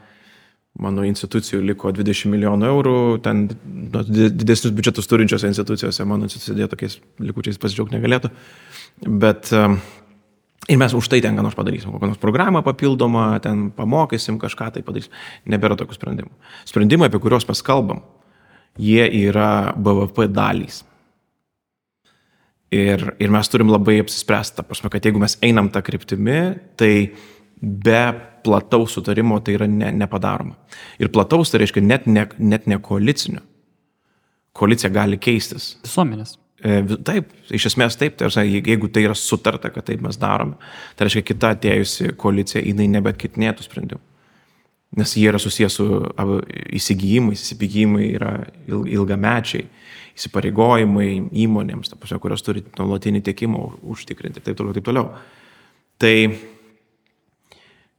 mano 0.83 1.05
institucijų 1.09 1.63
liko 1.71 1.93
20 1.95 2.33
milijonų 2.33 2.71
eurų, 2.71 2.97
ten 3.25 3.47
nu, 3.49 4.03
didesnius 4.07 4.75
biudžetus 4.77 5.09
turinčiose 5.11 5.51
institucijose 5.51 6.05
mano 6.09 6.29
institucija 6.29 6.69
tokiais 6.73 6.99
likučiais 7.23 7.61
pasidžiaugti 7.63 7.97
negalėtų. 7.97 8.33
Bet 9.07 9.53
Ir 10.67 10.81
mes 10.83 10.95
už 10.99 11.07
tai 11.07 11.21
ten 11.23 11.37
ką 11.39 11.45
nors 11.47 11.55
padarysim, 11.55 11.93
kokią 11.95 12.09
nors 12.11 12.19
programą 12.19 12.63
papildomą, 12.67 13.39
ten 13.39 13.69
pamokysim 13.71 14.39
kažką 14.43 14.73
tai 14.75 14.83
padarysim. 14.83 15.13
Nebėra 15.47 15.77
tokių 15.79 15.95
sprendimų. 15.95 16.33
Sprendimai, 16.67 17.07
apie 17.07 17.21
kuriuos 17.23 17.47
mes 17.47 17.63
kalbam, 17.63 18.01
jie 18.75 19.07
yra 19.29 19.77
BVP 19.79 20.27
dalys. 20.35 20.83
Ir, 22.75 23.13
ir 23.23 23.31
mes 23.31 23.47
turim 23.47 23.71
labai 23.71 24.01
apsispręsti, 24.03 24.57
ta 24.59 24.67
prasme, 24.67 24.91
kad 24.91 25.07
jeigu 25.07 25.23
mes 25.23 25.39
einam 25.47 25.71
tą 25.71 25.85
kryptimį, 25.87 26.41
tai 26.75 26.91
be 27.61 28.01
plataus 28.45 28.95
sutarimo 28.95 29.41
tai 29.41 29.55
yra 29.57 29.67
ne, 29.67 29.91
nepadaroma. 29.93 30.57
Ir 31.01 31.11
plataus 31.13 31.51
tai 31.51 31.63
reiškia 31.63 31.83
net 31.83 32.07
ne, 32.07 32.27
net 32.39 32.67
ne 32.67 32.79
koalicinio. 32.79 33.43
Koalicija 34.57 34.91
gali 34.93 35.19
keistis. 35.21 35.75
Visuomenės. 35.85 36.37
E, 36.65 36.81
Taip, 37.05 37.33
iš 37.53 37.69
esmės 37.73 37.99
taip, 38.01 38.17
tai 38.17 38.31
yra, 38.31 38.45
jeigu 38.47 38.89
tai 38.89 39.05
yra 39.05 39.17
sutarta, 39.19 39.71
kad 39.73 39.85
taip 39.89 40.01
mes 40.05 40.17
darome, 40.21 40.57
tai 40.97 41.09
reiškia 41.09 41.25
kita 41.33 41.53
atėjusi 41.57 42.15
koalicija, 42.17 42.65
jinai 42.65 42.89
nebetkitinėtų 42.95 43.67
sprendimų. 43.67 44.03
Nes 44.97 45.13
jie 45.19 45.27
yra 45.29 45.41
susijęs 45.43 45.75
su 45.77 45.85
įsigijimais, 46.79 47.43
įsigijimai 47.43 48.07
yra 48.15 48.31
il- 48.71 48.87
ilgamečiai, 48.97 49.67
įsipareigojimai 50.17 51.09
įmonėms, 51.45 51.91
ta 51.91 51.99
prasme, 52.01 52.21
kurios 52.23 52.45
turi 52.47 52.63
nuolatinį 52.79 53.21
tiekimą 53.27 53.65
užtikrinti 53.93 54.41
ir 54.41 54.47
taip 54.47 54.57
toliau, 54.57 54.73
taip 54.73 54.87
toliau. 54.87 55.11
Tai 56.01 56.15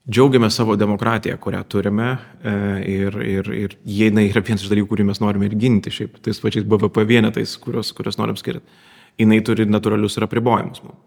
džiaugiamės 0.08 0.56
savo 0.56 0.78
demokratiją, 0.80 1.36
kurią 1.44 1.64
turime 1.68 2.12
e, 2.14 2.54
ir, 2.88 3.18
ir, 3.28 3.50
ir 3.52 3.76
jinai 3.84 4.28
yra 4.30 4.44
vienas 4.46 4.64
iš 4.64 4.72
dalykų, 4.72 4.90
kurį 4.94 5.08
mes 5.10 5.20
norime 5.24 5.50
ir 5.50 5.58
ginti, 5.60 5.92
šiaip 5.92 6.22
tais 6.24 6.40
pačiais 6.44 6.68
BVP 6.68 7.04
vienetais, 7.10 7.58
kuriuos, 7.64 7.92
kuriuos 7.98 8.20
norim 8.20 8.40
skirti. 8.40 8.64
Jinai 9.20 9.42
turi 9.44 9.66
natūralius 9.68 10.16
ir 10.18 10.28
apribojimus. 10.28 10.84
mums. 10.86 11.04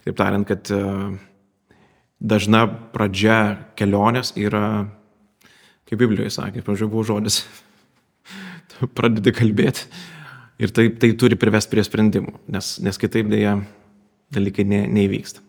Kitaip 0.00 0.16
tariant, 0.20 0.46
kad 0.48 0.70
e, 0.72 0.84
dažna 2.20 2.62
pradžia 2.94 3.40
kelionės 3.76 4.32
yra, 4.38 4.86
kaip 5.90 6.00
Biblijoje 6.00 6.30
sakė, 6.38 6.62
pradžioje 6.64 6.92
buvo 6.92 7.04
žodis, 7.10 7.42
pradedi 8.96 9.34
kalbėti 9.34 9.90
ir 10.60 10.72
tai, 10.76 10.86
tai 11.02 11.14
turi 11.18 11.38
privesti 11.40 11.74
prie 11.74 11.84
sprendimų, 11.84 12.38
nes, 12.54 12.76
nes 12.84 13.00
kitaip 13.00 13.28
dėja 13.32 13.58
dalykai 14.30 14.68
ne, 14.68 14.84
neįvyksta. 14.86 15.42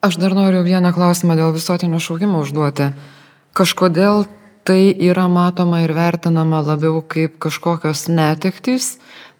Aš 0.00 0.16
dar 0.16 0.32
noriu 0.32 0.62
vieną 0.64 0.94
klausimą 0.96 1.36
dėl 1.36 1.52
visuotinio 1.52 1.98
šaukimo 2.00 2.40
užduoti. 2.40 2.92
Kažkodėl 3.52 4.24
tai 4.64 4.94
yra 4.96 5.26
matoma 5.28 5.82
ir 5.84 5.92
vertinama 5.92 6.62
labiau 6.64 7.02
kaip 7.04 7.36
kažkokios 7.42 8.06
netektys, 8.08 8.94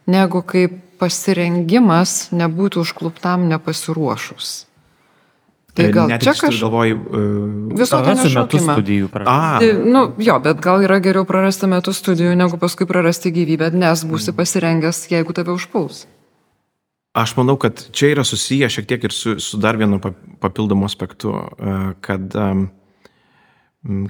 negu 0.04 0.42
kaip 0.44 0.76
pasirengimas 1.00 2.28
nebūti 2.36 2.82
užkluptam 2.82 3.48
nepasiruošus. 3.48 4.66
Tai 5.72 5.86
gal 5.94 6.10
Net 6.10 6.24
čia 6.26 6.34
kažkas... 6.34 6.60
galvoji, 6.60 6.92
uh, 6.92 7.74
Visuotinio 7.78 8.16
Rasiu 8.18 8.28
metus 8.28 8.34
šaukimo. 8.34 8.76
studijų 8.76 9.10
a, 9.22 9.58
Tai, 9.62 9.72
Nu, 9.86 10.06
jo, 10.18 10.38
bet 10.44 10.60
gal 10.60 10.84
yra 10.84 10.98
geriau 11.00 11.24
prarasti 11.24 11.70
metus 11.70 12.02
studijų, 12.02 12.34
negu 12.36 12.58
paskui 12.60 12.88
prarasti 12.90 13.32
gyvybę, 13.32 13.70
nes 13.72 14.02
būsi 14.04 14.34
pasirengęs, 14.36 15.06
jeigu 15.14 15.32
tave 15.32 15.54
užpuls. 15.54 16.04
Aš 17.14 17.34
manau, 17.36 17.56
kad 17.58 17.80
čia 17.90 18.12
yra 18.14 18.22
susiję 18.24 18.68
šiek 18.70 18.86
tiek 18.86 19.04
ir 19.04 19.14
su, 19.14 19.38
su 19.42 19.58
dar 19.58 19.76
vienu 19.76 19.98
pa- 20.00 20.14
papildomu 20.40 20.86
aspektu, 20.86 21.32
e, 21.34 21.78
kad 22.00 22.36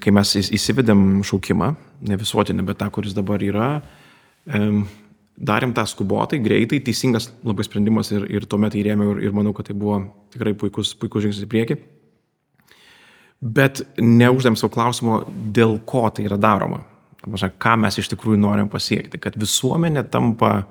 kai 0.02 0.10
mes 0.12 0.34
įs- 0.36 0.50
įsivedėm 0.56 1.22
šaukimą, 1.24 1.70
ne 2.08 2.16
visuotinį, 2.18 2.64
bet 2.66 2.80
tą, 2.82 2.90
kuris 2.90 3.14
dabar 3.14 3.42
yra, 3.42 3.68
darėm 5.40 5.72
tą 5.76 5.84
skubotai, 5.86 6.40
greitai, 6.42 6.80
teisingas 6.84 7.30
labai 7.46 7.64
sprendimas 7.64 8.10
ir, 8.12 8.26
ir 8.28 8.46
tuomet 8.50 8.74
įrėmiau 8.74 9.14
ir, 9.14 9.22
ir 9.28 9.36
manau, 9.36 9.54
kad 9.56 9.70
tai 9.70 9.76
buvo 9.78 10.00
tikrai 10.34 10.56
puikus, 10.58 10.92
puikus 10.98 11.24
žingsnis 11.24 11.46
į 11.46 11.50
priekį. 11.54 11.78
Bet 13.40 13.80
neuždėm 13.96 14.58
savo 14.58 14.72
klausimo, 14.74 15.22
dėl 15.54 15.78
ko 15.88 16.08
tai 16.12 16.26
yra 16.26 16.36
daroma. 16.40 16.82
Ką 17.24 17.76
mes 17.80 17.96
iš 18.00 18.10
tikrųjų 18.12 18.40
norim 18.40 18.68
pasiekti. 18.72 19.20
Kad 19.20 19.36
visuomenė 19.40 20.02
tampa 20.12 20.66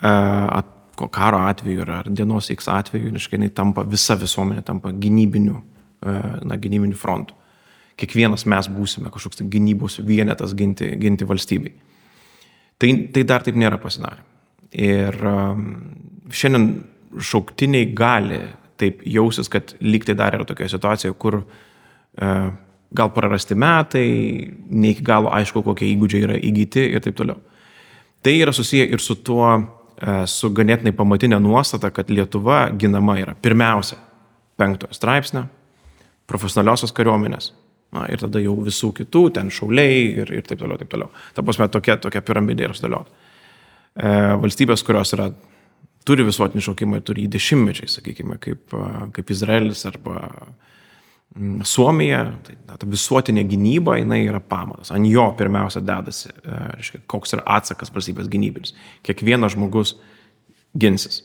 at, 0.00 0.70
ko 0.98 1.08
karo 1.12 1.40
atveju 1.48 1.84
ar, 1.86 1.92
ar 2.00 2.10
dienos 2.10 2.50
X 2.54 2.68
atveju, 2.72 3.12
reiškia, 3.14 3.38
jinai 3.38 3.50
tampa, 3.54 3.84
visa 3.88 4.16
visuomenė 4.20 4.64
tampa 4.66 4.92
gynybiniu, 4.92 5.56
e, 6.02 6.14
na, 6.46 6.58
gynybiniu 6.60 6.98
frontu. 6.98 7.36
Kiekvienas 8.00 8.46
mes 8.50 8.68
būsime 8.74 9.12
kažkoks 9.14 9.38
tai 9.38 9.48
gynybos 9.50 10.00
vienetas 10.06 10.54
ginti, 10.58 10.88
ginti 10.98 11.26
valstybei. 11.28 11.74
Tai, 12.78 12.90
tai 13.14 13.22
dar 13.22 13.44
taip 13.46 13.58
nėra 13.58 13.78
pasidarę. 13.78 14.24
Ir 14.74 15.14
šiandien 16.34 16.66
šauktiniai 17.22 17.92
gali 17.94 18.40
taip 18.82 19.04
jausis, 19.06 19.46
kad 19.52 19.76
lyg 19.78 20.06
tai 20.08 20.16
dar 20.18 20.34
yra 20.34 20.46
tokia 20.48 20.66
situacija, 20.72 21.14
kur 21.14 21.38
uh, 21.44 22.48
gal 22.94 23.10
prarasti 23.14 23.56
metai, 23.58 24.08
ne 24.70 24.92
iki 24.94 25.04
galo 25.06 25.32
aišku, 25.34 25.62
kokie 25.66 25.88
įgūdžiai 25.92 26.26
yra 26.28 26.38
įgyti 26.38 26.88
ir 26.94 27.02
taip 27.04 27.16
toliau. 27.18 27.40
Tai 28.24 28.34
yra 28.38 28.54
susiję 28.56 28.86
ir 28.94 29.02
su 29.02 29.16
tuo, 29.26 29.48
su 30.30 30.50
ganėtinai 30.50 30.92
pamatinė 30.96 31.38
nuostata, 31.42 31.90
kad 31.94 32.10
Lietuva 32.10 32.66
ginama 32.78 33.18
yra 33.20 33.36
pirmiausia 33.38 33.98
penktojo 34.58 34.94
straipsnio, 34.94 35.44
profesionaliosios 36.30 36.94
kariuomenės. 36.96 37.52
Na, 37.94 38.08
ir 38.10 38.18
tada 38.18 38.40
jau 38.42 38.56
visų 38.66 38.90
kitų, 38.96 39.28
ten 39.36 39.52
šauliai 39.54 39.98
ir, 40.24 40.30
ir 40.34 40.46
taip 40.46 40.58
toliau, 40.58 40.78
taip 40.80 40.90
toliau. 40.90 41.12
Ta 41.34 41.44
prasme, 41.46 41.68
tokia, 41.70 41.94
tokia 42.02 42.24
piramidė 42.26 42.66
yra 42.66 42.74
sudėliota. 42.74 43.12
E, 43.94 44.14
valstybės, 44.42 44.82
kurios 44.86 45.14
yra, 45.14 45.28
turi 46.06 46.26
visuotinį 46.26 46.64
šaukimą 46.66 46.98
ir 46.98 47.04
turi 47.06 47.26
jį 47.26 47.30
dešimtmečiai, 47.36 47.92
sakykime, 47.92 48.40
kaip, 48.42 48.64
e, 48.74 48.88
kaip 49.14 49.30
Izraelis 49.30 49.84
arba 49.86 50.24
Suomija, 51.66 52.20
tai 52.46 52.54
na, 52.62 52.76
ta 52.78 52.86
visuotinė 52.86 53.42
gynyba, 53.50 53.96
jinai 53.98 54.20
yra 54.22 54.38
pamatas. 54.38 54.92
Ant 54.94 55.08
jo 55.10 55.24
pirmiausia 55.34 55.82
dedasi, 55.82 56.30
e, 56.30 56.58
reiškia, 56.76 57.00
koks 57.10 57.34
yra 57.34 57.42
atsakas 57.56 57.90
valstybės 57.94 58.28
gynybinis. 58.30 58.74
Kiekvienas 59.02 59.56
žmogus 59.56 59.96
ginsis. 60.78 61.24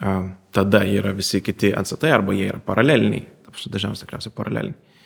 E, 0.00 0.14
tada 0.56 0.80
yra 0.88 1.12
visi 1.16 1.42
kiti 1.44 1.74
atsatai 1.76 2.14
arba 2.16 2.32
jie 2.32 2.48
yra 2.48 2.62
paraleliniai. 2.64 3.26
Dažniausiai 3.54 4.06
tikriausiai 4.06 4.34
paraleliniai. 4.34 4.96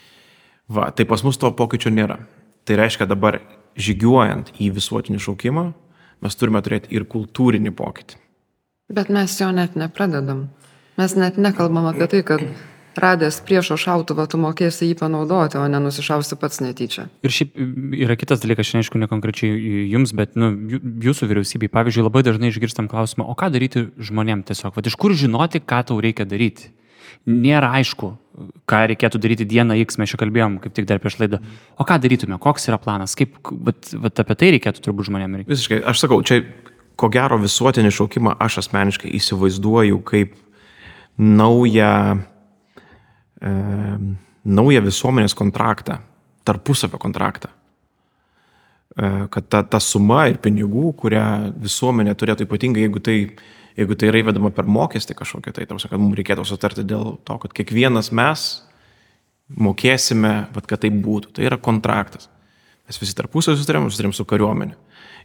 Va, 0.73 0.91
tai 0.95 1.09
pas 1.09 1.25
mus 1.27 1.41
to 1.41 1.51
pokyčio 1.59 1.91
nėra. 1.91 2.21
Tai 2.69 2.79
reiškia 2.79 3.09
dabar 3.09 3.41
žygiuojant 3.79 4.55
į 4.63 4.71
visuotinį 4.79 5.21
šaukimą, 5.27 5.69
mes 6.25 6.39
turime 6.39 6.63
turėti 6.63 6.95
ir 6.95 7.07
kultūrinį 7.11 7.75
pokytį. 7.77 8.19
Bet 8.95 9.11
mes 9.13 9.35
jo 9.41 9.51
net 9.53 9.75
nepradedam. 9.77 10.49
Mes 10.99 11.15
net 11.19 11.37
nekalbam 11.39 11.91
apie 11.91 12.09
tai, 12.11 12.23
kad 12.27 12.45
radęs 13.03 13.41
priešo 13.47 13.79
šautuvą, 13.81 14.27
tu 14.31 14.41
mokėsi 14.41 14.91
jį 14.91 14.97
panaudoti, 15.01 15.59
o 15.61 15.67
nenusišausi 15.71 16.39
pats 16.41 16.63
netyčia. 16.65 17.09
Ir 17.27 17.35
šiaip 17.35 17.59
yra 17.99 18.17
kitas 18.19 18.43
dalykas, 18.43 18.69
šiandien 18.69 18.87
aišku, 18.87 19.01
ne 19.03 19.11
konkrečiai 19.11 19.85
jums, 19.93 20.15
bet 20.17 20.37
nu, 20.39 20.51
jūsų 21.05 21.31
vyriausybei, 21.31 21.71
pavyzdžiui, 21.73 22.07
labai 22.09 22.25
dažnai 22.27 22.53
išgirstam 22.53 22.91
klausimą, 22.91 23.29
o 23.29 23.37
ką 23.39 23.51
daryti 23.55 23.89
žmonėm 23.97 24.45
tiesiog, 24.49 24.77
va, 24.77 24.85
iš 24.85 24.99
kur 25.01 25.17
žinoti, 25.17 25.63
ką 25.65 25.85
tau 25.91 26.01
reikia 26.05 26.29
daryti. 26.29 26.73
Nėra 27.29 27.73
aišku, 27.81 28.13
ką 28.69 28.81
reikėtų 28.93 29.21
daryti 29.21 29.47
dieną 29.49 29.77
X, 29.83 29.99
mes 30.01 30.13
čia 30.13 30.21
kalbėjom 30.21 30.59
kaip 30.63 30.75
tik 30.77 30.87
dar 30.89 31.01
prieš 31.03 31.19
laidą. 31.21 31.41
O 31.81 31.85
ką 31.89 31.99
darytume, 32.01 32.39
koks 32.41 32.69
yra 32.71 32.79
planas, 32.81 33.17
kaip, 33.19 33.37
vat, 33.67 33.91
vat 34.05 34.23
apie 34.23 34.37
tai 34.39 34.51
reikėtų 34.57 34.85
turbūt 34.85 35.09
žmonėm 35.11 35.41
reikia. 35.41 35.51
Visiškai, 35.51 35.81
aš 35.91 36.05
sakau, 36.05 36.21
čia 36.23 36.43
ko 36.99 37.11
gero 37.13 37.39
visuotinį 37.43 37.93
šaukimą 37.95 38.37
aš 38.43 38.61
asmeniškai 38.65 39.11
įsivaizduoju 39.19 40.01
kaip 40.09 40.37
naują, 41.19 42.23
e, 43.41 43.53
naują 44.45 44.83
visuomenės 44.85 45.35
kontraktą, 45.39 45.99
tarpusavio 46.49 47.01
kontraktą. 47.01 47.51
E, 48.99 49.29
kad 49.31 49.49
ta, 49.49 49.63
ta 49.63 49.81
suma 49.81 50.27
ir 50.31 50.41
pinigų, 50.43 50.93
kurią 50.99 51.27
visuomenė 51.63 52.17
turėtų 52.19 52.49
ypatingai, 52.49 52.87
jeigu 52.87 53.03
tai, 53.05 53.19
jeigu 53.79 53.99
tai 53.99 54.11
yra 54.11 54.23
įvedama 54.25 54.51
per 54.55 54.67
mokestį 54.67 55.19
kažkokią, 55.19 55.55
tai 55.55 55.69
tarsi, 55.71 55.91
kad 55.91 56.01
mums 56.03 56.19
reikėtų 56.19 56.47
sutarti 56.49 56.87
dėl 56.89 57.17
to, 57.23 57.39
kad 57.45 57.55
kiekvienas 57.55 58.11
mes 58.17 58.49
mokėsime, 59.49 60.35
vat, 60.55 60.67
kad 60.69 60.83
tai 60.83 60.91
būtų. 60.93 61.33
Tai 61.37 61.47
yra 61.47 61.61
kontraktas. 61.61 62.29
Mes 62.89 63.01
visi 63.01 63.17
tarpusavį 63.17 63.61
sutarėm, 63.61 63.89
sutarėm 63.93 64.15
su 64.17 64.27
kariuomenė. 64.29 64.77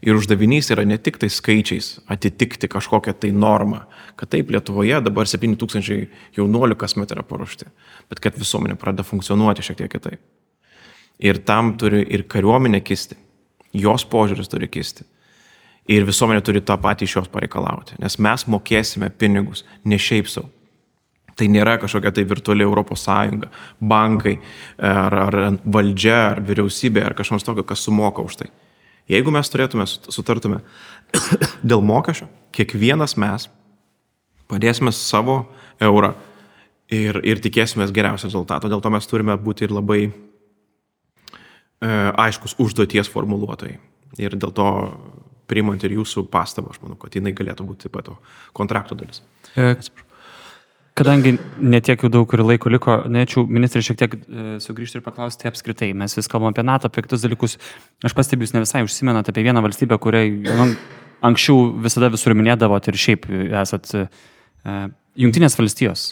Ir 0.04 0.18
uždavinys 0.20 0.68
yra 0.74 0.84
ne 0.84 0.98
tik 1.00 1.16
tai 1.22 1.30
skaičiais 1.32 2.02
atitikti 2.12 2.68
kažkokią 2.68 3.14
tai 3.16 3.30
normą, 3.32 3.86
kad 4.20 4.34
taip 4.34 4.50
Lietuvoje 4.52 5.00
dabar 5.06 5.30
7000 5.30 6.10
jaunuolių 6.36 6.76
kasmet 6.80 7.14
yra 7.16 7.24
paruošti, 7.24 7.70
bet 8.12 8.20
kad 8.24 8.36
visuomenė 8.40 8.76
pradeda 8.80 9.06
funkcionuoti 9.08 9.64
šiek 9.64 9.80
tiek 9.80 9.94
kitaip. 9.94 10.20
Ir 11.24 11.40
tam 11.48 11.78
turi 11.80 12.02
ir 12.04 12.26
kariuomenė 12.28 12.82
kisti, 12.84 13.16
jos 13.72 14.04
požiūris 14.12 14.52
turi 14.52 14.68
kisti. 14.68 15.06
Ir 15.88 16.04
visuomenė 16.08 16.44
turi 16.44 16.64
tą 16.64 16.76
patį 16.80 17.08
iš 17.08 17.16
jos 17.22 17.32
pareikalauti, 17.32 17.96
nes 18.04 18.20
mes 18.20 18.46
mokėsime 18.48 19.08
pinigus 19.20 19.64
ne 19.88 20.00
šiaip 20.00 20.28
savo. 20.32 20.52
Tai 21.34 21.48
nėra 21.50 21.78
kažkokia 21.82 22.12
tai 22.14 22.28
virtuali 22.30 22.64
Europos 22.64 23.08
Sąjunga, 23.08 23.50
bankai, 23.80 24.36
ar, 24.78 25.16
ar 25.26 25.40
valdžia, 25.64 26.20
ar 26.34 26.44
vyriausybė, 26.46 27.08
ar 27.08 27.16
kažkas 27.18 27.48
tokio, 27.48 27.66
kas 27.68 27.88
sumoka 27.88 28.22
už 28.22 28.44
tai. 28.44 28.52
Jeigu 29.12 29.34
mes 29.36 29.50
turėtume, 29.52 29.88
sutartume 29.88 30.62
dėl 31.70 31.84
mokesčio, 31.84 32.30
kiekvienas 32.56 33.18
mes 33.20 33.50
padėsime 34.52 34.94
savo 34.96 35.44
eurą 35.84 36.14
ir, 36.94 37.20
ir 37.26 37.42
tikėsimės 37.44 37.94
geriausio 37.96 38.30
rezultato. 38.30 38.70
Dėl 38.72 38.84
to 38.84 38.92
mes 38.94 39.10
turime 39.10 39.36
būti 39.40 39.68
ir 39.68 39.74
labai 39.76 40.02
e, 40.08 40.12
aiškus 42.26 42.58
užduoties 42.64 43.12
formuluotojai. 43.12 43.78
Ir 44.22 44.38
dėl 44.38 44.54
to 44.56 44.70
priimant 45.50 45.84
ir 45.84 45.96
jūsų 45.98 46.28
pastabą, 46.32 46.74
aš 46.74 46.82
manau, 46.84 46.98
kad 47.02 47.16
jinai 47.18 47.34
galėtų 47.36 47.66
būti 47.68 47.88
taip 47.88 47.96
pat 47.98 48.08
to 48.08 48.18
kontrakto 48.56 48.98
dalis. 48.98 49.24
E, 49.58 49.74
kadangi 50.98 51.38
netiek 51.58 52.04
jau 52.06 52.10
daug 52.12 52.34
ir 52.36 52.44
laiko 52.46 52.72
liko, 52.72 52.98
norėčiau 53.10 53.46
ministrė 53.50 53.82
šiek 53.86 54.00
tiek 54.00 54.16
e, 54.18 54.56
sugrįžti 54.64 55.00
ir 55.00 55.06
paklausti 55.06 55.50
apskritai. 55.50 55.92
Mes 55.98 56.14
vis 56.18 56.30
kalbam 56.30 56.54
apie 56.54 56.66
NATO, 56.66 56.90
apie 56.90 57.06
kitus 57.06 57.26
dalykus. 57.26 57.58
Aš 58.06 58.16
pastebiu, 58.18 58.46
jūs 58.46 58.54
ne 58.56 58.64
visai 58.64 58.84
užsimenate 58.86 59.34
apie 59.34 59.46
vieną 59.48 59.64
valstybę, 59.66 59.98
kuriai 60.02 60.30
nu, 60.46 60.68
anksčiau 61.26 61.72
visada 61.86 62.12
visur 62.14 62.38
minėdavot 62.38 62.92
ir 62.92 63.00
šiaip 63.06 63.30
esat 63.64 63.96
e, 63.98 64.06
Junktinės 65.24 65.58
valstijos. 65.58 66.12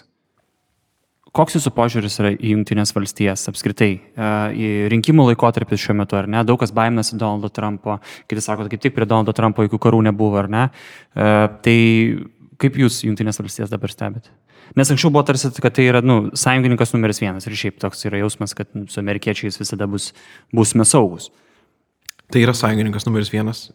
Koks 1.32 1.56
jūsų 1.56 1.72
požiūris 1.72 2.18
yra 2.20 2.34
į 2.34 2.56
Junktinės 2.56 2.92
valstijas 2.98 3.46
apskritai? 3.54 3.94
E, 4.02 4.34
į 4.58 4.74
rinkimų 4.92 5.30
laikotarpį 5.30 5.78
šiuo 5.80 6.00
metu, 6.02 6.18
ar 6.18 6.28
ne? 6.30 6.42
Daug 6.48 6.60
kas 6.60 6.74
baiminasi 6.76 7.22
Donaldo 7.22 7.54
Trumpo, 7.54 8.02
kiti 8.26 8.42
sako, 8.44 8.66
kaip 8.72 8.82
tik 8.82 8.98
prie 8.98 9.06
Donaldo 9.06 9.38
Trumpo 9.38 9.64
jokių 9.68 9.86
karų 9.86 10.02
nebuvo, 10.10 10.42
ar 10.42 10.50
ne? 10.52 10.68
Tai 11.14 11.80
kaip 12.62 12.78
jūs 12.82 13.04
Junktinės 13.06 13.40
valstijas 13.42 13.72
dabar 13.72 13.94
stebite? 13.94 14.34
Nes 14.78 14.92
anksčiau 14.94 15.12
buvo 15.12 15.26
tarsi, 15.28 15.52
kad 15.62 15.76
tai 15.76 15.90
yra 15.90 16.04
nu, 16.06 16.30
sąjungininkas 16.38 16.94
numeris 16.96 17.20
vienas 17.24 17.48
ir 17.48 17.58
šiaip 17.60 17.82
toks 17.82 18.06
yra 18.08 18.22
jausmas, 18.22 18.56
kad 18.58 18.70
su 18.72 19.02
amerikiečiais 19.02 19.60
visada 19.60 19.88
bus, 19.90 20.12
busime 20.56 20.88
saugus. 20.88 21.30
Tai 22.32 22.46
yra 22.46 22.56
sąjungininkas 22.56 23.08
numeris 23.10 23.34
vienas. 23.34 23.68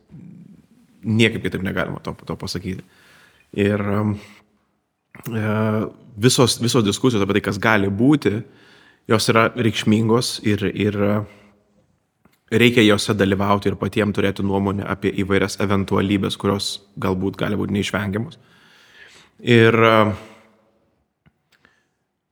Niekaip 1.06 1.44
kitaip 1.44 1.62
negalima 1.62 2.00
to, 2.02 2.16
to 2.26 2.36
pasakyti. 2.40 2.82
Ir 3.56 3.80
um, 3.80 4.16
E, 5.32 5.86
visos, 6.16 6.60
visos 6.60 6.84
diskusijos 6.84 7.22
apie 7.22 7.38
tai, 7.38 7.46
kas 7.48 7.58
gali 7.62 7.88
būti, 7.88 8.36
jos 9.10 9.30
yra 9.32 9.48
reikšmingos 9.54 10.36
ir, 10.48 10.64
ir 10.68 10.98
e, 11.08 11.16
reikia 12.60 12.84
jose 12.86 13.14
dalyvauti 13.16 13.70
ir 13.70 13.78
patiems 13.80 14.16
turėti 14.16 14.44
nuomonę 14.46 14.86
apie 14.86 15.12
įvairias 15.22 15.58
eventualybės, 15.64 16.38
kurios 16.40 16.70
galbūt 17.02 17.38
gali 17.40 17.58
būti 17.58 17.78
neišvengiamos. 17.78 18.38
Ir 19.56 19.76
e, 19.76 19.96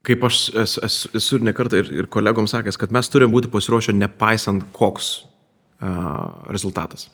kaip 0.05 0.23
aš 0.27 0.39
esu, 0.63 1.11
esu 1.17 1.39
ir 1.39 1.45
nekartą 1.49 1.81
ir, 1.81 1.91
ir 2.03 2.09
kolegom 2.11 2.47
sakęs, 2.49 2.77
kad 2.81 2.93
mes 2.95 3.09
turime 3.11 3.33
būti 3.33 3.51
pasiruošę 3.53 3.95
nepaisant 3.97 4.67
koks 4.75 5.11
uh, 5.81 6.49
rezultatas 6.53 7.09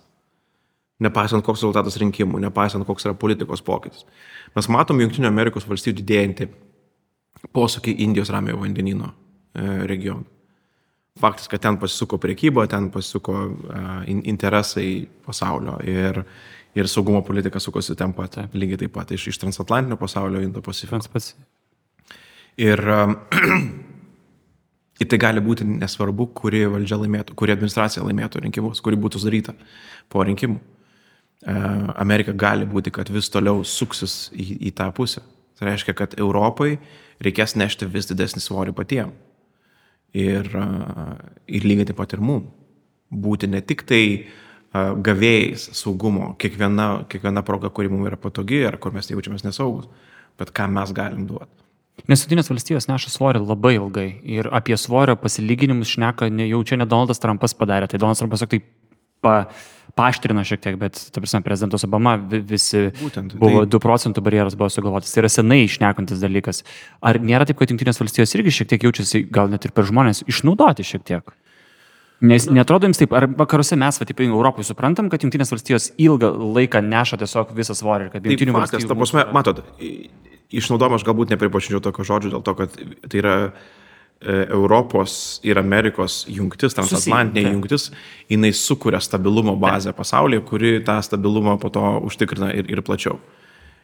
nepaisant 1.01 1.45
koks 1.45 1.63
rezultatas 1.63 1.97
rinkimų, 2.01 2.41
nepaisant 2.45 2.85
koks 2.87 3.07
yra 3.07 3.15
politikos 3.17 3.63
pokytis. 3.65 4.05
Mes 4.55 4.69
matom 4.71 5.01
Junktinių 5.01 5.29
Amerikos 5.29 5.65
valstybių 5.69 6.01
didėjantį 6.01 6.47
posūkį 7.55 7.95
Indijos 8.05 8.29
ramiojo 8.33 8.61
vandenino 8.61 9.09
e, 9.09 9.65
regionų. 9.89 10.27
Faktas, 11.21 11.49
kad 11.51 11.63
ten 11.63 11.75
pasisuko 11.81 12.21
priekyba, 12.21 12.63
ten 12.71 12.85
pasisuko 12.89 13.33
uh, 13.35 13.87
interesai 14.07 15.09
pasaulio 15.25 15.73
ir, 15.83 16.21
ir 16.71 16.87
saugumo 16.87 17.19
politika 17.27 17.59
sukosi 17.59 17.97
ten 17.99 18.13
pat, 18.15 18.37
lygiai 18.55 18.79
taip 18.85 18.93
pat 18.95 19.11
iš, 19.11 19.25
iš 19.33 19.41
transatlantinio 19.41 19.97
pasaulio 19.99 20.39
Indo-Pacifiko. 20.45 21.01
Ir, 22.59 22.81
um, 22.91 23.15
ir 25.01 25.09
tai 25.09 25.19
gali 25.21 25.43
būti 25.43 25.65
nesvarbu, 25.67 26.27
kuri 26.37 26.65
valdžia 26.71 26.99
laimėtų, 27.01 27.35
kuri 27.39 27.55
administracija 27.55 28.03
laimėtų 28.05 28.43
rinkimus, 28.45 28.81
kuri 28.83 28.99
būtų 28.99 29.21
sudaryta 29.21 29.55
po 30.11 30.25
rinkimų. 30.27 30.59
E, 31.41 31.55
Amerika 32.03 32.35
gali 32.37 32.67
būti, 32.69 32.93
kad 32.93 33.09
vis 33.09 33.31
toliau 33.33 33.63
suksis 33.65 34.29
į, 34.35 34.47
į 34.69 34.73
tą 34.77 34.91
pusę. 34.93 35.23
Tai 35.57 35.69
reiškia, 35.69 35.95
kad 35.97 36.13
Europai 36.19 36.75
reikės 37.23 37.55
nešti 37.57 37.87
vis 37.89 38.09
didesnį 38.11 38.43
svorį 38.43 38.75
patiems. 38.77 39.17
Ir, 40.11 40.45
e, 40.51 40.67
ir 41.55 41.65
lygiai 41.65 41.87
taip 41.89 42.01
pat 42.01 42.13
ir 42.13 42.21
mum. 42.21 42.45
Būti 43.11 43.49
ne 43.49 43.63
tik 43.63 43.87
tai 43.87 44.03
gavėjais 44.71 45.65
saugumo, 45.75 46.29
kiekviena, 46.39 47.03
kiekviena 47.11 47.43
proga, 47.43 47.67
kuri 47.69 47.89
mums 47.91 48.07
yra 48.07 48.19
patogi 48.19 48.61
ar 48.63 48.77
kur 48.79 48.93
mes 48.95 49.09
jaučiamės 49.11 49.43
nesaugus, 49.43 49.89
bet 50.39 50.53
ką 50.55 50.69
mes 50.71 50.93
galim 50.95 51.25
duoti. 51.27 51.70
Nes 52.09 52.23
Junktinės 52.23 52.49
valstijos 52.49 52.89
neša 52.89 53.11
svorį 53.13 53.43
labai 53.45 53.75
ilgai 53.77 54.07
ir 54.25 54.49
apie 54.53 54.77
svorio 54.79 55.17
pasilyginimus 55.19 55.93
šneka, 55.93 56.31
ne, 56.33 56.47
jau 56.49 56.63
čia 56.65 56.79
ne 56.81 56.87
Donaldas 56.89 57.21
Trumpas 57.21 57.53
padarė, 57.57 57.89
tai 57.91 58.01
Donaldas 58.01 58.23
Trumpas 58.23 58.41
tik 58.45 58.53
tai 58.55 58.61
pa, 59.21 59.35
paaštrino 59.97 60.41
šiek 60.47 60.63
tiek, 60.63 60.77
bet, 60.81 60.97
ta 61.13 61.21
prasme, 61.21 61.43
prezidentas 61.45 61.85
Obama 61.85 62.15
visi 62.17 62.87
Būtent, 63.01 63.35
buvo 63.37 63.63
tai... 63.65 63.71
2 63.75 63.81
procentų 63.83 64.23
barjeras 64.25 64.57
buvo 64.57 64.71
sugalvotas. 64.73 65.11
Tai 65.13 65.25
yra 65.25 65.31
senai 65.31 65.59
išnekantis 65.67 66.23
dalykas. 66.23 66.63
Ar 67.05 67.19
nėra 67.21 67.45
taip, 67.45 67.59
kad 67.59 67.73
Junktinės 67.73 68.01
valstijos 68.01 68.33
irgi 68.37 68.55
šiek 68.61 68.71
tiek 68.73 68.87
jaučiasi, 68.87 69.25
gal 69.29 69.51
net 69.51 69.67
ir 69.67 69.75
per 69.75 69.85
žmonės, 69.89 70.23
išnaudoti 70.31 70.87
šiek 70.87 71.05
tiek? 71.11 71.35
Nes 72.21 72.45
netrodo 72.53 72.85
jums 72.85 72.99
taip, 73.01 73.13
ar 73.17 73.25
vakaruose 73.33 73.77
mes, 73.81 73.97
va, 73.97 74.05
taip, 74.09 74.19
Europoje 74.25 74.67
suprantam, 74.69 75.07
kad 75.09 75.23
Junktinės 75.25 75.53
valstijos 75.53 75.91
ilgą 76.01 76.29
laiką 76.57 76.83
neša 76.85 77.21
tiesiog 77.23 77.53
visą 77.57 77.73
svorį 77.77 78.07
ir 78.07 78.11
kad 78.13 78.29
Junktinių 78.29 78.57
valstijų... 78.57 78.89
Ta 78.89 78.97
prasme, 78.99 79.25
matot, 79.33 79.63
išnaudojimas 80.51 81.05
galbūt 81.07 81.31
nepripažinčiau 81.33 81.83
tokio 81.83 82.07
žodžio 82.07 82.35
dėl 82.35 82.43
to, 82.45 82.57
kad 82.59 82.75
tai 83.07 83.21
yra 83.23 83.35
E, 84.21 84.47
Europos 84.49 85.39
ir 85.41 85.57
Amerikos 85.57 86.27
jungtis, 86.29 86.75
transatlantinė 86.77 87.55
jungtis, 87.55 87.87
jinai 88.29 88.51
sukuria 88.53 88.99
stabilumo 89.01 89.55
bazę 89.57 89.95
pasaulyje, 89.97 90.43
kuri 90.45 90.73
tą 90.85 90.99
stabilumą 91.01 91.55
po 91.57 91.71
to 91.73 91.81
užtikrina 92.05 92.51
ir, 92.53 92.67
ir 92.69 92.83
plačiau. 92.85 93.15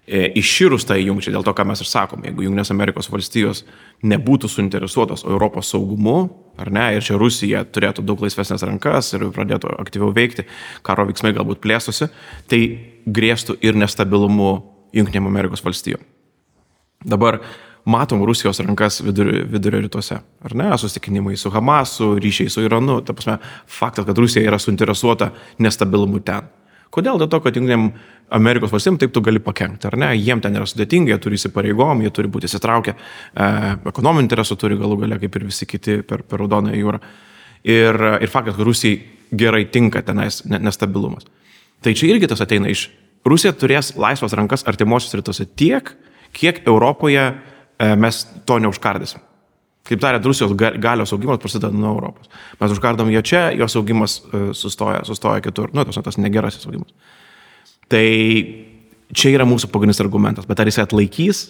E, 0.06 0.28
iširus 0.38 0.86
tai 0.86 1.00
jungčiai, 1.02 1.34
dėl 1.34 1.42
to, 1.44 1.56
ką 1.58 1.66
mes 1.66 1.82
ir 1.82 1.90
sakom, 1.90 2.22
jeigu 2.22 2.46
Junktinės 2.46 2.70
Amerikos 2.70 3.10
valstijos 3.10 3.64
nebūtų 4.06 4.52
suinteresuotos 4.54 5.26
Europos 5.26 5.72
saugumu, 5.74 6.20
ar 6.62 6.70
ne, 6.70 6.86
ir 7.00 7.08
čia 7.08 7.18
Rusija 7.18 7.64
turėtų 7.66 8.06
daug 8.06 8.22
laisvesnės 8.22 8.66
rankas 8.70 9.10
ir 9.18 9.26
pradėtų 9.34 9.74
aktyviau 9.82 10.12
veikti, 10.14 10.46
karo 10.86 11.08
veiksmai 11.10 11.34
galbūt 11.34 11.64
plėstusi, 11.66 12.12
tai 12.46 12.62
grėstų 13.10 13.58
ir 13.66 13.82
nestabilumu 13.82 14.54
Junktinėm 14.94 15.34
Amerikos 15.34 15.66
valstijom. 15.66 16.06
Dabar 17.06 17.40
matom 17.86 18.24
Rusijos 18.26 18.60
rankas 18.60 19.02
vidurio, 19.02 19.46
vidurio 19.48 19.82
rytuose. 19.82 20.20
Ar 20.44 20.56
ne? 20.56 20.70
Susitikinimai 20.78 21.38
su 21.38 21.50
Hamasu, 21.54 22.16
ryšiai 22.20 22.50
su 22.50 22.64
Iranu. 22.66 23.02
Ta 23.02 23.14
prasme, 23.14 23.38
faktas, 23.66 24.06
kad 24.06 24.18
Rusija 24.18 24.44
yra 24.48 24.60
suinteresuota 24.60 25.32
nestabilumu 25.64 26.20
ten. 26.20 26.50
Kodėl? 26.94 27.20
Dėl 27.20 27.30
to, 27.32 27.40
kad 27.44 27.56
Junktiniam 27.56 27.90
Amerikos 28.34 28.72
valstybėm 28.72 28.98
taip 29.02 29.14
tu 29.16 29.22
gali 29.24 29.42
pakengti, 29.44 29.90
ar 29.90 29.98
ne? 30.00 30.14
Jiem 30.16 30.40
ten 30.44 30.56
yra 30.56 30.68
sudėtinga, 30.68 31.14
jie 31.14 31.20
turi 31.24 31.40
įsipareigom, 31.40 32.02
jie 32.04 32.12
turi 32.16 32.32
būti 32.32 32.48
įsitraukę, 32.48 32.94
e, 32.96 33.48
ekonominių 33.92 34.26
interesų 34.26 34.58
turi 34.60 34.80
galų 34.80 35.02
gale, 35.04 35.20
kaip 35.20 35.36
ir 35.36 35.46
visi 35.50 35.68
kiti 35.68 36.00
per, 36.08 36.24
per 36.28 36.42
Raudonąją 36.44 36.80
jūrą. 36.80 37.02
Ir, 37.68 38.00
ir 38.24 38.32
faktas, 38.32 38.56
kad 38.56 38.68
Rusijai 38.68 39.02
gerai 39.36 39.66
tinka 39.72 40.02
tenais 40.08 40.42
nestabilumas. 40.48 41.28
Tai 41.84 41.94
čia 41.94 42.12
irgi 42.14 42.30
tas 42.32 42.42
ateina 42.44 42.72
iš. 42.72 42.88
Rusija 43.28 43.52
turės 43.56 43.94
laisvas 44.00 44.36
rankas 44.40 44.64
artimuosius 44.68 45.18
rytuose 45.20 45.48
tiek, 45.60 45.92
kiek 46.34 46.64
Europoje 46.68 47.30
E, 47.80 47.96
mes 47.96 48.24
to 48.46 48.58
neužkardysim. 48.60 49.22
Kaip 49.88 50.02
tariant, 50.04 50.26
Rusijos 50.26 50.52
galios 50.58 51.14
augimas 51.14 51.40
prasideda 51.40 51.70
nuo 51.72 51.94
Europos. 51.94 52.30
Mes 52.60 52.72
užkardom 52.74 53.12
jo 53.14 53.22
čia, 53.22 53.52
jos 53.56 53.76
augimas 53.78 54.18
e, 54.34 54.42
sustoja, 54.58 55.04
sustoja 55.08 55.42
kitur. 55.42 55.70
Nu, 55.74 55.86
tas, 55.86 56.00
tas 56.04 56.18
negerasis 56.18 56.66
augimas. 56.68 56.92
Tai 57.88 58.08
čia 59.14 59.32
yra 59.32 59.46
mūsų 59.48 59.70
pagrindinis 59.72 60.02
argumentas. 60.04 60.50
Bet 60.50 60.60
ar 60.60 60.68
jis 60.68 60.82
atlaikys, 60.84 61.44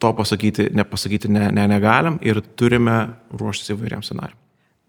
to 0.00 0.12
pasakyti, 0.16 0.70
nepasakyti 0.74 1.28
ne, 1.34 1.50
ne, 1.52 1.66
negalim 1.68 2.16
ir 2.24 2.40
turime 2.56 2.96
ruoštis 3.34 3.74
įvairiam 3.74 4.06
scenariui. 4.06 4.38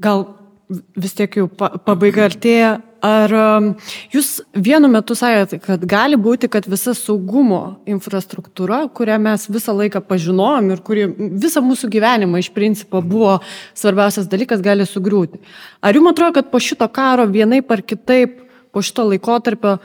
Gal 0.06 0.28
vis 0.70 1.16
tiek 1.18 1.38
jau 1.40 1.48
pabaiga 1.50 2.26
artėja. 2.30 2.76
Ar 3.06 3.34
um, 3.38 3.68
jūs 4.10 4.40
vienu 4.66 4.90
metu 4.90 5.14
sakėte, 5.18 5.60
kad 5.62 5.84
gali 5.86 6.18
būti, 6.18 6.48
kad 6.50 6.66
visa 6.66 6.96
saugumo 6.98 7.76
infrastruktūra, 7.86 8.80
kurią 8.98 9.20
mes 9.22 9.46
visą 9.52 9.76
laiką 9.78 10.02
pažinojom 10.08 10.72
ir 10.74 10.82
kuri 10.86 11.04
visą 11.44 11.62
mūsų 11.62 11.92
gyvenimą 11.94 12.42
iš 12.42 12.50
principo 12.56 13.04
buvo 13.06 13.36
svarbiausias 13.78 14.30
dalykas, 14.32 14.64
gali 14.66 14.88
sugriūti. 14.90 15.38
Ar 15.86 15.94
jums 15.94 16.16
atrodo, 16.16 16.40
kad 16.40 16.50
po 16.50 16.64
šito 16.64 16.88
karo 16.90 17.28
vienaip 17.30 17.70
ar 17.76 17.86
kitaip, 17.86 18.42
po 18.74 18.82
šito 18.82 19.06
laikotarpio, 19.12 19.76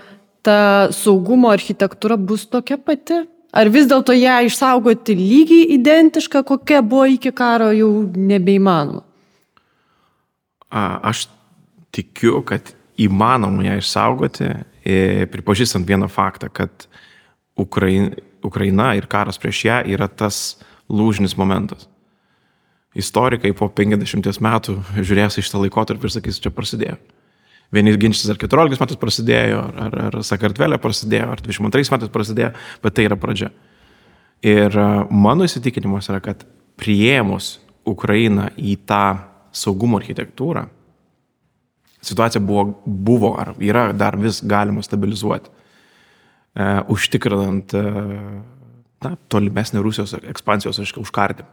ta 0.46 0.88
saugumo 0.96 1.52
architektūra 1.52 2.16
bus 2.16 2.48
tokia 2.48 2.80
pati? 2.80 3.20
Ar 3.52 3.68
vis 3.68 3.90
dėlto 3.90 4.14
ją 4.14 4.38
išsaugoti 4.46 5.18
lygiai 5.18 5.68
identišką, 5.76 6.44
kokia 6.46 6.80
buvo 6.86 7.04
iki 7.18 7.34
karo, 7.36 7.68
jau 7.74 7.90
nebeįmanoma? 8.14 9.09
Aš 10.70 11.26
tikiu, 11.94 12.40
kad 12.46 12.72
įmanoma 13.00 13.64
ją 13.66 13.78
išsaugoti, 13.80 14.50
e, 14.84 15.26
pripažįstant 15.30 15.88
vieną 15.88 16.08
faktą, 16.10 16.50
kad 16.52 16.86
Ukraina, 17.58 18.14
Ukraina 18.42 18.94
ir 18.96 19.08
karas 19.10 19.38
prieš 19.38 19.64
ją 19.66 19.80
yra 19.90 20.08
tas 20.08 20.60
lūžnis 20.88 21.36
momentas. 21.36 21.88
Istorikai 22.94 23.52
po 23.54 23.68
50 23.70 24.40
metų 24.42 24.76
žiūrės 24.98 25.38
į 25.38 25.44
šitą 25.46 25.64
laikotarpį 25.64 26.08
ir 26.08 26.14
sakys, 26.14 26.40
čia 26.42 26.50
prasidėjo. 26.50 26.96
Vieni 27.70 27.94
ginčys 27.94 28.26
ar 28.32 28.38
14 28.40 28.80
metais 28.82 28.98
prasidėjo, 28.98 29.60
ar, 29.78 29.98
ar 30.08 30.16
Sakartvelė 30.26 30.80
prasidėjo, 30.82 31.28
ar 31.30 31.42
22 31.44 31.92
metais 31.94 32.10
prasidėjo, 32.10 32.50
bet 32.82 32.96
tai 32.96 33.06
yra 33.06 33.18
pradžia. 33.20 33.52
Ir 34.42 34.74
e, 34.74 34.86
mano 35.10 35.46
įsitikinimas 35.46 36.10
yra, 36.10 36.18
kad 36.24 36.42
prieimus 36.80 37.60
Ukrainą 37.86 38.48
į 38.58 38.74
tą 38.88 39.29
saugumo 39.52 39.98
architektūrą, 40.00 40.66
situacija 42.02 42.42
buvo, 42.42 42.66
buvo 42.84 43.34
ar 43.40 43.54
yra 43.60 43.90
dar 43.92 44.16
vis 44.20 44.40
galima 44.46 44.82
stabilizuoti, 44.82 45.50
e, 46.54 46.68
užtikrinant 46.92 47.74
e, 47.74 47.84
na, 49.04 49.14
tolimesnį 49.32 49.82
Rusijos 49.84 50.16
ekspansijos, 50.20 50.80
užkardimą. 51.00 51.48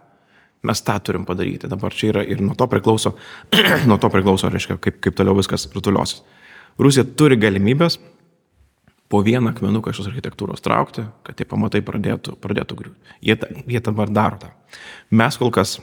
Mes 0.66 0.82
tą 0.82 0.96
turim 1.06 1.26
padaryti. 1.26 1.70
Dabar 1.70 1.94
čia 1.94 2.10
yra 2.10 2.24
ir 2.26 2.42
nuo 2.42 2.56
to 2.58 2.66
priklauso, 2.68 3.14
nuo 3.90 4.00
to 4.02 4.10
priklauso, 4.10 4.50
reiškia, 4.50 4.80
kaip, 4.82 5.02
kaip 5.06 5.18
toliau 5.18 5.38
viskas 5.38 5.68
rutuliosis. 5.76 6.24
Rusija 6.82 7.06
turi 7.18 7.38
galimybės 7.38 8.00
po 9.10 9.22
vieną 9.24 9.54
akmenuką 9.54 9.94
iš 9.94 10.02
tos 10.02 10.10
architektūros 10.12 10.64
traukti, 10.66 11.06
kad 11.26 11.38
tie 11.38 11.46
pamatai 11.48 11.82
pradėtų, 11.86 12.36
pradėtų 12.42 12.80
griūti. 12.80 13.16
Jie, 13.24 13.38
jie 13.70 13.82
dabar 13.86 14.12
daro 14.14 14.42
tą. 14.42 14.52
Mes 15.16 15.38
kol 15.40 15.54
kas 15.54 15.78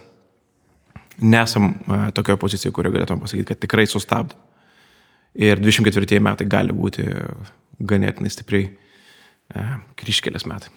nesam 1.22 1.72
e, 1.72 1.98
tokioje 2.16 2.40
pozicijoje, 2.40 2.74
kurioje 2.74 2.98
galėtum 2.98 3.22
pasakyti, 3.22 3.52
kad 3.52 3.62
tikrai 3.66 3.86
sustabdė. 3.90 4.38
Ir 5.34 5.58
24 5.58 6.20
metai 6.22 6.46
gali 6.46 6.74
būti 6.74 7.04
ganėtinai 7.82 8.30
stipriai 8.30 8.68
e, 8.70 9.66
kryškelės 9.98 10.46
metai. 10.50 10.70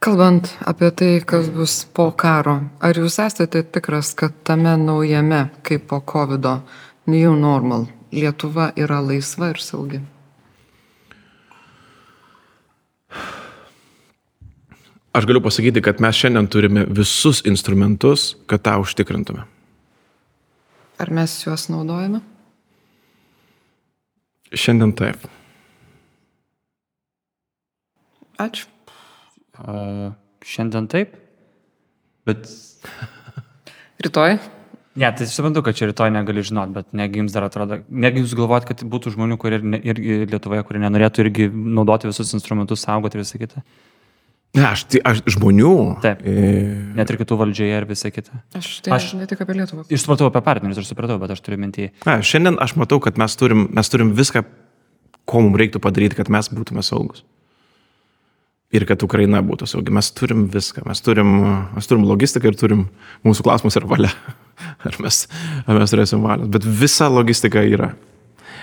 Kalbant 0.00 0.48
apie 0.64 0.88
tai, 0.96 1.10
kas 1.28 1.50
bus 1.52 1.82
po 1.92 2.06
karo, 2.16 2.54
ar 2.80 2.96
jūs 2.96 3.18
esate 3.20 3.60
tikras, 3.68 4.14
kad 4.16 4.32
tame 4.48 4.72
naujame, 4.80 5.50
kaip 5.66 5.84
po 5.90 6.00
COVID, 6.00 6.46
new 7.12 7.34
normal, 7.36 7.88
Lietuva 8.10 8.72
yra 8.80 8.98
laisva 9.04 9.52
ir 9.52 9.60
saugi? 9.62 10.00
Aš 15.12 15.26
galiu 15.26 15.42
pasakyti, 15.42 15.82
kad 15.82 15.98
mes 16.02 16.14
šiandien 16.14 16.46
turime 16.46 16.84
visus 16.86 17.42
instrumentus, 17.46 18.36
kad 18.46 18.62
tą 18.62 18.76
užtikrintume. 18.84 19.42
Ar 21.02 21.10
mes 21.10 21.34
juos 21.42 21.66
naudojame? 21.72 22.20
Šiandien 24.54 24.94
taip. 24.98 25.26
Ačiū. 28.40 28.70
Uh, 29.60 30.14
šiandien 30.46 30.86
taip, 30.88 31.18
bet... 32.24 32.46
Rytoj? 34.04 34.38
Ne, 35.00 35.10
tai 35.16 35.26
suprantu, 35.28 35.62
kad 35.62 35.76
čia 35.76 35.90
rytoj 35.90 36.10
negali 36.14 36.42
žinot, 36.46 36.72
bet 36.74 36.94
negi 36.96 37.20
jums 37.20 37.34
dar 37.34 37.44
atrodo, 37.46 37.82
negi 37.88 38.22
jūs 38.22 38.32
galvojat, 38.38 38.64
kad 38.70 38.80
būtų 38.90 39.12
žmonių, 39.14 39.36
kurie 39.40 39.60
ir, 39.60 39.84
irgi 39.92 40.16
Lietuvoje, 40.32 40.64
kurie 40.66 40.80
nenorėtų 40.82 41.26
irgi 41.26 41.46
naudoti 41.50 42.08
visus 42.08 42.32
instrumentus, 42.36 42.82
saugoti 42.86 43.18
ir 43.18 43.24
visą 43.24 43.38
kitą. 43.42 43.62
Ne, 44.54 44.64
aš, 44.66 44.82
tai- 44.90 45.00
aš 45.06 45.20
žmonių. 45.30 46.00
Taip. 46.02 46.22
E, 46.26 46.94
Net 46.98 47.10
ir 47.12 47.16
kitų 47.20 47.36
valdžioje 47.38 47.76
ir 47.76 47.84
visą 47.86 48.10
kitą. 48.10 48.34
Aš 48.58 48.80
tai 48.82 48.96
Aš- 48.96 49.12
ne 49.14 49.26
tik 49.30 49.38
apie 49.44 49.54
Lietuvą. 49.54 49.84
Aš 49.86 50.02
supratau 50.02 50.26
apie 50.26 50.42
partnerius, 50.42 50.78
aš 50.82 50.88
supratau, 50.90 51.20
bet 51.22 51.30
aš 51.30 51.40
turiu 51.40 51.58
mintį. 51.62 51.90
ne, 52.06 52.16
šiandien 52.20 52.58
aš 52.58 52.74
matau, 52.74 52.98
kad 53.00 53.16
mes 53.16 53.36
turim, 53.36 53.68
mes 53.72 53.88
turim 53.88 54.10
viską, 54.12 54.44
ko 55.26 55.40
mums 55.40 55.56
reiktų 55.60 55.78
padaryti, 55.78 56.16
kad 56.16 56.28
mes 56.28 56.48
būtume 56.48 56.82
saugus. 56.82 57.22
Ir 58.72 58.84
kad 58.86 59.02
Ukraina 59.02 59.42
būtų 59.42 59.66
saugi. 59.66 59.90
Mes 59.90 60.10
turim 60.14 60.48
viską. 60.50 60.84
Mes 60.86 61.00
turim, 61.00 61.30
mes 61.74 61.86
turim 61.86 62.04
logistiką 62.06 62.46
ir 62.50 62.54
turim, 62.58 62.88
mūsų 63.24 63.42
klausimas 63.42 63.74
yra 63.78 63.86
valia. 63.86 64.10
Ar 64.86 64.94
mes, 65.00 65.26
ar 65.66 65.78
mes 65.78 65.90
turėsim 65.90 66.20
valios. 66.22 66.48
Bet 66.48 66.62
visa 66.64 67.08
logistika 67.08 67.62
yra. 67.66 67.94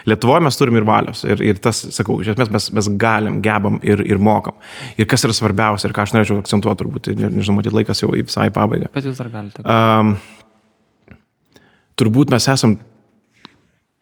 Lietuvoje 0.07 0.43
mes 0.45 0.55
turim 0.55 0.77
ir 0.79 0.85
valios. 0.87 1.23
Ir, 1.27 1.41
ir 1.43 1.57
tas, 1.63 1.81
sakau, 1.95 2.19
iš 2.23 2.31
esmės 2.31 2.51
mes, 2.53 2.67
mes 2.77 2.89
galim, 3.01 3.41
gebam 3.43 3.81
ir, 3.83 3.99
ir 4.07 4.21
mokam. 4.23 4.55
Ir 4.95 5.07
kas 5.09 5.25
yra 5.27 5.35
svarbiausia, 5.35 5.89
ir 5.89 5.95
ką 5.95 6.05
aš 6.05 6.13
norėčiau 6.15 6.39
akcentuoti, 6.39 6.79
turbūt, 6.83 7.09
ne- 7.19 7.31
nežinau, 7.35 7.57
matyt, 7.59 7.75
laikas 7.75 8.03
jau 8.03 8.13
į 8.15 8.23
visai 8.29 8.47
pabaigą. 8.55 8.87
Bet 8.93 9.09
jūs 9.09 9.19
dar 9.19 9.31
galite. 9.33 9.65
Um, 9.67 10.15
turbūt 11.99 12.31
mes 12.31 12.47
esam 12.53 12.77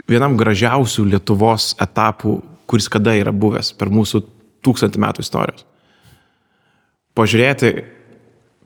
vienam 0.10 0.38
gražiausių 0.38 1.08
Lietuvos 1.16 1.74
etapų, 1.82 2.38
kuris 2.70 2.90
kada 2.92 3.16
yra 3.18 3.34
buvęs 3.34 3.74
per 3.78 3.90
mūsų 3.94 4.22
tūkstantį 4.66 5.02
metų 5.02 5.26
istorijos. 5.26 5.66
Pažiūrėti 7.16 7.72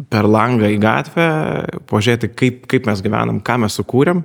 per 0.10 0.28
langą 0.28 0.70
į 0.72 0.80
gatvę, 0.82 1.30
pažiūrėti, 1.90 2.32
kaip, 2.36 2.62
kaip 2.72 2.88
mes 2.88 3.04
gyvenam, 3.04 3.42
ką 3.44 3.60
mes 3.66 3.76
sukūrėm. 3.80 4.24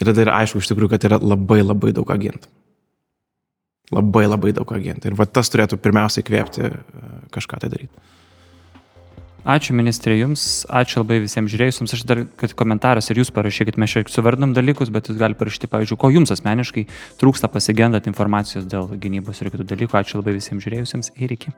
Ir 0.00 0.08
tada 0.08 0.24
yra 0.24 0.38
aišku, 0.40 0.62
iš 0.62 0.70
tikrųjų, 0.70 0.94
kad 0.94 1.04
yra 1.08 1.18
labai 1.20 1.60
labai 1.60 1.92
daug 1.96 2.08
agentų. 2.10 2.48
Labai 3.90 4.24
labai 4.28 4.54
daug 4.56 4.70
agentų. 4.72 5.10
Ir 5.10 5.18
va 5.18 5.26
tas 5.26 5.50
turėtų 5.52 5.80
pirmiausiai 5.82 6.24
kvėpti 6.24 6.62
e, 6.68 6.70
kažką 7.34 7.58
tai 7.60 7.70
daryti. 7.72 8.08
Ačiū 9.40 9.72
ministrė 9.72 10.18
Jums, 10.18 10.66
ačiū 10.68 11.00
labai 11.00 11.22
visiems 11.24 11.48
žiūrėjusiems. 11.52 11.94
Aš 11.96 12.04
dar, 12.08 12.22
kad 12.40 12.52
komentaras 12.56 13.08
ir 13.08 13.22
Jūs 13.22 13.32
parašykit, 13.32 13.80
mes 13.80 13.92
čia 13.92 14.04
suvardom 14.12 14.52
dalykus, 14.56 14.92
bet 14.92 15.08
Jūs 15.08 15.20
galite 15.20 15.40
parašyti, 15.40 15.70
pavyzdžiui, 15.72 16.00
ko 16.00 16.12
Jums 16.12 16.32
asmeniškai 16.36 16.86
trūksta 17.20 17.48
pasigendat 17.52 18.08
informacijos 18.10 18.68
dėl 18.68 18.92
gynybos 19.00 19.40
ir 19.40 19.52
kitų 19.52 19.68
dalykų. 19.72 19.96
Ačiū 20.00 20.20
labai 20.20 20.36
visiems 20.36 20.64
žiūrėjusiems 20.64 21.14
ir 21.16 21.38
iki. 21.38 21.56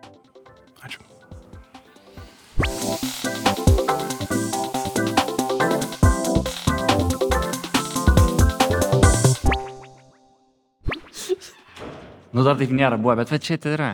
Nu, 12.32 12.44
dar 12.46 12.56
taip 12.56 12.72
nėra 12.72 12.96
buvo, 13.00 13.16
bet 13.20 13.32
va 13.32 13.38
čia 13.42 13.58
tai 13.60 13.74
yra. 13.76 13.90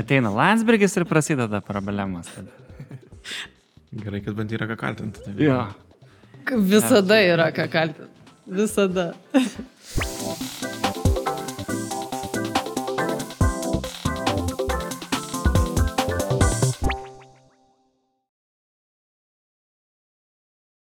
Ateina 0.00 0.32
Landsbergis 0.34 0.96
ir 0.98 1.04
prasideda 1.06 1.60
problemos. 1.64 2.26
tada. 2.34 2.50
Gerai, 3.96 4.20
kad 4.24 4.34
bent 4.36 4.52
yra 4.52 4.66
ką 4.70 4.76
kaltinti. 4.80 5.36
Jo. 5.40 5.60
Visada 6.72 7.20
yra 7.22 7.50
ką 7.54 7.68
kaltinti. 7.70 8.10
Visada. 8.46 9.12